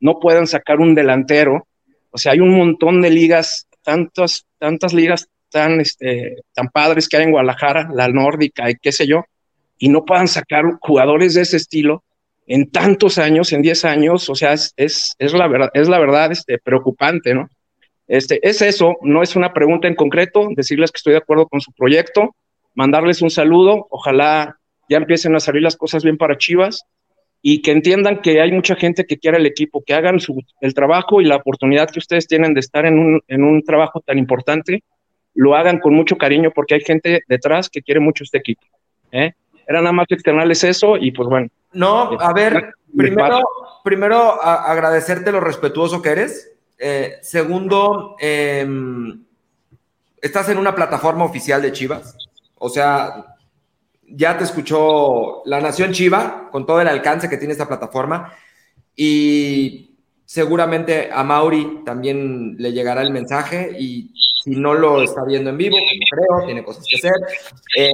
no 0.00 0.18
puedan 0.20 0.46
sacar 0.46 0.80
un 0.80 0.94
delantero. 0.94 1.66
O 2.10 2.18
sea, 2.18 2.32
hay 2.32 2.40
un 2.40 2.56
montón 2.56 3.00
de 3.00 3.10
ligas 3.10 3.68
tantas, 3.82 4.46
tantas 4.58 4.92
ligas 4.92 5.28
tan, 5.50 5.80
este, 5.80 6.36
tan 6.54 6.68
padres 6.68 7.08
que 7.08 7.16
hay 7.16 7.24
en 7.24 7.30
Guadalajara, 7.30 7.88
la 7.94 8.08
nórdica 8.08 8.70
y 8.70 8.74
qué 8.74 8.92
sé 8.92 9.06
yo, 9.06 9.24
y 9.78 9.88
no 9.88 10.04
puedan 10.04 10.28
sacar 10.28 10.64
jugadores 10.80 11.34
de 11.34 11.42
ese 11.42 11.56
estilo 11.56 12.04
en 12.46 12.70
tantos 12.70 13.18
años, 13.18 13.52
en 13.52 13.62
10 13.62 13.84
años, 13.84 14.28
o 14.30 14.34
sea, 14.34 14.54
es, 14.54 14.74
es, 14.76 15.32
la 15.32 15.46
verdad, 15.48 15.70
es 15.74 15.88
la 15.88 15.98
verdad 15.98 16.32
este, 16.32 16.58
preocupante, 16.58 17.34
¿no? 17.34 17.48
Este, 18.06 18.40
es 18.46 18.62
eso, 18.62 18.96
no 19.02 19.22
es 19.22 19.36
una 19.36 19.52
pregunta 19.52 19.86
en 19.86 19.94
concreto, 19.94 20.48
decirles 20.56 20.90
que 20.90 20.96
estoy 20.96 21.12
de 21.12 21.18
acuerdo 21.18 21.46
con 21.46 21.60
su 21.60 21.72
proyecto, 21.72 22.34
mandarles 22.74 23.20
un 23.20 23.28
saludo, 23.28 23.86
ojalá 23.90 24.58
ya 24.88 24.96
empiecen 24.96 25.36
a 25.36 25.40
salir 25.40 25.62
las 25.62 25.76
cosas 25.76 26.02
bien 26.02 26.16
para 26.16 26.38
Chivas 26.38 26.84
y 27.40 27.62
que 27.62 27.70
entiendan 27.70 28.20
que 28.20 28.40
hay 28.40 28.52
mucha 28.52 28.74
gente 28.74 29.06
que 29.06 29.18
quiere 29.18 29.38
el 29.38 29.46
equipo, 29.46 29.82
que 29.84 29.94
hagan 29.94 30.20
su, 30.20 30.42
el 30.60 30.74
trabajo 30.74 31.20
y 31.20 31.24
la 31.24 31.36
oportunidad 31.36 31.88
que 31.90 32.00
ustedes 32.00 32.26
tienen 32.26 32.54
de 32.54 32.60
estar 32.60 32.84
en 32.84 32.98
un, 32.98 33.22
en 33.28 33.44
un 33.44 33.62
trabajo 33.62 34.00
tan 34.00 34.18
importante, 34.18 34.82
lo 35.34 35.54
hagan 35.54 35.78
con 35.78 35.94
mucho 35.94 36.16
cariño 36.16 36.50
porque 36.54 36.74
hay 36.74 36.80
gente 36.80 37.22
detrás 37.28 37.68
que 37.68 37.82
quiere 37.82 38.00
mucho 38.00 38.24
este 38.24 38.38
equipo. 38.38 38.62
¿eh? 39.12 39.32
Era 39.66 39.80
nada 39.80 39.92
más 39.92 40.06
externales 40.08 40.64
eso 40.64 40.96
y 40.96 41.12
pues 41.12 41.28
bueno. 41.28 41.48
No, 41.72 42.18
a 42.18 42.32
ver, 42.32 42.72
primero, 42.96 43.40
primero 43.84 44.42
agradecerte 44.42 45.30
lo 45.30 45.40
respetuoso 45.40 46.02
que 46.02 46.08
eres. 46.08 46.52
Eh, 46.78 47.18
segundo, 47.22 48.16
em, 48.18 49.22
estás 50.20 50.48
en 50.48 50.58
una 50.58 50.74
plataforma 50.74 51.24
oficial 51.24 51.60
de 51.62 51.72
Chivas. 51.72 52.16
O 52.56 52.68
sea, 52.68 53.36
ya 54.10 54.36
te 54.38 54.44
escuchó 54.44 55.42
la 55.44 55.60
Nación 55.60 55.92
Chiva 55.92 56.48
con 56.50 56.66
todo 56.66 56.80
el 56.80 56.88
alcance 56.88 57.28
que 57.28 57.36
tiene 57.36 57.52
esta 57.52 57.68
plataforma 57.68 58.32
y 58.94 59.96
seguramente 60.24 61.10
a 61.12 61.24
Mauri 61.24 61.82
también 61.84 62.56
le 62.58 62.72
llegará 62.72 63.02
el 63.02 63.12
mensaje 63.12 63.76
y 63.78 64.10
si 64.42 64.56
no 64.56 64.74
lo 64.74 65.02
está 65.02 65.24
viendo 65.24 65.50
en 65.50 65.58
vivo, 65.58 65.76
no 65.76 66.06
creo, 66.10 66.46
tiene 66.46 66.64
cosas 66.64 66.84
que 66.88 66.96
hacer, 66.96 67.12
eh, 67.76 67.90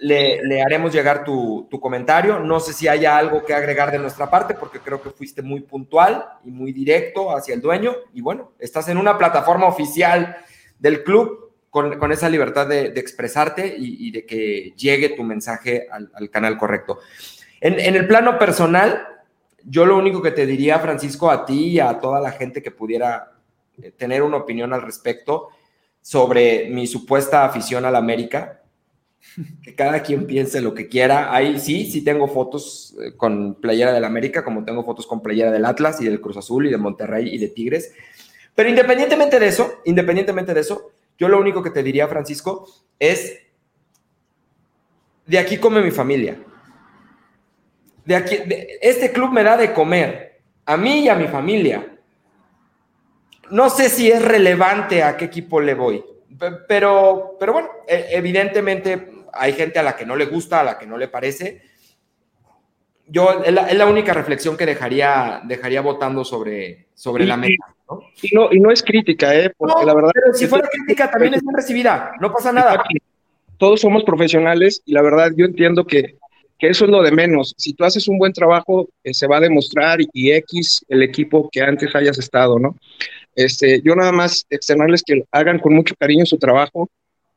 le, 0.00 0.62
haremos 0.62 0.92
llegar 0.92 1.24
tu, 1.24 1.66
tu, 1.70 1.78
comentario. 1.78 2.38
No 2.38 2.60
sé 2.60 2.72
si 2.72 2.88
haya 2.88 3.16
algo 3.16 3.44
que 3.44 3.54
agregar 3.54 3.90
de 3.90 3.98
nuestra 3.98 4.30
parte 4.30 4.54
porque 4.54 4.80
creo 4.80 5.00
que 5.02 5.10
fuiste 5.10 5.42
muy 5.42 5.60
puntual 5.60 6.24
y 6.44 6.50
muy 6.50 6.72
directo 6.72 7.34
hacia 7.34 7.54
el 7.54 7.60
dueño 7.60 7.94
y 8.14 8.20
bueno, 8.20 8.52
estás 8.58 8.88
en 8.88 8.96
una 8.96 9.18
plataforma 9.18 9.66
oficial 9.66 10.36
del 10.78 11.02
club 11.02 11.39
con, 11.70 12.12
esa 12.12 12.28
libertad 12.28 12.66
de, 12.66 12.86
expresarte 12.96 13.74
y, 13.78 14.10
de 14.10 14.26
que 14.26 14.74
llegue 14.76 15.10
tu 15.10 15.22
mensaje 15.22 15.86
al, 15.90 16.28
canal 16.30 16.58
correcto. 16.58 16.98
En, 17.60 17.78
el 17.78 18.06
plano 18.06 18.38
personal, 18.38 19.06
yo 19.64 19.86
lo 19.86 19.96
único 19.96 20.20
que 20.20 20.32
te 20.32 20.46
diría, 20.46 20.80
Francisco, 20.80 21.30
a 21.30 21.46
ti 21.46 21.68
y 21.68 21.80
a 21.80 21.98
toda 21.98 22.20
la 22.20 22.32
gente 22.32 22.62
que 22.62 22.72
pudiera 22.72 23.32
eh, 23.80 23.92
tener 23.92 24.22
una 24.22 24.38
opinión 24.38 24.72
al 24.72 24.82
respecto 24.82 25.50
sobre 26.02 26.68
mi 26.70 26.86
supuesta 26.86 27.44
afición 27.44 27.84
al 27.84 27.94
América, 27.94 28.62
que 29.62 29.74
cada 29.76 30.02
quien 30.02 30.26
piense 30.26 30.60
lo 30.60 30.74
que 30.74 30.88
quiera. 30.88 31.32
Ahí 31.32 31.60
sí, 31.60 31.88
sí 31.88 32.02
tengo 32.02 32.26
fotos 32.26 32.96
eh, 33.00 33.12
con 33.16 33.54
playera 33.54 33.92
del 33.92 34.04
América, 34.04 34.42
como 34.42 34.64
tengo 34.64 34.82
fotos 34.82 35.06
con 35.06 35.22
playera 35.22 35.52
del 35.52 35.66
Atlas 35.66 36.00
y 36.00 36.06
del 36.06 36.20
Cruz 36.20 36.36
Azul 36.36 36.66
y 36.66 36.70
de 36.70 36.78
Monterrey 36.78 37.28
y 37.32 37.38
de 37.38 37.48
Tigres. 37.48 37.92
Pero 38.56 38.68
independientemente 38.68 39.38
de 39.38 39.46
eso, 39.46 39.82
independientemente 39.84 40.52
de 40.52 40.60
eso, 40.60 40.90
yo 41.20 41.28
lo 41.28 41.38
único 41.38 41.62
que 41.62 41.70
te 41.70 41.82
diría, 41.82 42.08
Francisco, 42.08 42.66
es, 42.98 43.38
de 45.26 45.38
aquí 45.38 45.58
come 45.58 45.82
mi 45.82 45.90
familia. 45.90 46.42
De 48.06 48.16
aquí, 48.16 48.38
este 48.80 49.12
club 49.12 49.30
me 49.30 49.42
da 49.44 49.58
de 49.58 49.74
comer, 49.74 50.40
a 50.64 50.78
mí 50.78 51.00
y 51.00 51.08
a 51.10 51.14
mi 51.14 51.28
familia. 51.28 51.94
No 53.50 53.68
sé 53.68 53.90
si 53.90 54.10
es 54.10 54.22
relevante 54.24 55.02
a 55.02 55.18
qué 55.18 55.26
equipo 55.26 55.60
le 55.60 55.74
voy, 55.74 56.02
pero, 56.66 57.36
pero 57.38 57.52
bueno, 57.52 57.68
e, 57.86 58.06
evidentemente 58.12 59.12
hay 59.34 59.52
gente 59.52 59.78
a 59.78 59.82
la 59.82 59.94
que 59.94 60.06
no 60.06 60.16
le 60.16 60.24
gusta, 60.24 60.60
a 60.60 60.64
la 60.64 60.78
que 60.78 60.86
no 60.86 60.96
le 60.96 61.08
parece. 61.08 61.60
Yo, 63.10 63.42
es 63.44 63.52
la, 63.52 63.86
única 63.86 64.12
reflexión 64.14 64.56
que 64.56 64.66
dejaría, 64.66 65.42
dejaría 65.44 65.80
votando 65.80 66.24
sobre, 66.24 66.86
sobre 66.94 67.26
la 67.26 67.36
mesa. 67.36 67.74
Y, 68.22 68.34
no, 68.34 68.48
y 68.52 68.60
no 68.60 68.70
es 68.70 68.82
crítica, 68.82 69.34
¿eh? 69.34 69.52
Porque 69.56 69.84
la 69.84 69.94
verdad. 69.94 70.10
Pero 70.14 70.32
si 70.32 70.46
fuera 70.46 70.68
crítica 70.68 71.10
también 71.10 71.34
es 71.34 71.42
bien 71.42 71.54
recibida, 71.54 72.12
no 72.20 72.32
pasa 72.32 72.52
nada. 72.52 72.84
Todos 73.58 73.80
somos 73.80 74.04
profesionales 74.04 74.80
y 74.86 74.92
la 74.92 75.02
verdad 75.02 75.32
yo 75.36 75.44
entiendo 75.44 75.84
que, 75.84 76.16
que 76.58 76.68
eso 76.68 76.84
es 76.84 76.90
lo 76.90 77.02
de 77.02 77.10
menos. 77.10 77.52
Si 77.58 77.74
tú 77.74 77.84
haces 77.84 78.06
un 78.06 78.18
buen 78.18 78.32
trabajo, 78.32 78.88
eh, 79.02 79.12
se 79.12 79.26
va 79.26 79.38
a 79.38 79.40
demostrar 79.40 79.98
y 80.00 80.30
X 80.30 80.84
el 80.88 81.02
equipo 81.02 81.48
que 81.50 81.62
antes 81.62 81.94
hayas 81.96 82.18
estado, 82.18 82.58
¿no? 82.58 82.76
Este, 83.34 83.80
yo 83.82 83.96
nada 83.96 84.12
más 84.12 84.46
externarles 84.50 85.02
que 85.02 85.24
hagan 85.32 85.58
con 85.58 85.74
mucho 85.74 85.94
cariño 85.98 86.26
su 86.26 86.38
trabajo, 86.38 86.88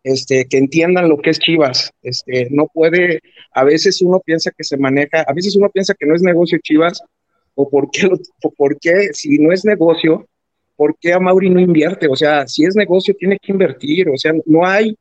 este, 0.03 0.45
que 0.45 0.57
entiendan 0.57 1.09
lo 1.09 1.17
que 1.17 1.29
es 1.31 1.39
Chivas. 1.39 1.91
Este, 2.01 2.47
no 2.51 2.67
puede, 2.73 3.21
a 3.53 3.63
veces 3.63 4.01
uno 4.01 4.19
piensa 4.19 4.51
que 4.51 4.63
se 4.63 4.77
maneja, 4.77 5.21
a 5.21 5.33
veces 5.33 5.55
uno 5.55 5.69
piensa 5.69 5.93
que 5.93 6.05
no 6.05 6.15
es 6.15 6.21
negocio 6.21 6.59
Chivas, 6.61 7.01
o 7.55 7.69
por 7.69 7.89
qué, 7.91 8.07
o 8.07 8.51
por 8.51 8.79
qué 8.79 9.13
si 9.13 9.37
no 9.37 9.51
es 9.51 9.63
negocio, 9.65 10.27
¿por 10.75 10.95
qué 10.99 11.13
a 11.13 11.19
Mauri 11.19 11.49
no 11.49 11.59
invierte? 11.59 12.07
O 12.07 12.15
sea, 12.15 12.47
si 12.47 12.65
es 12.65 12.75
negocio, 12.75 13.15
tiene 13.17 13.37
que 13.41 13.51
invertir. 13.51 14.09
O 14.09 14.17
sea, 14.17 14.33
no 14.45 14.65
hay, 14.65 14.95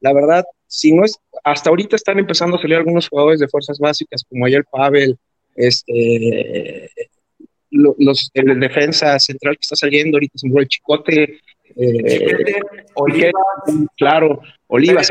la 0.00 0.12
verdad, 0.12 0.44
si 0.66 0.92
no 0.92 1.04
es, 1.04 1.18
hasta 1.42 1.70
ahorita 1.70 1.96
están 1.96 2.18
empezando 2.18 2.56
a 2.56 2.60
salir 2.60 2.76
algunos 2.76 3.08
jugadores 3.08 3.40
de 3.40 3.48
fuerzas 3.48 3.78
básicas, 3.78 4.24
como 4.28 4.46
ayer 4.46 4.64
Pavel, 4.70 5.16
este, 5.56 6.90
los, 7.70 8.30
el 8.34 8.60
defensa 8.60 9.18
central 9.18 9.54
que 9.54 9.62
está 9.62 9.76
saliendo 9.76 10.16
ahorita, 10.16 10.38
se 10.38 10.46
el 10.46 10.68
Chicote, 10.68 11.40
eh, 11.76 12.60
claro, 13.96 14.40
Oliva, 14.66 15.02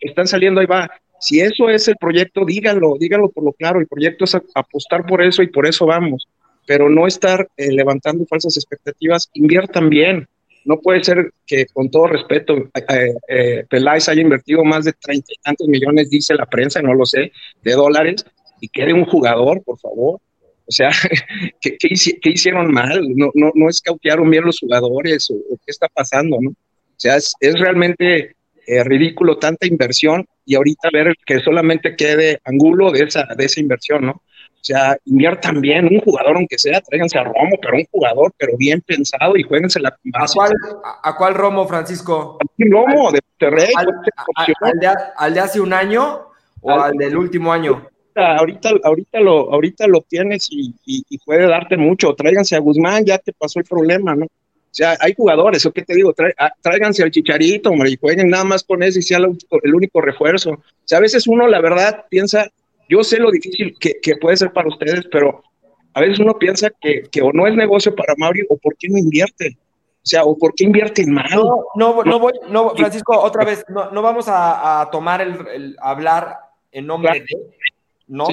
están 0.00 0.26
saliendo, 0.26 0.60
ahí 0.60 0.66
va. 0.66 0.90
Si 1.20 1.40
eso 1.40 1.70
es 1.70 1.88
el 1.88 1.96
proyecto, 1.96 2.44
díganlo, 2.44 2.96
díganlo 2.98 3.30
por 3.30 3.44
lo 3.44 3.52
claro. 3.52 3.80
El 3.80 3.86
proyecto 3.86 4.24
es 4.24 4.36
apostar 4.54 5.06
por 5.06 5.22
eso 5.22 5.42
y 5.42 5.46
por 5.46 5.66
eso 5.66 5.86
vamos. 5.86 6.28
Pero 6.66 6.90
no 6.90 7.06
estar 7.06 7.48
eh, 7.56 7.72
levantando 7.72 8.26
falsas 8.26 8.56
expectativas. 8.56 9.30
Inviertan 9.34 9.88
bien. 9.88 10.28
No 10.66 10.80
puede 10.80 11.04
ser 11.04 11.32
que, 11.46 11.66
con 11.66 11.90
todo 11.90 12.08
respeto, 12.08 12.56
eh, 12.56 13.14
eh, 13.28 13.64
Peláez 13.68 14.08
haya 14.08 14.22
invertido 14.22 14.64
más 14.64 14.84
de 14.84 14.92
treinta 14.94 15.32
y 15.32 15.42
tantos 15.42 15.68
millones, 15.68 16.08
dice 16.08 16.34
la 16.34 16.46
prensa, 16.46 16.80
no 16.80 16.94
lo 16.94 17.04
sé, 17.04 17.32
de 17.62 17.72
dólares, 17.72 18.24
y 18.60 18.68
quede 18.68 18.94
un 18.94 19.04
jugador, 19.04 19.62
por 19.62 19.78
favor. 19.78 20.20
O 20.66 20.72
sea, 20.72 20.90
¿qué, 21.60 21.76
qué, 21.78 22.30
hicieron 22.30 22.72
mal? 22.72 23.02
No, 23.14 23.30
no, 23.34 23.52
no 23.54 23.68
escautearon 23.68 24.30
bien 24.30 24.44
los 24.44 24.58
jugadores 24.60 25.30
o, 25.30 25.56
qué 25.64 25.70
está 25.70 25.88
pasando, 25.88 26.38
¿no? 26.40 26.50
O 26.50 26.96
sea, 26.96 27.16
es, 27.16 27.34
es 27.40 27.58
realmente 27.58 28.36
eh, 28.66 28.84
ridículo 28.84 29.38
tanta 29.38 29.66
inversión 29.66 30.26
y 30.46 30.54
ahorita 30.54 30.88
ver 30.92 31.14
que 31.26 31.40
solamente 31.40 31.96
quede 31.96 32.40
Angulo 32.44 32.92
de 32.92 33.04
esa, 33.04 33.26
de 33.36 33.44
esa 33.44 33.60
inversión, 33.60 34.06
¿no? 34.06 34.12
O 34.12 34.66
sea, 34.66 34.96
inviertan 35.04 35.60
bien, 35.60 35.84
un 35.84 36.00
jugador 36.00 36.36
aunque 36.36 36.58
sea, 36.58 36.80
tráiganse 36.80 37.18
a 37.18 37.24
Romo, 37.24 37.58
pero 37.60 37.76
un 37.76 37.84
jugador, 37.90 38.32
pero 38.38 38.56
bien 38.56 38.80
pensado 38.80 39.36
y 39.36 39.42
jueguense 39.42 39.78
la 39.78 39.90
¿A 40.14 40.26
cuál, 40.32 40.52
¿A 41.02 41.16
cuál 41.16 41.34
Romo, 41.34 41.68
Francisco? 41.68 42.38
Romo, 42.56 43.12
de 43.12 43.20
Monterrey. 43.28 43.72
Al, 45.18 45.34
de, 45.34 45.40
hace 45.40 45.60
un 45.60 45.74
año 45.74 46.28
o 46.62 46.70
al, 46.70 46.96
del 46.96 47.14
último 47.14 47.52
año? 47.52 47.86
Ahorita, 48.16 48.70
ahorita, 48.82 49.20
lo, 49.20 49.52
ahorita 49.52 49.86
lo 49.86 50.00
tienes 50.02 50.48
y, 50.50 50.74
y, 50.84 51.18
puede 51.18 51.46
darte 51.46 51.76
mucho. 51.76 52.14
Tráiganse 52.14 52.56
a 52.56 52.60
Guzmán, 52.60 53.04
ya 53.04 53.18
te 53.18 53.32
pasó 53.32 53.58
el 53.58 53.64
problema, 53.64 54.14
¿no? 54.14 54.26
O 54.26 54.76
sea, 54.76 54.96
hay 54.98 55.14
jugadores, 55.14 55.64
¿o 55.66 55.72
qué 55.72 55.82
te 55.82 55.94
digo? 55.94 56.12
Ah, 56.36 56.52
tráiganse 56.60 57.04
al 57.04 57.12
chicharito, 57.12 57.70
hombre, 57.70 57.90
y 57.90 57.96
jueguen 57.96 58.28
nada 58.28 58.42
más 58.42 58.64
con 58.64 58.82
eso 58.82 58.98
y 58.98 59.02
sea 59.02 59.18
el 59.18 59.74
único 59.74 60.00
refuerzo. 60.00 60.50
O 60.50 60.62
sea, 60.84 60.98
a 60.98 61.00
veces 61.00 61.28
uno, 61.28 61.46
la 61.46 61.60
verdad, 61.60 62.06
piensa, 62.08 62.50
yo 62.88 63.04
sé 63.04 63.18
lo 63.18 63.30
difícil 63.30 63.76
que, 63.78 64.16
puede 64.20 64.36
ser 64.36 64.52
para 64.52 64.68
ustedes, 64.68 65.06
pero 65.12 65.44
a 65.92 66.00
veces 66.00 66.18
uno 66.18 66.34
piensa 66.34 66.70
que, 66.80 67.08
o 67.22 67.32
no 67.32 67.46
es 67.46 67.54
negocio 67.54 67.94
para 67.94 68.14
Mauri 68.16 68.42
o 68.48 68.56
por 68.56 68.76
qué 68.76 68.88
no 68.88 68.98
invierte. 68.98 69.56
O 70.04 70.06
sea, 70.06 70.24
o 70.24 70.36
por 70.36 70.52
qué 70.56 70.64
invierte 70.64 71.06
mal. 71.06 71.30
No, 71.32 71.66
no, 71.76 72.02
no 72.02 72.18
voy, 72.18 72.32
no, 72.48 72.70
Francisco, 72.70 73.16
otra 73.16 73.44
vez, 73.44 73.64
no, 73.68 73.92
no 73.92 74.02
vamos 74.02 74.26
a, 74.28 74.88
tomar 74.90 75.20
el, 75.20 75.76
hablar 75.80 76.36
en 76.72 76.88
nombre 76.88 77.20
de, 77.20 77.26
¿no? 78.06 78.26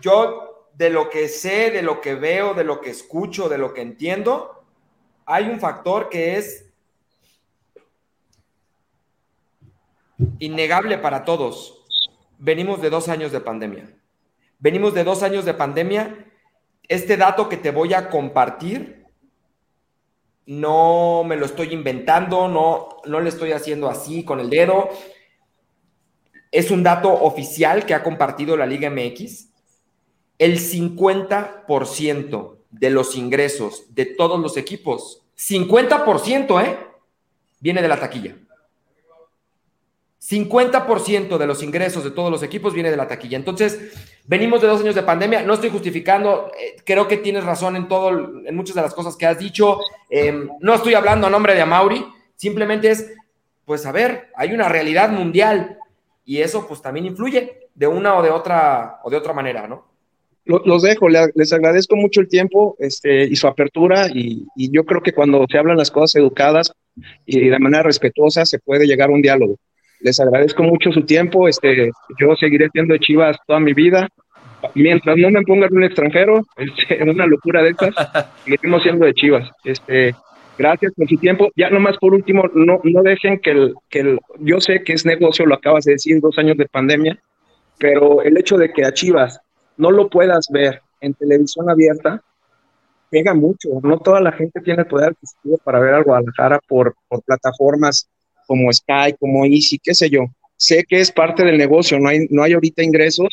Yo, 0.00 0.68
de 0.74 0.90
lo 0.90 1.10
que 1.10 1.28
sé, 1.28 1.70
de 1.70 1.82
lo 1.82 2.00
que 2.00 2.14
veo, 2.14 2.54
de 2.54 2.64
lo 2.64 2.80
que 2.80 2.90
escucho, 2.90 3.48
de 3.48 3.58
lo 3.58 3.72
que 3.72 3.82
entiendo, 3.82 4.64
hay 5.26 5.44
un 5.48 5.60
factor 5.60 6.08
que 6.08 6.36
es 6.36 6.72
innegable 10.38 10.98
para 10.98 11.24
todos. 11.24 11.84
Venimos 12.38 12.82
de 12.82 12.90
dos 12.90 13.08
años 13.08 13.32
de 13.32 13.40
pandemia. 13.40 13.96
Venimos 14.58 14.94
de 14.94 15.04
dos 15.04 15.22
años 15.22 15.44
de 15.44 15.54
pandemia. 15.54 16.26
Este 16.88 17.16
dato 17.16 17.48
que 17.48 17.56
te 17.56 17.70
voy 17.70 17.94
a 17.94 18.10
compartir, 18.10 19.06
no 20.46 21.24
me 21.24 21.36
lo 21.36 21.46
estoy 21.46 21.72
inventando, 21.72 22.48
no, 22.48 22.88
no 23.06 23.20
le 23.20 23.30
estoy 23.30 23.52
haciendo 23.52 23.88
así 23.88 24.24
con 24.24 24.40
el 24.40 24.50
dedo. 24.50 24.90
Es 26.54 26.70
un 26.70 26.84
dato 26.84 27.12
oficial 27.12 27.84
que 27.84 27.94
ha 27.94 28.04
compartido 28.04 28.56
la 28.56 28.64
Liga 28.64 28.88
MX. 28.88 29.48
El 30.38 30.60
50% 30.60 32.56
de 32.70 32.90
los 32.90 33.16
ingresos 33.16 33.92
de 33.92 34.06
todos 34.06 34.38
los 34.38 34.56
equipos, 34.56 35.20
50%, 35.36 36.64
¿eh? 36.64 36.78
Viene 37.58 37.82
de 37.82 37.88
la 37.88 37.98
taquilla. 37.98 38.36
50% 40.20 41.38
de 41.38 41.46
los 41.46 41.60
ingresos 41.60 42.04
de 42.04 42.12
todos 42.12 42.30
los 42.30 42.44
equipos 42.44 42.72
viene 42.72 42.92
de 42.92 42.98
la 42.98 43.08
taquilla. 43.08 43.36
Entonces, 43.36 43.92
venimos 44.24 44.60
de 44.62 44.68
dos 44.68 44.80
años 44.80 44.94
de 44.94 45.02
pandemia. 45.02 45.42
No 45.42 45.54
estoy 45.54 45.70
justificando, 45.70 46.52
eh, 46.56 46.76
creo 46.84 47.08
que 47.08 47.16
tienes 47.16 47.42
razón 47.42 47.74
en 47.74 47.88
todo, 47.88 48.10
en 48.46 48.54
muchas 48.54 48.76
de 48.76 48.82
las 48.82 48.94
cosas 48.94 49.16
que 49.16 49.26
has 49.26 49.40
dicho. 49.40 49.80
Em, 50.08 50.48
no 50.60 50.74
estoy 50.74 50.94
hablando 50.94 51.26
a 51.26 51.30
nombre 51.30 51.52
de 51.56 51.62
Amauri, 51.62 52.06
simplemente 52.36 52.92
es, 52.92 53.12
pues 53.64 53.84
a 53.86 53.90
ver, 53.90 54.30
hay 54.36 54.52
una 54.52 54.68
realidad 54.68 55.10
mundial 55.10 55.78
y 56.24 56.38
eso 56.38 56.66
pues 56.66 56.80
también 56.80 57.06
influye 57.06 57.68
de 57.74 57.86
una 57.86 58.16
o 58.16 58.22
de 58.22 58.30
otra 58.30 59.00
o 59.02 59.10
de 59.10 59.16
otra 59.16 59.32
manera, 59.32 59.66
¿no? 59.66 59.94
los 60.46 60.82
dejo, 60.82 61.08
les 61.08 61.52
agradezco 61.52 61.96
mucho 61.96 62.20
el 62.20 62.28
tiempo 62.28 62.76
este, 62.78 63.24
y 63.24 63.36
su 63.36 63.46
apertura 63.46 64.08
y, 64.12 64.46
yo 64.56 64.84
creo 64.84 65.00
que 65.02 65.12
cuando 65.12 65.46
se 65.50 65.58
hablan 65.58 65.78
las 65.78 65.90
cosas 65.90 66.16
educadas 66.16 66.72
y 67.24 67.48
de 67.48 67.58
manera 67.58 67.82
respetuosa 67.82 68.44
se 68.44 68.58
puede 68.58 68.86
llegar 68.86 69.08
a 69.08 69.12
un 69.12 69.22
diálogo. 69.22 69.56
Les 70.00 70.20
agradezco 70.20 70.62
mucho 70.62 70.92
su 70.92 71.02
tiempo, 71.02 71.48
este, 71.48 71.90
yo 72.20 72.36
seguiré 72.36 72.68
siendo 72.70 72.96
Chivas 72.98 73.38
toda 73.46 73.58
mi 73.58 73.72
vida. 73.72 74.08
Mientras 74.74 75.16
no 75.16 75.30
me 75.30 75.42
pongan 75.42 75.74
un 75.74 75.84
extranjero, 75.84 76.42
este, 76.56 77.02
una 77.02 77.26
locura 77.26 77.62
de 77.62 77.70
estas, 77.70 77.94
seguiremos 78.44 78.82
siendo 78.82 79.06
de 79.06 79.14
Chivas. 79.14 79.48
Este, 79.64 80.14
gracias 80.58 80.92
por 80.94 81.08
su 81.08 81.16
tiempo. 81.18 81.50
Ya 81.56 81.70
nomás 81.70 81.96
por 81.98 82.14
último, 82.14 82.44
no, 82.54 82.80
no 82.82 83.02
dejen 83.02 83.38
que 83.40 83.50
el, 83.50 83.74
que 83.88 84.00
el, 84.00 84.18
yo 84.40 84.60
sé 84.60 84.82
que 84.82 84.92
es 84.92 85.04
negocio, 85.04 85.46
lo 85.46 85.54
acabas 85.54 85.84
de 85.84 85.92
decir, 85.92 86.20
dos 86.20 86.38
años 86.38 86.56
de 86.56 86.66
pandemia, 86.66 87.18
pero 87.78 88.22
el 88.22 88.36
hecho 88.36 88.56
de 88.56 88.72
que 88.72 88.84
a 88.84 88.92
Chivas 88.92 89.40
no 89.76 89.90
lo 89.90 90.08
puedas 90.08 90.48
ver 90.50 90.82
en 91.00 91.14
televisión 91.14 91.68
abierta, 91.68 92.22
pega 93.10 93.34
mucho. 93.34 93.68
No 93.82 93.98
toda 93.98 94.20
la 94.20 94.32
gente 94.32 94.60
tiene 94.60 94.84
poder 94.84 95.10
adquisitivo 95.10 95.58
para 95.58 95.80
ver 95.80 95.94
al 95.94 96.04
Guadalajara 96.04 96.60
por, 96.66 96.94
por 97.08 97.22
plataformas 97.22 98.08
como 98.46 98.72
Sky, 98.72 99.14
como 99.18 99.44
Easy, 99.44 99.78
qué 99.78 99.94
sé 99.94 100.10
yo. 100.10 100.26
Sé 100.56 100.84
que 100.88 101.00
es 101.00 101.10
parte 101.10 101.44
del 101.44 101.58
negocio, 101.58 101.98
no 101.98 102.08
hay, 102.08 102.26
no 102.30 102.42
hay 102.42 102.52
ahorita 102.52 102.82
ingresos, 102.82 103.28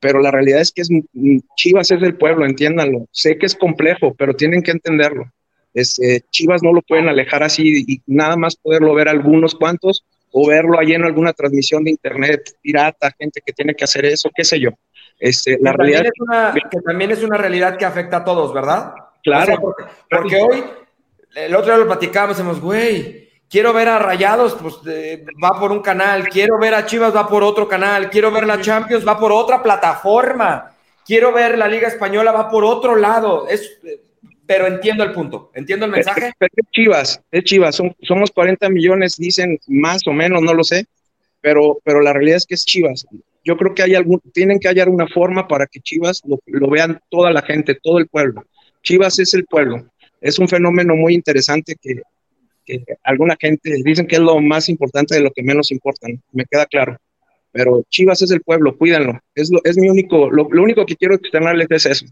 pero 0.00 0.20
la 0.20 0.30
realidad 0.30 0.60
es 0.60 0.70
que 0.70 0.82
es, 0.82 0.88
Chivas 1.56 1.90
es 1.90 2.00
del 2.00 2.16
pueblo, 2.16 2.44
entiéndanlo. 2.44 3.06
Sé 3.10 3.38
que 3.38 3.46
es 3.46 3.54
complejo, 3.54 4.14
pero 4.14 4.34
tienen 4.34 4.62
que 4.62 4.72
entenderlo. 4.72 5.30
Este, 5.74 6.24
Chivas 6.30 6.62
no 6.62 6.72
lo 6.72 6.80
pueden 6.82 7.08
alejar 7.08 7.42
así 7.42 7.84
y 7.86 8.00
nada 8.06 8.36
más 8.36 8.56
poderlo 8.56 8.94
ver 8.94 9.08
algunos 9.08 9.54
cuantos 9.54 10.04
o 10.30 10.48
verlo 10.48 10.78
ahí 10.78 10.94
en 10.94 11.04
alguna 11.04 11.32
transmisión 11.32 11.84
de 11.84 11.90
internet 11.90 12.56
pirata, 12.62 13.12
gente 13.18 13.40
que 13.44 13.52
tiene 13.52 13.74
que 13.74 13.84
hacer 13.84 14.04
eso, 14.04 14.30
qué 14.34 14.44
sé 14.44 14.58
yo. 14.58 14.70
Este, 15.18 15.58
la 15.60 15.72
realidad 15.72 16.02
también 16.02 16.12
es 16.12 16.20
una, 16.20 16.54
que 16.70 16.80
también 16.80 17.10
es 17.12 17.22
una 17.22 17.38
realidad 17.38 17.76
que 17.76 17.84
afecta 17.84 18.18
a 18.18 18.24
todos, 18.24 18.52
¿verdad? 18.52 18.94
Claro. 19.22 19.74
porque, 20.10 20.36
hoy, 20.36 20.64
el 21.36 21.54
otro 21.54 21.72
día 21.72 21.78
lo 21.78 21.86
platicábamos, 21.86 22.36
decimos, 22.36 22.60
güey, 22.60 23.28
quiero 23.48 23.72
ver 23.72 23.88
a 23.88 24.00
Rayados, 24.00 24.56
pues 24.60 24.74
va 25.42 25.58
por 25.58 25.70
un 25.70 25.80
canal, 25.80 26.28
quiero 26.28 26.58
ver 26.58 26.74
a 26.74 26.84
Chivas, 26.84 27.14
va 27.14 27.28
por 27.28 27.44
otro 27.44 27.68
canal, 27.68 28.10
quiero 28.10 28.32
ver 28.32 28.44
la 28.44 28.60
Champions, 28.60 29.06
va 29.06 29.18
por 29.18 29.30
otra 29.30 29.62
plataforma, 29.62 30.74
quiero 31.06 31.32
ver 31.32 31.56
la 31.56 31.68
Liga 31.68 31.86
Española, 31.86 32.32
va 32.32 32.50
por 32.50 32.64
otro 32.64 32.96
lado. 32.96 33.46
Es, 33.48 33.78
pero 34.46 34.66
entiendo 34.66 35.04
el 35.04 35.12
punto, 35.12 35.50
entiendo 35.54 35.86
el 35.86 35.92
mensaje. 35.92 36.32
es 36.38 36.70
Chivas, 36.72 37.20
es 37.30 37.44
Chivas, 37.44 37.80
somos 38.02 38.30
40 38.30 38.68
millones, 38.70 39.16
dicen 39.16 39.58
más 39.66 40.06
o 40.06 40.12
menos, 40.12 40.42
no 40.42 40.54
lo 40.54 40.64
sé, 40.64 40.86
pero, 41.40 41.78
pero 41.84 42.00
la 42.00 42.12
realidad 42.12 42.36
es 42.36 42.46
que 42.46 42.54
es 42.54 42.64
Chivas 42.64 43.06
yo 43.44 43.56
creo 43.56 43.74
que 43.74 43.82
hay 43.82 43.94
algún, 43.94 44.20
tienen 44.32 44.58
que 44.58 44.68
hallar 44.68 44.88
una 44.88 45.06
forma 45.06 45.46
para 45.46 45.66
que 45.66 45.80
Chivas 45.80 46.22
lo, 46.24 46.68
vean 46.68 46.98
toda 47.10 47.30
la 47.30 47.42
gente, 47.42 47.78
todo 47.80 47.98
el 47.98 48.08
pueblo. 48.08 48.44
Chivas 48.82 49.18
es 49.18 49.34
el 49.34 49.44
pueblo. 49.44 49.86
Es 50.20 50.38
un 50.38 50.48
fenómeno 50.48 50.96
muy 50.96 51.14
interesante 51.14 51.76
que, 51.80 52.00
alguna 53.02 53.36
gente 53.38 53.82
dicen 53.84 54.06
que 54.06 54.16
es 54.16 54.22
lo 54.22 54.40
más 54.40 54.70
importante 54.70 55.14
de 55.14 55.20
lo 55.20 55.30
que 55.30 55.42
menos 55.42 55.70
importa, 55.70 56.08
me 56.32 56.46
queda 56.46 56.64
claro. 56.64 56.96
Pero 57.52 57.84
Chivas 57.90 58.22
es 58.22 58.30
el 58.30 58.40
pueblo, 58.40 58.76
cuídanlo. 58.76 59.20
Es, 59.34 59.50
lo, 59.52 59.60
es 59.64 59.76
mi 59.76 59.90
único, 59.90 60.30
lo, 60.30 60.46
único 60.46 60.86
que 60.86 60.96
quiero 60.96 61.14
externarles 61.14 61.66
es 61.70 61.86
eso. 61.86 62.06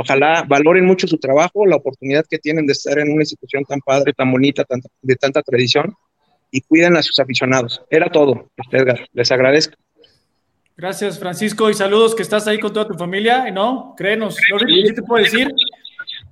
Ojalá 0.00 0.44
valoren 0.46 0.86
mucho 0.86 1.08
su 1.08 1.18
trabajo, 1.18 1.66
la 1.66 1.74
oportunidad 1.74 2.24
que 2.30 2.38
tienen 2.38 2.66
de 2.66 2.72
estar 2.72 2.96
en 3.00 3.10
una 3.10 3.22
institución 3.22 3.64
tan 3.64 3.80
padre, 3.80 4.12
tan 4.12 4.30
bonita, 4.30 4.64
de 5.02 5.16
tanta 5.16 5.42
tradición, 5.42 5.92
y 6.52 6.60
cuiden 6.60 6.96
a 6.96 7.02
sus 7.02 7.18
aficionados. 7.18 7.82
Era 7.90 8.08
todo, 8.08 8.48
Edgar. 8.70 9.00
Les 9.12 9.32
agradezco. 9.32 9.74
Gracias, 10.76 11.18
Francisco, 11.18 11.68
y 11.68 11.74
saludos 11.74 12.14
que 12.14 12.22
estás 12.22 12.46
ahí 12.46 12.60
con 12.60 12.72
toda 12.72 12.86
tu 12.86 12.94
familia. 12.94 13.50
No, 13.50 13.94
créenos, 13.96 14.36
lo 14.48 14.58
que 14.58 14.92
te 14.92 15.02
puedo 15.02 15.24
decir 15.24 15.52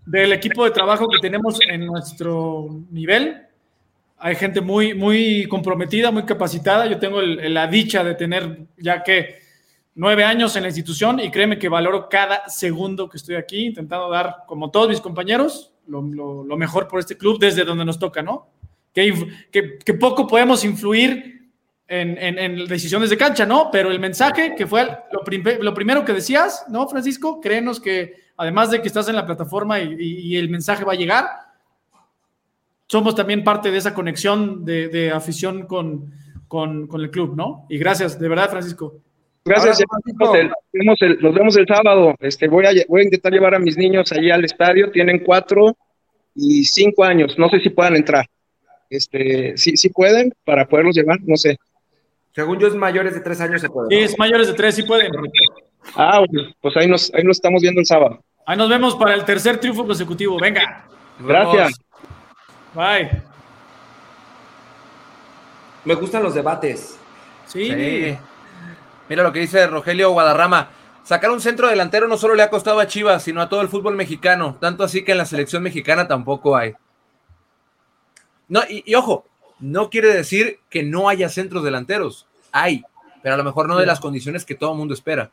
del 0.05 0.33
equipo 0.33 0.65
de 0.65 0.71
trabajo 0.71 1.09
que 1.09 1.19
tenemos 1.19 1.59
en 1.69 1.87
nuestro 1.87 2.69
nivel. 2.93 3.43
Hay 4.19 4.37
gente 4.37 4.61
muy, 4.61 4.95
muy 4.95 5.45
comprometida, 5.47 6.13
muy 6.13 6.23
capacitada. 6.23 6.87
Yo 6.87 7.01
tengo 7.01 7.21
la 7.21 7.67
dicha 7.67 8.05
de 8.05 8.15
tener 8.15 8.59
ya 8.79 9.03
que 9.03 9.41
nueve 9.97 10.25
años 10.25 10.55
en 10.57 10.63
la 10.63 10.69
institución 10.69 11.19
y 11.19 11.31
créeme 11.31 11.59
que 11.59 11.69
valoro 11.69 12.09
cada 12.09 12.49
segundo 12.49 13.09
que 13.09 13.17
estoy 13.17 13.35
aquí 13.35 13.67
intentando 13.67 14.09
dar, 14.11 14.45
como 14.47 14.71
todos 14.71 14.91
mis 14.91 15.01
compañeros, 15.01 15.73
lo, 15.89 16.03
mejor 16.57 16.87
por 16.87 17.01
este 17.01 17.17
club 17.17 17.39
desde 17.41 17.65
donde 17.65 17.85
nos 17.85 17.99
toca, 17.99 18.23
¿no? 18.23 18.49
Que, 18.93 19.13
poco 19.99 20.27
podemos 20.27 20.65
influir 20.65 21.51
en, 21.89 22.67
decisiones 22.67 23.11
de 23.11 23.17
cancha, 23.17 23.47
¿no? 23.47 23.71
Pero 23.71 23.91
el 23.91 23.99
mensaje 23.99 24.55
que 24.55 24.67
fue 24.67 24.85
lo, 24.85 25.23
lo, 25.63 25.75
primero 25.75 26.05
que 26.05 26.13
decías, 26.13 26.67
¿no, 26.69 26.87
Francisco? 26.89 27.41
Créenos 27.41 27.81
que 27.81 28.15
además 28.37 28.71
de 28.71 28.83
que 28.83 28.89
estás 28.89 29.09
en 29.09 29.17
la 29.17 29.27
plataforma 29.27 29.81
y, 29.81 30.37
el 30.37 30.51
mensaje 30.51 30.85
va 30.85 30.93
a 30.93 30.97
llegar, 30.97 31.27
somos 32.87 33.15
también 33.15 33.43
parte 33.43 33.71
de 33.71 33.79
esa 33.79 33.95
conexión 33.95 34.65
de, 34.65 35.11
afición 35.11 35.67
con, 35.67 36.13
con, 36.49 36.87
con 36.87 37.01
el 37.01 37.11
club, 37.11 37.35
¿no? 37.35 37.67
Y 37.71 37.79
gracias, 37.79 38.19
de 38.19 38.29
verdad, 38.29 38.51
Francisco. 38.51 39.01
Gracias, 39.47 39.81
nos, 40.73 41.35
vemos 41.35 41.57
el, 41.57 41.67
sábado. 41.69 42.17
Este, 42.19 42.49
voy, 42.49 42.67
a, 42.67 42.71
voy 42.89 43.03
a 43.03 43.05
intentar 43.05 43.33
llevar 43.33 43.55
a 43.55 43.61
mis 43.61 43.77
niños 43.77 44.11
allí 44.11 44.29
al 44.29 44.45
estadio. 44.45 44.91
Tienen 44.91 45.21
cuatro 45.21 45.77
y 46.35 46.65
cinco 46.65 47.05
años. 47.05 47.39
No 47.39 47.49
sé 47.49 47.61
si 47.61 47.71
puedan 47.71 47.95
entrar. 47.95 48.27
Este, 48.91 49.57
si, 49.57 49.77
si 49.77 49.89
pueden, 49.91 50.33
para 50.45 50.67
poderlos 50.67 50.97
llevar, 50.97 51.21
no 51.23 51.37
sé. 51.37 51.59
Según 52.33 52.59
yo, 52.59 52.67
es 52.67 52.75
mayores 52.75 53.15
de 53.15 53.21
tres 53.21 53.41
años 53.41 53.61
se 53.61 53.71
puede. 53.71 53.89
Sí, 53.89 54.03
es 54.03 54.19
mayores 54.19 54.49
de 54.49 54.55
tres, 54.55 54.75
sí 54.75 54.83
pueden. 54.83 55.13
Ah, 55.95 56.25
pues 56.61 56.77
ahí 56.77 56.89
nos, 56.89 57.15
ahí 57.15 57.23
nos 57.23 57.37
estamos 57.37 57.63
viendo 57.63 57.81
el 57.81 57.87
sábado. 57.87 58.21
Ahí 58.47 58.57
nos 58.57 58.69
vemos 58.69 58.97
para 58.97 59.15
el 59.15 59.25
tercer 59.25 59.59
triunfo 59.59 59.87
consecutivo. 59.87 60.39
Venga. 60.41 60.89
Gracias. 61.21 61.81
Bye. 62.75 63.23
Me 65.85 65.95
gustan 65.95 66.25
los 66.25 66.35
debates. 66.35 66.99
sí. 67.47 68.17
Mira 69.09 69.23
lo 69.23 69.33
que 69.33 69.41
dice 69.41 69.67
Rogelio 69.67 70.11
Guadarrama. 70.11 70.71
Sacar 71.05 71.31
un 71.31 71.41
centro 71.41 71.69
delantero 71.69 72.09
no 72.09 72.17
solo 72.17 72.35
le 72.35 72.43
ha 72.43 72.51
costado 72.51 72.81
a 72.81 72.87
Chivas, 72.87 73.23
sino 73.23 73.41
a 73.41 73.49
todo 73.49 73.61
el 73.61 73.69
fútbol 73.69 73.95
mexicano. 73.95 74.57
Tanto 74.61 74.83
así 74.83 75.05
que 75.05 75.13
en 75.13 75.19
la 75.19 75.27
selección 75.27 75.63
mexicana 75.63 76.09
tampoco 76.09 76.57
hay. 76.57 76.75
No, 78.49 78.63
y, 78.69 78.95
ojo, 78.95 79.27
no 79.61 79.89
quiere 79.91 80.13
decir 80.13 80.59
que 80.69 80.83
no 80.83 81.09
haya 81.09 81.29
centros 81.29 81.63
delanteros. 81.63 82.27
Hay, 82.51 82.85
pero 83.23 83.35
a 83.35 83.39
lo 83.39 83.45
mejor 83.45 83.69
no 83.69 83.77
de 83.77 83.87
las 83.87 84.01
condiciones 84.01 84.45
que 84.45 84.55
todo 84.55 84.73
el 84.73 84.79
mundo 84.79 84.95
espera. 84.95 85.31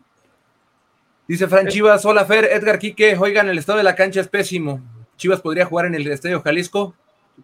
Dice 1.27 1.47
Fran 1.47 1.67
Chivas, 1.67 2.05
hola 2.05 2.25
Fer, 2.25 2.45
Edgar 2.45 2.79
Quique, 2.79 3.17
oigan, 3.17 3.47
el 3.49 3.57
estado 3.57 3.77
de 3.77 3.83
la 3.83 3.95
cancha 3.95 4.19
es 4.19 4.27
pésimo. 4.27 4.81
Chivas 5.15 5.41
podría 5.41 5.65
jugar 5.65 5.85
en 5.85 5.95
el 5.95 6.05
Estadio 6.07 6.41
Jalisco. 6.41 6.95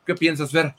¿Qué 0.06 0.16
piensas, 0.16 0.52
Fer? 0.52 0.76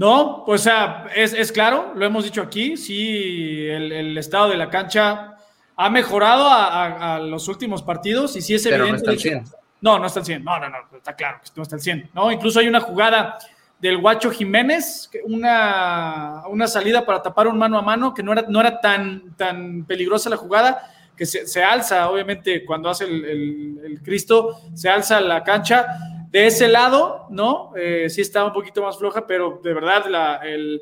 No, 0.00 0.44
pues 0.46 0.66
es, 1.14 1.34
es, 1.34 1.52
claro, 1.52 1.92
lo 1.94 2.06
hemos 2.06 2.24
dicho 2.24 2.40
aquí, 2.40 2.78
sí, 2.78 3.66
el, 3.68 4.16
estado 4.16 4.48
de 4.48 4.56
la 4.56 4.70
cancha 4.70 5.36
ha 5.76 5.90
mejorado 5.90 6.48
a, 6.48 7.18
los 7.18 7.48
últimos 7.48 7.82
partidos 7.82 8.34
y 8.34 8.40
sí 8.40 8.54
es 8.54 8.64
evidente. 8.64 8.92
no 8.92 8.96
está 8.96 9.10
al 9.10 9.18
100. 9.18 9.44
No, 9.82 9.98
no 9.98 10.06
está 10.06 10.20
al 10.20 10.24
100, 10.24 10.42
no, 10.42 10.58
no, 10.58 10.70
no, 10.70 10.78
está 10.96 11.14
claro 11.14 11.40
que 11.44 11.50
no 11.54 11.64
está 11.64 11.76
al 11.76 11.82
100. 11.82 12.12
No, 12.14 12.32
incluso 12.32 12.60
hay 12.60 12.68
una 12.68 12.80
jugada 12.80 13.36
del 13.78 13.98
Guacho 13.98 14.30
Jiménez, 14.30 15.10
una, 15.24 16.44
una 16.48 16.66
salida 16.66 17.04
para 17.04 17.20
tapar 17.20 17.46
un 17.46 17.58
mano 17.58 17.76
a 17.76 17.82
mano 17.82 18.14
que 18.14 18.22
no 18.22 18.32
era, 18.32 18.46
no 18.48 18.58
era 18.58 18.80
tan, 18.80 19.36
tan 19.36 19.84
peligrosa 19.84 20.30
la 20.30 20.38
jugada, 20.38 20.94
que 21.14 21.26
se, 21.26 21.62
alza, 21.62 22.08
obviamente, 22.08 22.64
cuando 22.64 22.88
hace 22.88 23.04
el, 23.04 23.78
el 23.84 24.02
Cristo, 24.02 24.62
se 24.72 24.88
alza 24.88 25.20
la 25.20 25.44
cancha 25.44 25.84
de 26.30 26.46
ese 26.46 26.68
lado, 26.68 27.26
¿no? 27.30 27.72
Eh, 27.76 28.08
sí 28.08 28.20
está 28.20 28.44
un 28.44 28.52
poquito 28.52 28.82
más 28.82 28.96
floja, 28.96 29.26
pero 29.26 29.60
de 29.62 29.74
verdad, 29.74 30.46
el, 30.46 30.80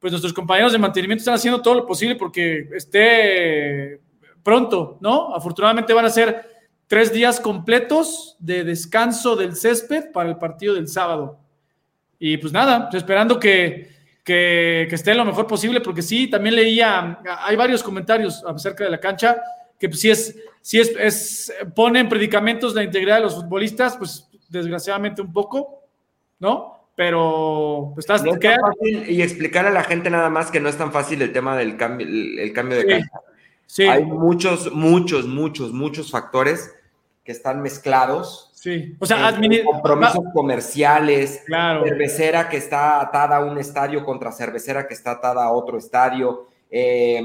pues 0.00 0.10
nuestros 0.10 0.32
compañeros 0.32 0.72
de 0.72 0.78
mantenimiento 0.78 1.20
están 1.20 1.34
haciendo 1.34 1.62
todo 1.62 1.74
lo 1.74 1.86
posible 1.86 2.16
porque 2.16 2.68
esté 2.74 4.00
pronto, 4.42 4.98
¿no? 5.00 5.34
Afortunadamente 5.34 5.94
van 5.94 6.06
a 6.06 6.10
ser 6.10 6.44
tres 6.88 7.12
días 7.12 7.38
completos 7.38 8.36
de 8.40 8.64
descanso 8.64 9.36
del 9.36 9.54
césped 9.54 10.10
para 10.12 10.28
el 10.28 10.38
partido 10.38 10.74
del 10.74 10.88
sábado. 10.88 11.38
Y 12.18 12.36
pues 12.38 12.52
nada, 12.52 12.90
esperando 12.92 13.38
que, 13.38 13.90
que, 14.24 14.88
esté 14.90 15.14
lo 15.14 15.24
mejor 15.24 15.46
posible, 15.46 15.80
porque 15.80 16.02
sí, 16.02 16.28
también 16.28 16.56
leía, 16.56 17.20
hay 17.42 17.54
varios 17.54 17.84
comentarios 17.84 18.42
acerca 18.44 18.82
de 18.82 18.90
la 18.90 18.98
cancha, 18.98 19.40
que 19.78 19.88
pues, 19.88 20.00
si 20.00 20.10
es, 20.10 20.36
si 20.60 20.80
es, 20.80 20.92
es, 20.98 21.54
ponen 21.76 22.08
predicamentos 22.08 22.74
la 22.74 22.82
integridad 22.82 23.16
de 23.16 23.22
los 23.22 23.36
futbolistas, 23.36 23.96
pues 23.96 24.29
desgraciadamente 24.50 25.22
un 25.22 25.32
poco, 25.32 25.84
¿no? 26.38 26.80
Pero 26.96 27.92
pues, 27.94 28.04
estás... 28.04 28.22
y 28.82 29.22
explicar 29.22 29.64
a 29.64 29.70
la 29.70 29.82
gente 29.84 30.10
nada 30.10 30.28
más 30.28 30.50
que 30.50 30.60
no 30.60 30.68
es 30.68 30.76
tan 30.76 30.92
fácil 30.92 31.22
el 31.22 31.32
tema 31.32 31.56
del 31.56 31.76
cambio, 31.76 32.06
el, 32.06 32.52
cambio 32.52 32.78
de 32.78 33.00
sí, 33.00 33.08
Sí. 33.66 33.82
Hay 33.84 34.04
muchos, 34.04 34.72
muchos, 34.72 35.26
muchos, 35.26 35.72
muchos 35.72 36.10
factores 36.10 36.74
que 37.24 37.30
están 37.30 37.62
mezclados. 37.62 38.50
Sí, 38.52 38.96
o 38.98 39.06
sea, 39.06 39.32
compromisos 39.64 40.24
comerciales, 40.34 41.42
claro. 41.46 41.84
cervecera 41.84 42.48
que 42.48 42.56
está 42.56 43.00
atada 43.00 43.36
a 43.36 43.44
un 43.44 43.58
estadio 43.58 44.04
contra 44.04 44.32
cervecera 44.32 44.86
que 44.88 44.94
está 44.94 45.12
atada 45.12 45.44
a 45.44 45.52
otro 45.52 45.78
estadio, 45.78 46.48
eh, 46.68 47.22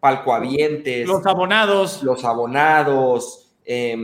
palcoavientes. 0.00 1.06
Los 1.06 1.26
abonados. 1.26 2.02
Los 2.02 2.24
abonados, 2.24 3.52
eh, 3.64 3.96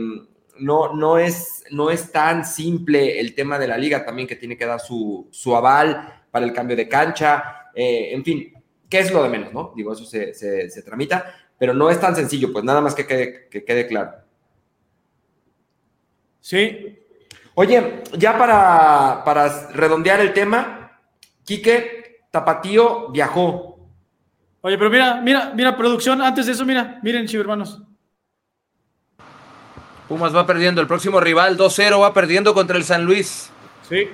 no, 0.59 0.93
no, 0.93 1.17
es, 1.17 1.63
no 1.71 1.89
es 1.89 2.11
tan 2.11 2.45
simple 2.45 3.19
el 3.19 3.33
tema 3.35 3.57
de 3.57 3.67
la 3.67 3.77
liga 3.77 4.05
también 4.05 4.27
que 4.27 4.35
tiene 4.35 4.57
que 4.57 4.65
dar 4.65 4.79
su, 4.79 5.29
aval 5.55 6.23
para 6.31 6.45
el 6.45 6.53
cambio 6.53 6.75
de 6.75 6.87
cancha, 6.87 7.69
eh, 7.73 8.09
en 8.11 8.23
fin, 8.23 8.53
¿qué 8.89 8.99
es 8.99 9.11
lo 9.11 9.23
de 9.23 9.29
menos, 9.29 9.53
no? 9.53 9.73
Digo, 9.75 9.93
eso 9.93 10.05
se, 10.05 10.83
tramita, 10.83 11.33
pero 11.57 11.73
no 11.73 11.89
es 11.89 11.99
tan 11.99 12.15
sencillo, 12.15 12.51
pues 12.51 12.63
nada 12.63 12.81
más 12.81 12.95
que 12.95 13.05
quede, 13.05 13.47
que 13.49 13.63
quede 13.63 13.87
claro. 13.87 14.11
Sí. 16.39 16.97
Oye, 17.55 18.03
ya 18.17 18.37
para, 18.37 19.23
para 19.25 19.69
redondear 19.71 20.21
el 20.21 20.33
tema, 20.33 20.99
Quique 21.43 22.21
Tapatío 22.31 23.09
viajó. 23.09 23.69
Oye, 24.61 24.77
pero 24.77 24.89
mira, 24.89 25.21
mira, 25.21 25.51
mira, 25.55 25.75
producción, 25.75 26.21
antes 26.21 26.45
de 26.45 26.51
eso, 26.51 26.65
mira, 26.65 26.99
miren, 27.01 27.27
hermanos. 27.33 27.81
Pumas 30.09 30.35
va 30.35 30.47
perdiendo. 30.47 30.81
El 30.81 30.87
próximo 30.87 31.19
rival 31.19 31.55
2-0 31.55 32.01
va 32.01 32.13
perdiendo 32.15 32.55
contra 32.55 32.75
el 32.77 32.83
San 32.83 33.05
Luis. 33.05 33.51
Sí. 33.87 34.09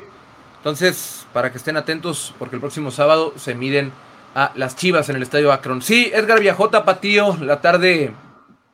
Entonces, 0.58 1.26
para 1.32 1.52
que 1.52 1.58
estén 1.58 1.78
atentos, 1.78 2.34
porque 2.38 2.58
el 2.58 2.60
próximo 2.60 2.92
sábado 2.92 3.34
se 3.38 3.56
miden 3.56 3.94
a 4.36 4.52
las 4.56 4.76
Chivas 4.76 5.08
en 5.08 5.16
el 5.16 5.24
Estadio 5.24 5.54
Akron. 5.54 5.82
Sí, 5.82 6.12
Edgar 6.14 6.42
viajó 6.42 6.70
Tapatío 6.70 7.38
la 7.38 7.62
tarde 7.62 8.14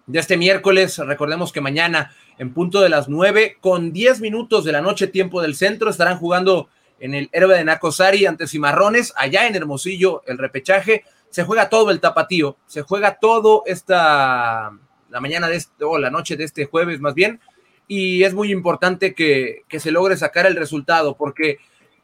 de 0.07 0.19
este 0.19 0.35
miércoles. 0.35 0.97
Recordemos 0.97 1.51
que 1.51 1.61
mañana, 1.61 2.11
en 2.39 2.53
punto 2.53 2.81
de 2.81 2.89
las 2.89 3.07
9, 3.07 3.57
con 3.61 3.93
10 3.93 4.19
minutos 4.19 4.63
de 4.65 4.71
la 4.71 4.81
noche, 4.81 5.05
tiempo 5.05 5.43
del 5.43 5.55
centro, 5.55 5.91
estarán 5.91 6.17
jugando 6.17 6.69
en 6.99 7.13
el 7.13 7.29
héroe 7.33 7.55
de 7.55 7.63
Nacosari 7.63 8.25
ante 8.25 8.47
Cimarrones, 8.47 9.13
allá 9.15 9.45
en 9.45 9.55
Hermosillo, 9.55 10.23
el 10.25 10.39
repechaje. 10.39 11.03
Se 11.29 11.43
juega 11.43 11.69
todo 11.69 11.91
el 11.91 11.99
Tapatío, 11.99 12.57
se 12.65 12.81
juega 12.81 13.19
todo 13.19 13.61
esta 13.67 14.71
la 15.11 15.21
mañana 15.21 15.47
de 15.47 15.57
este, 15.57 15.83
o 15.83 15.97
la 15.97 16.09
noche 16.09 16.35
de 16.35 16.45
este 16.45 16.65
jueves 16.65 16.99
más 16.99 17.13
bien, 17.13 17.39
y 17.87 18.23
es 18.23 18.33
muy 18.33 18.51
importante 18.51 19.13
que, 19.13 19.63
se 19.69 19.91
logre 19.91 20.15
sacar 20.15 20.45
el 20.45 20.55
resultado, 20.55 21.17
porque 21.17 21.57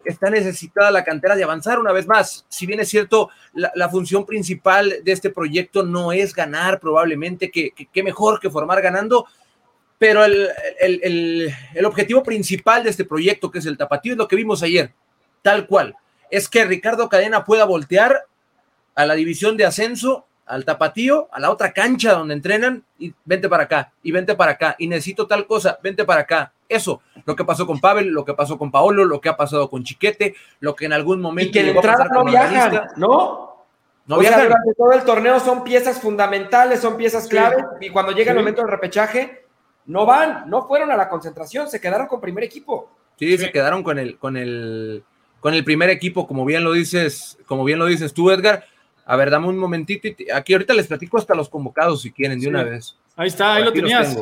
está 0.03 0.29
necesitada 0.29 0.91
la 0.91 1.05
cantera 1.05 1.35
de 1.35 1.43
avanzar 1.43 1.79
una 1.79 1.93
vez 1.93 2.07
más. 2.07 2.45
Si 2.49 2.65
bien 2.65 2.81
es 2.81 2.89
cierto, 2.89 3.29
la, 3.53 3.89
función 3.89 4.25
principal 4.25 4.95
de 5.03 5.11
este 5.11 5.29
proyecto 5.29 5.83
no 5.83 6.11
es 6.11 6.33
ganar 6.33 6.79
probablemente, 6.79 7.49
que, 7.49 7.73
mejor 8.03 8.39
que 8.39 8.49
formar 8.49 8.81
ganando, 8.81 9.25
pero 9.97 10.25
el, 10.25 10.49
el, 10.79 11.85
objetivo 11.85 12.21
principal 12.21 12.83
de 12.83 12.89
este 12.89 13.05
proyecto, 13.05 13.49
que 13.49 13.59
es 13.59 13.65
el 13.65 13.77
tapatío, 13.77 14.11
es 14.11 14.17
lo 14.17 14.27
que 14.27 14.35
vimos 14.35 14.63
ayer, 14.63 14.93
tal 15.41 15.67
cual, 15.67 15.95
es 16.29 16.49
que 16.49 16.65
Ricardo 16.65 17.07
Cadena 17.07 17.45
pueda 17.45 17.63
voltear 17.63 18.25
a 18.93 19.05
la 19.05 19.15
división 19.15 19.55
de 19.55 19.65
ascenso 19.65 20.27
al 20.47 20.65
tapatío, 20.65 21.27
a 21.31 21.39
la 21.39 21.51
otra 21.51 21.73
cancha 21.73 22.13
donde 22.13 22.33
entrenan 22.33 22.83
y 22.97 23.13
vente 23.25 23.49
para 23.49 23.63
acá, 23.63 23.91
y 24.01 24.11
vente 24.11 24.35
para 24.35 24.53
acá, 24.53 24.75
y 24.79 24.87
necesito 24.87 25.27
tal 25.27 25.45
cosa, 25.45 25.77
vente 25.83 26.05
para 26.05 26.21
acá. 26.21 26.53
Eso, 26.69 27.01
lo 27.25 27.35
que 27.35 27.45
pasó 27.45 27.67
con 27.67 27.79
Pavel, 27.79 28.07
lo 28.07 28.25
que 28.25 28.33
pasó 28.33 28.57
con 28.57 28.71
Paolo, 28.71 29.05
lo 29.05 29.21
que 29.21 29.29
ha 29.29 29.37
pasado 29.37 29.69
con 29.69 29.83
Chiquete, 29.83 30.35
lo 30.59 30.75
que 30.75 30.85
en 30.85 30.93
algún 30.93 31.21
momento... 31.21 31.49
Y 31.49 31.51
que 31.51 31.63
de 31.63 31.71
entrada 31.71 32.07
no 32.11 32.25
viajan, 32.25 32.87
¿no? 32.97 33.65
No 34.05 34.19
viajan. 34.19 34.43
durante 34.43 34.73
todo 34.73 34.93
el 34.93 35.03
torneo 35.03 35.39
son 35.39 35.63
piezas 35.63 35.99
fundamentales, 35.99 36.79
son 36.79 36.97
piezas 36.97 37.27
clave, 37.27 37.63
y 37.81 37.89
cuando 37.89 38.13
llega 38.13 38.31
el 38.31 38.37
momento 38.37 38.61
del 38.61 38.71
repechaje, 38.71 39.45
no 39.85 40.05
van, 40.05 40.49
no 40.49 40.67
fueron 40.67 40.91
a 40.91 40.97
la 40.97 41.09
concentración, 41.09 41.69
se 41.69 41.79
quedaron 41.79 42.07
con 42.07 42.21
primer 42.21 42.43
equipo. 42.43 42.89
Sí, 43.17 43.37
se 43.37 43.51
quedaron 43.51 43.83
con 43.83 43.97
el, 43.99 44.17
con 44.17 44.37
el, 44.37 45.03
con 45.39 45.53
el 45.53 45.63
primer 45.63 45.89
equipo, 45.89 46.27
como 46.27 46.45
bien 46.45 46.63
lo 46.63 46.71
dices, 46.71 47.37
como 47.45 47.63
bien 47.63 47.79
lo 47.79 47.85
dices 47.85 48.13
tú, 48.13 48.29
Edgar 48.31 48.65
a 49.09 49.15
ver, 49.15 49.29
dame 49.29 49.47
un 49.47 49.57
momentito. 49.57 50.09
aquí 50.33 50.51
ahorita 50.51 50.73
les 50.73 50.87
platico 50.87 51.17
hasta 51.17 51.33
los 51.33 51.47
convocados 51.47 52.01
si 52.01 52.11
quieren, 52.11 52.39
de 52.41 52.49
una 52.49 52.63
vez. 52.63 52.97
Ahí 53.15 53.29
está, 53.29 53.55
ahí 53.55 53.63
lo 53.63 53.71
tenías. 53.71 54.17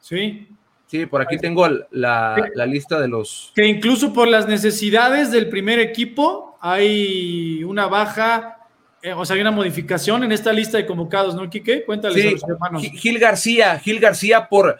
Sí. 0.00 0.48
Sí, 0.86 1.06
por 1.06 1.20
aquí 1.20 1.36
tengo 1.36 1.68
la, 1.90 2.66
lista 2.66 2.98
de 2.98 3.08
los. 3.08 3.52
Que 3.54 3.66
incluso 3.66 4.12
por 4.12 4.28
las 4.28 4.48
necesidades 4.48 5.30
del 5.30 5.50
primer 5.50 5.78
equipo 5.78 6.56
hay 6.62 7.62
una 7.64 7.86
baja, 7.88 8.58
eh, 9.02 9.12
o 9.12 9.24
sea, 9.26 9.36
hay 9.36 9.42
una 9.42 9.50
modificación 9.50 10.24
en 10.24 10.32
esta 10.32 10.50
lista 10.50 10.78
de 10.78 10.86
convocados, 10.86 11.34
¿no, 11.34 11.48
Quique? 11.50 11.84
Cuéntales 11.84 12.26
a 12.26 12.30
los 12.30 12.48
hermanos. 12.48 12.82
Gil 12.82 13.18
García, 13.18 13.78
Gil 13.78 14.00
García 14.00 14.48
por. 14.48 14.78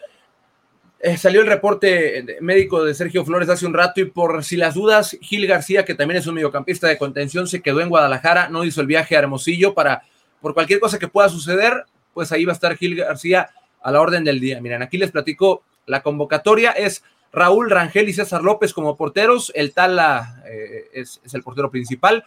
Eh, 1.05 1.17
salió 1.17 1.41
el 1.41 1.49
reporte 1.49 2.25
médico 2.41 2.85
de 2.85 2.95
Sergio 2.95 3.25
Flores 3.25 3.49
hace 3.49 3.67
un 3.67 3.75
rato 3.75 4.01
y 4.01 4.05
por 4.05 4.45
si 4.45 4.57
las 4.57 4.75
dudas, 4.75 5.19
Gil 5.21 5.49
García, 5.49 5.85
que 5.85 5.97
también 5.97 6.19
es 6.19 6.29
un 6.29 6.35
mediocampista 6.37 6.87
de 6.87 6.97
contención, 6.97 7.49
se 7.49 7.61
quedó 7.61 7.81
en 7.81 7.89
Guadalajara, 7.89 8.51
no 8.51 8.63
hizo 8.63 8.81
el 8.81 8.87
viaje 8.87 9.17
a 9.17 9.19
Hermosillo 9.19 9.75
para, 9.75 10.05
por 10.41 10.55
cualquier 10.55 10.79
cosa 10.79 11.01
que 11.01 11.09
pueda 11.09 11.29
suceder, 11.29 11.87
pues 12.15 12.31
ahí 12.31 12.45
va 12.45 12.53
a 12.53 12.55
estar 12.55 12.77
Gil 12.77 12.95
García 12.95 13.51
a 13.83 13.91
la 13.91 14.01
orden 14.01 14.23
del 14.23 14.39
día. 14.39 14.61
Miren, 14.61 14.81
aquí 14.81 14.97
les 14.97 15.11
platico 15.11 15.65
la 15.87 16.05
convocatoria, 16.05 16.71
es 16.71 17.03
Raúl 17.33 17.69
Rangel 17.69 18.09
y 18.09 18.13
César 18.13 18.45
López 18.45 18.73
como 18.73 18.97
porteros, 18.97 19.51
el 19.57 19.73
Tala 19.73 20.45
eh, 20.47 20.85
es, 20.93 21.21
es 21.25 21.35
el 21.35 21.43
portero 21.43 21.69
principal, 21.69 22.25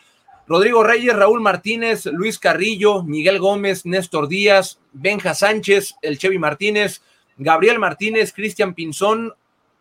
Rodrigo 0.48 0.84
Reyes, 0.84 1.16
Raúl 1.16 1.40
Martínez, 1.40 2.08
Luis 2.08 2.40
Carrillo, 2.40 3.04
Miguel 3.04 3.40
Gómez, 3.40 3.86
Néstor 3.86 4.28
Díaz, 4.28 4.80
Benja 4.92 5.34
Sánchez, 5.34 5.96
el 6.02 6.18
Chevy 6.18 6.40
Martínez, 6.40 7.02
Gabriel 7.38 7.80
Martínez, 7.80 8.34
Cristian 8.34 8.74
Pinzón, 8.74 9.34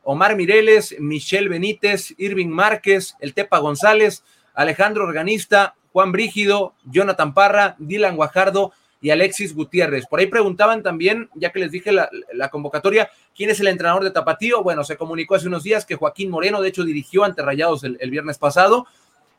Omar 0.02 0.36
Mireles, 0.36 0.96
Michelle 0.98 1.48
Benítez, 1.48 2.14
Irving 2.18 2.48
Márquez, 2.48 3.16
el 3.20 3.34
Tepa 3.34 3.58
González, 3.58 4.22
Alejandro 4.54 5.04
Organista, 5.04 5.74
Juan 5.92 6.12
Brígido, 6.12 6.74
Jonathan 6.84 7.32
Parra, 7.32 7.76
Dylan 7.78 8.16
Guajardo 8.16 8.72
y 9.00 9.10
Alexis 9.10 9.54
Gutiérrez. 9.54 10.06
Por 10.06 10.20
ahí 10.20 10.26
preguntaban 10.26 10.82
también, 10.82 11.28
ya 11.34 11.50
que 11.50 11.60
les 11.60 11.70
dije 11.70 11.92
la, 11.92 12.48
convocatoria, 12.50 13.10
¿quién 13.36 13.50
es 13.50 13.60
el 13.60 13.68
entrenador 13.68 14.02
de 14.02 14.10
Tapatío? 14.10 14.62
Bueno, 14.62 14.82
se 14.82 14.96
comunicó 14.96 15.34
hace 15.34 15.46
unos 15.46 15.62
días 15.62 15.86
que 15.86 15.96
Joaquín 15.96 16.30
Moreno, 16.30 16.60
de 16.60 16.68
hecho, 16.68 16.84
dirigió 16.84 17.24
ante 17.24 17.42
Rayados 17.42 17.84
el 17.84 18.10
viernes 18.10 18.38
pasado. 18.38 18.86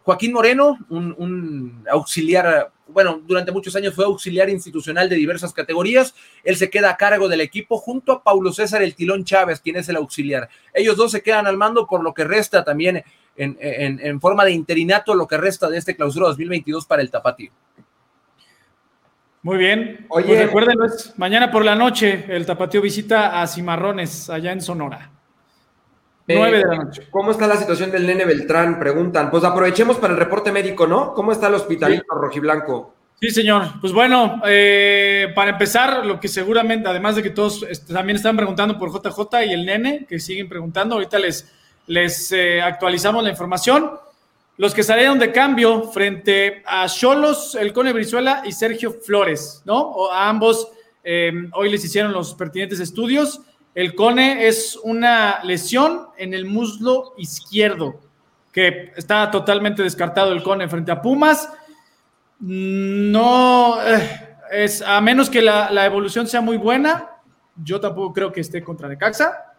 Joaquín 0.06 0.34
Moreno, 0.34 0.78
un, 0.89 1.84
auxiliar, 1.89 2.72
bueno, 2.88 3.24
durante 3.26 3.51
muchos 3.51 3.76
años 3.76 3.95
fue 3.95 4.06
auxiliar 4.06 4.51
institucional 4.51 5.10
de 5.10 5.16
diversas 5.16 5.51
categorías. 5.51 6.14
Él 6.43 6.56
se 6.58 6.70
queda 6.70 6.91
a 6.91 6.97
cargo 6.97 7.28
del 7.28 7.41
equipo 7.41 7.80
junto 7.80 8.12
a 8.12 8.24
Paulo 8.24 8.53
César 8.53 8.84
El 8.84 8.93
Tilón 8.93 9.26
Chávez, 9.26 9.60
quien 9.62 9.78
es 9.78 9.89
el 9.89 9.95
auxiliar. 9.95 10.47
Ellos 10.76 10.95
dos 10.95 11.12
se 11.12 11.24
quedan 11.24 11.47
al 11.47 11.58
mando 11.58 11.88
por 11.88 12.03
lo 12.03 12.14
que 12.14 12.24
resta 12.24 12.64
también 12.64 13.03
en, 13.36 14.22
forma 14.22 14.45
de 14.45 14.51
interinato, 14.51 15.16
lo 15.16 15.28
que 15.28 15.38
resta 15.38 15.68
de 15.70 15.80
este 15.80 15.95
clausura 15.95 16.28
2022 16.28 16.86
para 16.86 17.01
el 17.01 17.10
Tapatío. 17.10 17.51
Muy 19.41 19.58
bien. 19.58 20.06
Oye, 20.10 20.28
pues 20.28 20.45
recuerden, 20.45 20.78
mañana 21.18 21.49
por 21.49 21.66
la 21.66 21.74
noche 21.74 22.26
el 22.30 22.45
Tapatío 22.45 22.80
visita 22.80 23.41
a 23.41 23.47
Cimarrones, 23.47 24.30
allá 24.30 24.51
en 24.51 24.62
Sonora. 24.62 25.14
9 26.28 26.57
de 26.57 26.65
la 26.65 26.76
noche. 26.84 27.07
¿Cómo 27.11 27.32
está 27.32 27.47
la 27.47 27.57
situación 27.57 27.91
del 27.91 28.07
nene 28.07 28.26
Beltrán? 28.26 28.80
Preguntan. 28.80 29.30
Pues 29.30 29.43
aprovechemos 29.43 29.97
para 29.97 30.13
el 30.13 30.19
reporte 30.19 30.51
médico, 30.51 30.88
¿no? 30.88 31.13
¿Cómo 31.13 31.32
está 31.32 31.47
el 31.47 31.55
hospitalito 31.55 32.13
rojiblanco? 32.13 32.93
Sí, 33.19 33.30
señor. 33.30 33.80
Pues 33.80 33.93
bueno, 33.93 34.41
eh, 34.45 35.32
para 35.36 35.51
empezar, 35.51 36.05
lo 36.05 36.19
que 36.19 36.28
seguramente, 36.28 36.89
además 36.89 37.15
de 37.15 37.23
que 37.23 37.30
todos 37.30 37.65
también 37.88 38.17
están 38.17 38.36
preguntando 38.36 38.78
por 38.78 38.91
JJ 38.91 39.45
y 39.45 39.53
el 39.53 39.65
nene, 39.65 40.05
que 40.07 40.19
siguen 40.19 40.49
preguntando, 40.49 40.95
ahorita 40.95 41.19
les, 41.19 41.51
les 41.88 42.32
eh, 42.32 42.61
actualizamos 42.61 43.23
la 43.23 43.30
información. 43.30 43.91
Los 44.57 44.73
que 44.73 44.84
salieron 44.84 45.19
de 45.19 45.32
cambio 45.32 45.84
frente 45.91 46.63
a 46.65 46.88
Cholos, 46.88 47.55
el 47.55 47.73
Cone 47.73 47.93
Brizuela 47.93 48.41
y 48.45 48.51
Sergio 48.51 48.91
Flores, 48.93 49.61
¿no? 49.65 49.80
O 49.80 50.11
a 50.11 50.30
ambos 50.30 50.69
eh, 51.03 51.32
hoy 51.53 51.69
les 51.69 51.86
hicieron 51.86 52.11
los 52.11 52.34
pertinentes 52.34 52.80
estudios. 52.80 53.41
El 53.76 53.93
cone 53.93 54.47
es 54.47 54.80
una 54.84 55.43
lesión 55.43 56.07
en 56.17 56.34
el 56.34 56.45
muslo 56.45 57.13
izquierdo, 57.17 57.99
que 58.53 58.93
está 58.95 59.30
totalmente 59.30 59.84
descartado 59.84 60.32
el 60.32 60.43
cone 60.43 60.69
frente 60.69 60.93
a 60.93 61.01
Pumas. 61.01 61.49
No 62.39 63.78
eh, 63.86 64.38
es 64.49 64.82
a 64.82 65.01
menos 65.01 65.30
que 65.30 65.41
la, 65.41 65.86
evolución 65.86 66.26
sea 66.26 66.39
muy 66.39 66.55
buena. 66.55 67.17
Yo 67.61 67.82
tampoco 67.82 68.13
creo 68.13 68.32
que 68.32 68.39
esté 68.39 68.63
contra 68.63 68.88
Necaxa. 68.88 69.53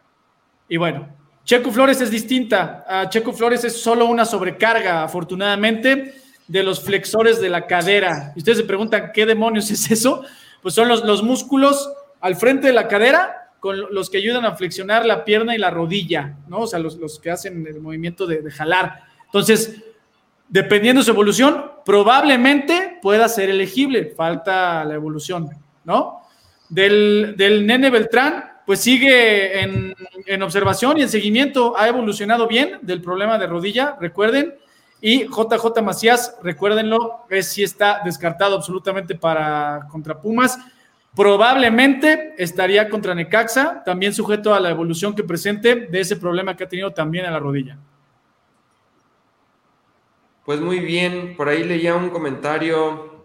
Y 0.67 0.79
bueno, 0.79 1.11
Checo 1.45 1.71
Flores 1.71 2.01
es 2.01 2.11
distinta. 2.11 3.07
Checo 3.11 3.35
Flores 3.35 3.65
es 3.65 3.83
solo 3.83 4.07
una 4.07 4.25
sobrecarga, 4.25 5.03
afortunadamente, 5.03 6.15
de 6.49 6.63
los 6.63 6.83
flexores 6.83 7.39
de 7.39 7.51
la 7.51 7.67
cadera. 7.67 8.33
Y 8.35 8.39
ustedes 8.39 8.59
se 8.59 8.65
preguntan, 8.65 9.11
¿qué 9.13 9.27
demonios 9.27 9.71
es 9.71 9.91
eso? 9.91 10.25
Pues 10.63 10.75
son 10.75 10.89
los, 10.89 11.05
los 11.05 11.23
músculos 11.23 11.93
al 12.23 12.35
frente 12.37 12.69
de 12.69 12.73
la 12.73 12.89
cadera 12.89 13.43
con 13.61 13.93
los 13.93 14.11
que 14.11 14.19
ayudan 14.19 14.45
a 14.45 14.55
flexionar 14.55 15.07
la 15.07 15.25
pierna 15.25 15.55
y 15.55 15.59
la 15.59 15.71
rodilla, 15.71 16.37
¿no? 16.49 16.61
O 16.61 16.67
sea, 16.67 16.79
los, 16.79 17.19
que 17.21 17.31
hacen 17.31 17.67
el 17.67 17.81
movimiento 17.81 18.27
de, 18.27 18.51
jalar. 18.51 19.03
Entonces, 19.25 19.83
dependiendo 20.49 21.01
de 21.01 21.05
su 21.05 21.11
evolución, 21.11 21.73
probablemente 21.85 22.99
pueda 23.03 23.29
ser 23.29 23.51
elegible. 23.51 24.13
Falta 24.17 24.85
la 24.85 24.95
evolución, 24.95 25.51
¿no? 25.85 26.21
Del, 26.69 27.35
del 27.37 27.67
nene 27.67 27.91
Beltrán, 27.91 28.45
pues 28.67 28.81
sigue 28.81 29.61
en, 29.61 29.95
en, 30.27 30.43
observación 30.43 30.99
y 30.99 31.03
en 31.03 31.09
seguimiento. 31.09 31.77
Ha 31.77 31.89
evolucionado 31.89 32.47
bien 32.47 32.79
del 32.83 33.01
problema 33.01 33.39
de 33.39 33.47
rodilla, 33.47 33.97
recuerden. 34.01 34.55
Y 35.01 35.25
JJ 35.27 35.83
Macías, 35.83 36.37
recuérdenlo, 36.43 37.27
es 37.29 37.49
si 37.49 37.63
está 37.63 38.01
descartado 38.05 38.57
absolutamente 38.57 39.15
para 39.15 39.87
contra 39.91 40.21
Pumas. 40.21 40.59
Probablemente 41.17 42.35
estaría 42.37 42.91
contra 42.91 43.15
Necaxa, 43.15 43.83
también 43.85 44.13
sujeto 44.13 44.55
a 44.55 44.61
la 44.61 44.69
evolución 44.69 45.15
que 45.15 45.25
presente 45.25 45.75
de 45.75 46.01
ese 46.01 46.17
problema 46.17 46.55
que 46.55 46.65
ha 46.65 46.69
tenido 46.69 46.93
también 46.93 47.25
en 47.25 47.33
la 47.33 47.39
rodilla. 47.39 47.79
Pues 50.45 50.61
muy 50.61 50.79
bien, 50.81 51.35
por 51.35 51.49
ahí 51.49 51.65
leía 51.65 51.95
un 51.95 52.11
comentario. 52.11 53.25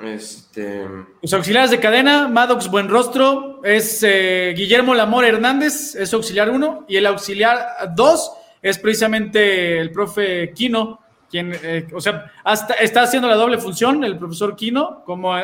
Este... 0.00 0.86
Los 1.20 1.34
auxiliares 1.34 1.72
de 1.72 1.80
cadena, 1.80 2.28
Maddox 2.28 2.70
Buenrostro, 2.70 3.64
es 3.64 4.00
eh, 4.04 4.54
Guillermo 4.56 4.94
Lamor 4.94 5.24
Hernández, 5.24 5.96
es 5.96 6.14
auxiliar 6.14 6.50
1, 6.50 6.84
y 6.88 6.96
el 6.98 7.06
auxiliar 7.06 7.66
2 7.96 8.32
es 8.62 8.78
precisamente 8.78 9.80
el 9.80 9.90
profe 9.90 10.52
Quino, 10.54 11.00
quien, 11.28 11.52
eh, 11.64 11.88
o 11.92 12.00
sea, 12.00 12.30
hasta, 12.44 12.74
está 12.74 13.02
haciendo 13.02 13.26
la 13.26 13.34
doble 13.34 13.58
función, 13.58 14.04
el 14.04 14.16
profesor 14.18 14.54
Quino, 14.54 15.02
como 15.04 15.34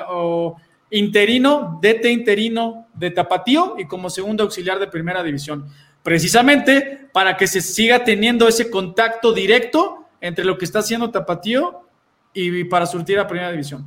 interino, 0.90 1.78
DT 1.82 2.10
interino 2.10 2.86
de 2.94 3.10
Tapatío 3.10 3.76
y 3.78 3.86
como 3.86 4.10
segundo 4.10 4.44
auxiliar 4.44 4.78
de 4.78 4.86
primera 4.86 5.22
división. 5.22 5.68
Precisamente 6.02 7.08
para 7.12 7.36
que 7.36 7.46
se 7.46 7.60
siga 7.60 8.04
teniendo 8.04 8.48
ese 8.48 8.70
contacto 8.70 9.32
directo 9.32 10.06
entre 10.20 10.44
lo 10.44 10.56
que 10.58 10.64
está 10.64 10.80
haciendo 10.80 11.10
Tapatío 11.10 11.82
y 12.32 12.64
para 12.64 12.86
surtir 12.86 13.18
a 13.18 13.26
primera 13.26 13.50
división. 13.50 13.86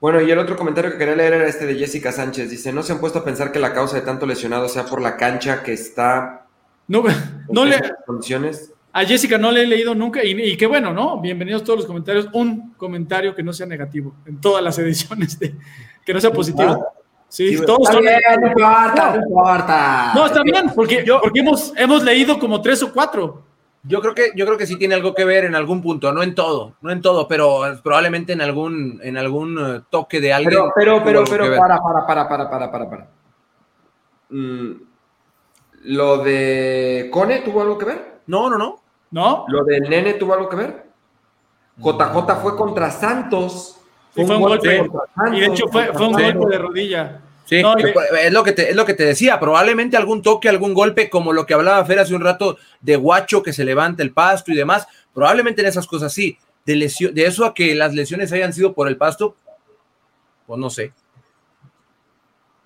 Bueno, 0.00 0.20
y 0.20 0.30
el 0.30 0.38
otro 0.38 0.56
comentario 0.56 0.92
que 0.92 0.98
quería 0.98 1.16
leer 1.16 1.32
era 1.34 1.48
este 1.48 1.66
de 1.66 1.74
Jessica 1.74 2.12
Sánchez. 2.12 2.50
Dice, 2.50 2.72
¿no 2.72 2.82
se 2.82 2.92
han 2.92 3.00
puesto 3.00 3.20
a 3.20 3.24
pensar 3.24 3.50
que 3.50 3.58
la 3.58 3.72
causa 3.72 3.96
de 3.96 4.02
tanto 4.02 4.26
lesionado 4.26 4.68
sea 4.68 4.84
por 4.84 5.00
la 5.00 5.16
cancha 5.16 5.62
que 5.62 5.72
está... 5.72 6.46
No, 6.86 7.02
no 7.48 7.64
le... 7.64 7.80
Condiciones? 8.06 8.72
A 8.96 9.04
Jessica 9.04 9.36
no 9.36 9.50
le 9.50 9.64
he 9.64 9.66
leído 9.66 9.94
nunca 9.94 10.24
y, 10.24 10.56
qué 10.56 10.66
bueno, 10.66 10.90
¿no? 10.90 11.20
Bienvenidos 11.20 11.62
todos 11.62 11.80
los 11.80 11.86
comentarios. 11.86 12.30
Un 12.32 12.72
comentario 12.78 13.34
que 13.34 13.42
no 13.42 13.52
sea 13.52 13.66
negativo 13.66 14.14
en 14.24 14.40
todas 14.40 14.64
las 14.64 14.78
ediciones, 14.78 15.38
de, 15.38 15.54
que 16.02 16.14
no 16.14 16.20
sea 16.20 16.32
positivo. 16.32 16.82
Sí, 17.28 17.58
todos 17.66 17.88
son. 17.88 18.00
Bien, 18.00 18.18
no 18.40 18.46
importa, 18.46 19.16
no 19.16 19.28
importa. 19.28 20.12
No, 20.14 20.24
está 20.24 20.42
bien, 20.42 20.70
porque, 20.74 21.04
porque 21.20 21.40
hemos, 21.40 21.74
hemos 21.76 22.02
leído 22.04 22.38
como 22.38 22.62
tres 22.62 22.82
o 22.84 22.90
cuatro. 22.90 23.42
Yo 23.82 24.00
creo 24.00 24.14
que 24.14 24.30
yo 24.34 24.46
creo 24.46 24.56
que 24.56 24.66
sí 24.66 24.78
tiene 24.78 24.94
algo 24.94 25.14
que 25.14 25.26
ver 25.26 25.44
en 25.44 25.54
algún 25.54 25.82
punto, 25.82 26.10
no 26.14 26.22
en 26.22 26.34
todo, 26.34 26.76
no 26.80 26.90
en 26.90 27.02
todo, 27.02 27.28
pero 27.28 27.64
probablemente 27.82 28.32
en 28.32 28.40
algún 28.40 28.98
en 29.02 29.18
algún 29.18 29.58
eh, 29.58 29.82
toque 29.90 30.22
de 30.22 30.32
alguien. 30.32 30.58
Pero 30.74 31.02
pero 31.04 31.04
pero, 31.04 31.24
pero 31.28 31.54
para, 31.54 31.82
para 31.82 32.06
para 32.06 32.28
para 32.28 32.48
para 32.48 32.70
para 32.70 32.90
para. 32.90 33.08
Mm, 34.30 34.70
lo 35.82 36.16
de 36.24 37.10
Cone 37.12 37.40
tuvo 37.40 37.60
algo 37.60 37.76
que 37.76 37.84
ver? 37.84 38.16
No, 38.26 38.48
no, 38.48 38.56
no. 38.56 38.85
¿No? 39.10 39.44
¿Lo 39.48 39.64
del 39.64 39.88
nene 39.88 40.14
tuvo 40.14 40.34
algo 40.34 40.48
que 40.48 40.56
ver? 40.56 40.86
JJ 41.78 42.40
fue 42.42 42.56
contra 42.56 42.90
Santos. 42.90 43.78
fue 44.14 44.24
un 44.24 44.40
golpe. 44.40 44.88
y 45.32 45.40
de 45.40 45.46
hecho 45.46 45.68
fue, 45.68 45.90
un 45.90 46.12
golpe 46.12 46.46
de 46.50 46.58
rodilla. 46.58 47.20
Sí, 47.44 47.62
es, 48.20 48.32
lo 48.32 48.42
que 48.42 48.52
te, 48.52 48.70
es 48.70 48.76
lo 48.76 48.84
que 48.84 48.94
te 48.94 49.04
decía, 49.04 49.38
probablemente 49.38 49.96
algún 49.96 50.20
toque, 50.20 50.48
algún 50.48 50.74
golpe, 50.74 51.08
como 51.08 51.32
lo 51.32 51.46
que 51.46 51.54
hablaba 51.54 51.84
Fer 51.84 52.00
hace 52.00 52.12
un 52.12 52.22
rato 52.22 52.58
de 52.80 52.96
guacho 52.96 53.40
que 53.44 53.52
se 53.52 53.64
levanta 53.64 54.02
el 54.02 54.12
pasto 54.12 54.50
y 54.50 54.56
demás, 54.56 54.88
probablemente 55.14 55.60
en 55.60 55.68
esas 55.68 55.86
cosas 55.86 56.12
sí. 56.12 56.38
De, 56.64 56.74
lesión, 56.74 57.14
de 57.14 57.24
eso 57.24 57.44
a 57.44 57.54
que 57.54 57.76
las 57.76 57.94
lesiones 57.94 58.32
hayan 58.32 58.52
sido 58.52 58.72
por 58.72 58.88
el 58.88 58.96
pasto, 58.96 59.36
pues 60.48 60.58
no 60.58 60.68
sé. 60.68 60.92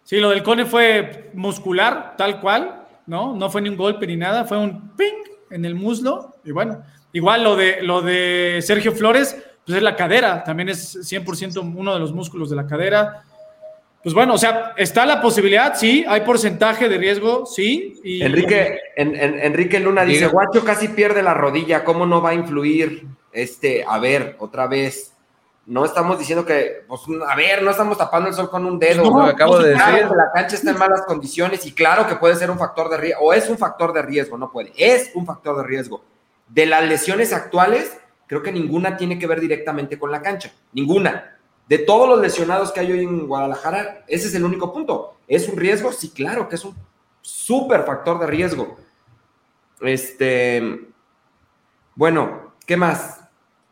Sí, 0.05 0.16
lo 0.16 0.30
del 0.30 0.43
Cone 0.43 0.64
fue 0.64 1.30
muscular, 1.34 2.14
tal 2.16 2.41
cual, 2.41 2.86
¿no? 3.07 3.36
No 3.36 3.51
fue 3.51 3.61
ni 3.61 3.68
un 3.68 3.76
golpe 3.76 4.07
ni 4.07 4.16
nada, 4.16 4.47
fue 4.47 4.57
un 4.57 4.97
ping 4.97 5.22
en 5.51 5.66
el 5.66 5.74
muslo. 5.74 6.30
Y 6.45 6.53
bueno, 6.53 6.82
igual 7.12 7.45
lo 7.45 7.57
de, 7.57 7.82
lo 7.82 8.03
de 8.03 8.61
Sergio 8.62 8.93
Flores, 8.93 9.36
pues 9.64 9.76
es 9.76 9.82
la 9.82 9.97
cadera, 9.97 10.43
también 10.43 10.68
es 10.68 10.97
100% 10.97 11.61
uno 11.76 11.95
de 11.95 12.01
los 12.01 12.12
músculos 12.12 12.51
de 12.51 12.57
la 12.57 12.66
cadera. 12.66 13.24
Pues 14.03 14.14
bueno, 14.14 14.34
o 14.34 14.38
sea, 14.38 14.72
está 14.78 15.05
la 15.05 15.20
posibilidad, 15.20 15.74
sí, 15.76 16.05
hay 16.09 16.22
porcentaje 16.22 16.88
de 16.88 16.97
riesgo, 16.97 17.45
sí. 17.45 18.01
Y, 18.03 18.22
Enrique, 18.22 18.78
Enrique 18.97 19.78
Luna 19.78 20.05
dice, 20.05 20.26
Guacho 20.28 20.64
casi 20.64 20.88
pierde 20.88 21.22
la 21.22 21.34
rodilla, 21.34 21.84
¿cómo 21.84 22.07
no 22.07 22.22
va 22.22 22.30
a 22.30 22.34
influir? 22.34 23.07
Este, 23.30 23.84
a 23.86 23.99
ver, 23.99 24.36
otra 24.38 24.66
vez, 24.66 25.14
No 25.66 25.84
estamos 25.84 26.18
diciendo 26.18 26.45
que, 26.45 26.82
pues, 26.88 27.03
a 27.28 27.36
ver, 27.36 27.62
no 27.62 27.70
estamos 27.70 27.99
tapando 27.99 28.28
el 28.28 28.34
sol 28.34 28.51
con 28.51 28.64
un 28.64 28.78
dedo. 28.78 29.05
No, 29.05 29.22
acabo 29.22 29.59
de 29.59 29.74
Claro 29.74 29.93
decir. 29.93 30.09
que 30.09 30.16
la 30.16 30.32
cancha 30.32 30.57
está 30.57 30.70
en 30.70 30.78
malas 30.78 31.03
condiciones 31.03 31.64
y 31.66 31.72
claro 31.72 32.09
que 32.09 32.16
puede 32.16 32.34
ser 32.34 32.51
un 32.51 32.59
factor 32.59 32.88
de 32.88 32.97
riesgo, 32.97 33.20
o 33.22 33.32
es 33.34 33.49
un 33.51 33.59
factor 33.59 33.93
de 33.93 34.03
riesgo, 34.03 34.38
no 34.38 34.51
puede, 34.51 34.72
es 34.76 35.12
un 35.14 35.26
factor 35.26 35.59
de 35.59 35.64
riesgo. 35.64 36.03
De 36.51 36.66
las 36.66 36.84
lesiones 36.86 37.32
actuales, 37.32 37.96
creo 38.26 38.42
que 38.42 38.53
ninguna 38.53 38.96
tiene 38.96 39.18
que 39.18 39.26
ver 39.26 39.40
directamente 39.40 39.98
con 39.98 40.11
la 40.12 40.20
cancha, 40.20 40.53
ninguna. 40.72 41.36
De 41.68 41.78
todos 41.78 42.09
los 42.09 42.20
lesionados 42.20 42.72
que 42.72 42.80
hay 42.80 42.90
hoy 42.92 43.05
en 43.05 43.26
Guadalajara, 43.26 44.05
ese 44.09 44.26
es 44.28 44.34
el 44.34 44.44
único 44.44 44.72
punto. 44.72 45.16
¿Es 45.28 45.48
un 45.48 45.57
riesgo? 45.57 45.92
Sí, 45.92 46.11
claro 46.11 46.48
que 46.48 46.57
es 46.57 46.64
un 46.64 46.74
súper 47.22 47.84
factor 47.84 48.18
de 48.18 48.26
riesgo. 48.26 48.76
Este, 49.80 50.88
bueno, 51.94 52.53
¿qué 52.66 52.76
más? 52.76 53.20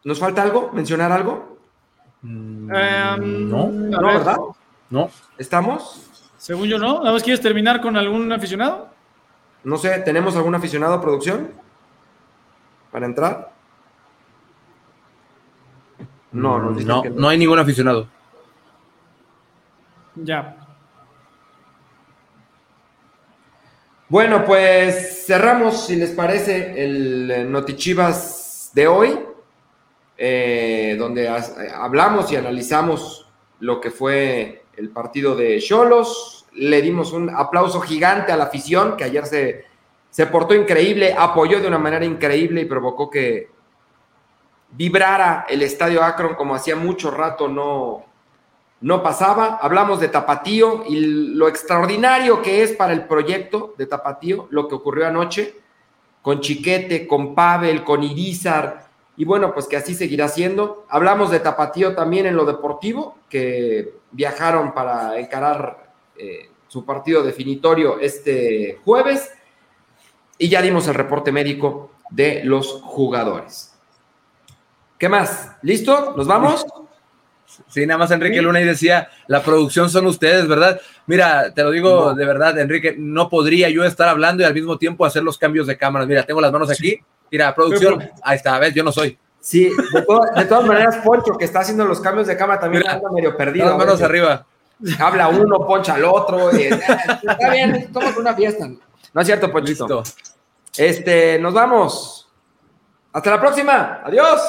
¿Nos 0.05 0.19
falta 0.21 0.43
algo? 0.43 0.71
¿Mencionar 0.73 1.13
algo? 1.13 1.59
Mm, 2.23 2.71
Em, 2.75 3.49
no, 3.51 3.67
No, 3.69 4.07
ver, 4.07 4.19
¿verdad? 4.19 4.37
no. 4.91 5.11
¿Estamos? 5.37 6.05
Según 6.39 6.69
yo, 6.69 6.79
¿no? 6.79 6.99
¿Nada 7.01 7.13
más 7.13 7.23
quieres 7.23 7.41
terminar 7.41 7.81
con 7.81 7.97
algún 7.97 8.31
aficionado? 8.33 8.89
No 9.65 9.77
sé, 9.77 9.99
¿tenemos 10.01 10.37
algún 10.37 10.55
aficionado 10.55 10.95
a 10.95 11.01
producción? 11.01 11.51
¿Para 12.91 13.07
entrar? 13.07 13.53
No, 16.33 16.59
nos 16.59 16.77
dicen 16.77 16.89
no, 16.89 17.03
que 17.03 17.11
no 17.11 17.29
hay 17.29 17.39
ningún 17.39 17.59
aficionado. 17.59 18.09
Ya. 20.15 20.57
Bueno, 24.09 24.45
pues 24.45 25.27
cerramos, 25.27 25.87
si 25.87 25.97
les 25.97 26.11
parece, 26.11 26.83
el 26.83 27.31
eh, 27.31 27.45
Notichivas 27.45 28.71
de 28.73 28.89
hoy, 28.89 29.19
eh, 30.17 30.97
donde 30.99 31.27
eh, 31.27 31.41
hablamos 31.75 32.33
y 32.33 32.37
analizamos 32.37 33.29
lo 33.61 33.81
que 33.81 33.91
fue 33.91 34.65
el 34.77 34.91
partido 34.91 35.37
de 35.37 35.61
Cholos. 35.61 36.47
Le 36.55 36.81
dimos 36.81 37.13
un 37.13 37.29
aplauso 37.29 37.81
gigante 37.81 38.33
a 38.33 38.37
la 38.37 38.45
afición, 38.45 38.97
que 38.97 39.05
ayer 39.05 39.27
se, 39.27 39.67
se 40.11 40.27
portó 40.27 40.55
increíble, 40.55 41.15
apoyó 41.17 41.61
de 41.61 41.69
una 41.69 41.79
manera 41.79 42.05
increíble 42.05 42.63
y 42.63 42.67
provocó 42.67 43.11
que 43.11 43.51
vibrara 44.73 45.47
el 45.49 45.63
estadio 45.63 46.03
Akron 46.03 46.35
como 46.35 46.55
hacía 46.55 46.77
mucho 46.77 47.11
rato 47.11 47.49
no, 47.49 48.05
no 48.81 49.03
pasaba. 49.03 49.59
Hablamos 49.61 50.01
de 50.01 50.09
Tapatío 50.09 50.85
y 50.89 51.01
lo 51.35 51.49
extraordinario 51.49 52.43
que 52.43 52.63
es 52.63 52.73
para 52.73 52.93
el 52.93 53.07
proyecto 53.07 53.75
de 53.79 53.87
Tapatío, 53.87 54.49
lo 54.51 54.69
que 54.69 54.75
ocurrió 54.75 55.07
anoche 55.07 55.55
con 56.23 56.41
Chiquete, 56.41 57.07
con 57.07 57.35
Pavel, 57.35 57.85
con 57.85 58.03
Irizar, 58.03 58.89
y 59.19 59.25
bueno, 59.25 59.53
pues 59.53 59.67
que 59.67 59.77
así 59.77 59.97
seguirá 59.97 60.29
siendo. 60.29 60.87
Hablamos 60.89 61.33
de 61.33 61.41
Tapatío 61.41 61.97
también 61.97 62.27
en 62.27 62.37
lo 62.37 62.45
deportivo, 62.45 63.19
que 63.29 63.95
viajaron 64.13 64.73
para 64.73 65.19
encarar 65.19 65.93
eh, 66.17 66.51
su 66.69 66.85
partido 66.85 67.25
definitorio 67.25 67.99
este 67.99 68.79
jueves, 68.85 69.33
y 70.39 70.49
ya 70.49 70.63
dimos 70.63 70.87
el 70.89 70.95
reporte 70.95 71.33
médico 71.33 71.91
de 72.11 72.43
los 72.45 72.81
jugadores. 72.83 73.75
¿Qué 74.99 75.09
más? 75.09 75.53
¿Listo? 75.63 76.15
¿Nos 76.17 76.27
vamos? 76.27 76.65
Sí, 77.69 77.87
nada 77.87 77.99
más 77.99 78.11
Enrique 78.11 78.41
Luna 78.43 78.61
y 78.61 78.65
decía, 78.65 79.09
la 79.27 79.43
producción 79.43 79.91
son 79.91 80.07
ustedes, 80.07 80.47
¿verdad? 80.47 80.81
Mira, 81.07 81.53
te 81.55 81.63
lo 81.63 81.71
digo 81.71 82.11
No. 82.11 82.15
de 82.15 82.25
verdad, 82.25 82.59
Enrique, 82.59 82.95
no 82.99 83.29
podría 83.29 83.69
yo 83.69 83.85
estar 83.85 84.09
hablando 84.09 84.43
y 84.43 84.47
al 84.47 84.55
mismo 84.55 84.77
tiempo 84.79 85.05
hacer 85.05 85.23
los 85.23 85.39
cambios 85.39 85.67
de 85.67 85.77
cámaras. 85.77 86.07
Mira, 86.09 86.25
tengo 86.25 86.41
las 86.41 86.53
manos 86.53 86.71
aquí. 86.71 87.01
Mira, 87.31 87.55
producción, 87.55 88.09
ahí 88.23 88.37
está, 88.37 88.59
ves, 88.59 88.75
yo 88.75 88.83
no 88.85 88.93
soy. 88.93 89.19
Sí, 89.41 89.71
de, 89.93 90.03
to- 90.03 90.21
de 90.37 90.45
todas 90.45 90.67
maneras, 90.67 90.97
Poncho, 91.05 91.37
que 91.39 91.45
está 91.45 91.61
haciendo 91.61 91.85
los 91.85 92.01
cambios 92.01 92.27
de 92.27 92.37
cama, 92.37 92.59
también 92.59 92.83
Mira, 92.83 92.95
anda 92.95 93.11
medio 93.13 93.37
perdido. 93.37 93.67
Las 93.67 93.79
manos 93.79 94.03
arriba. 94.03 94.47
Habla 94.99 95.29
uno, 95.29 95.67
poncha 95.67 95.95
al 95.95 96.05
otro. 96.05 96.57
y, 96.57 96.63
eh, 96.63 96.81
está 97.23 97.51
bien, 97.51 97.75
estamos 97.77 98.11
en 98.11 98.19
una 98.19 98.35
fiesta. 98.35 98.69
No 99.15 99.21
es 99.21 99.27
cierto, 99.27 99.51
Ponchito. 99.51 99.87
Listo. 99.87 100.03
Este, 100.77 101.39
nos 101.39 101.55
vamos. 101.55 102.29
Hasta 103.13 103.31
la 103.31 103.41
próxima. 103.41 104.01
Adiós. 104.05 104.41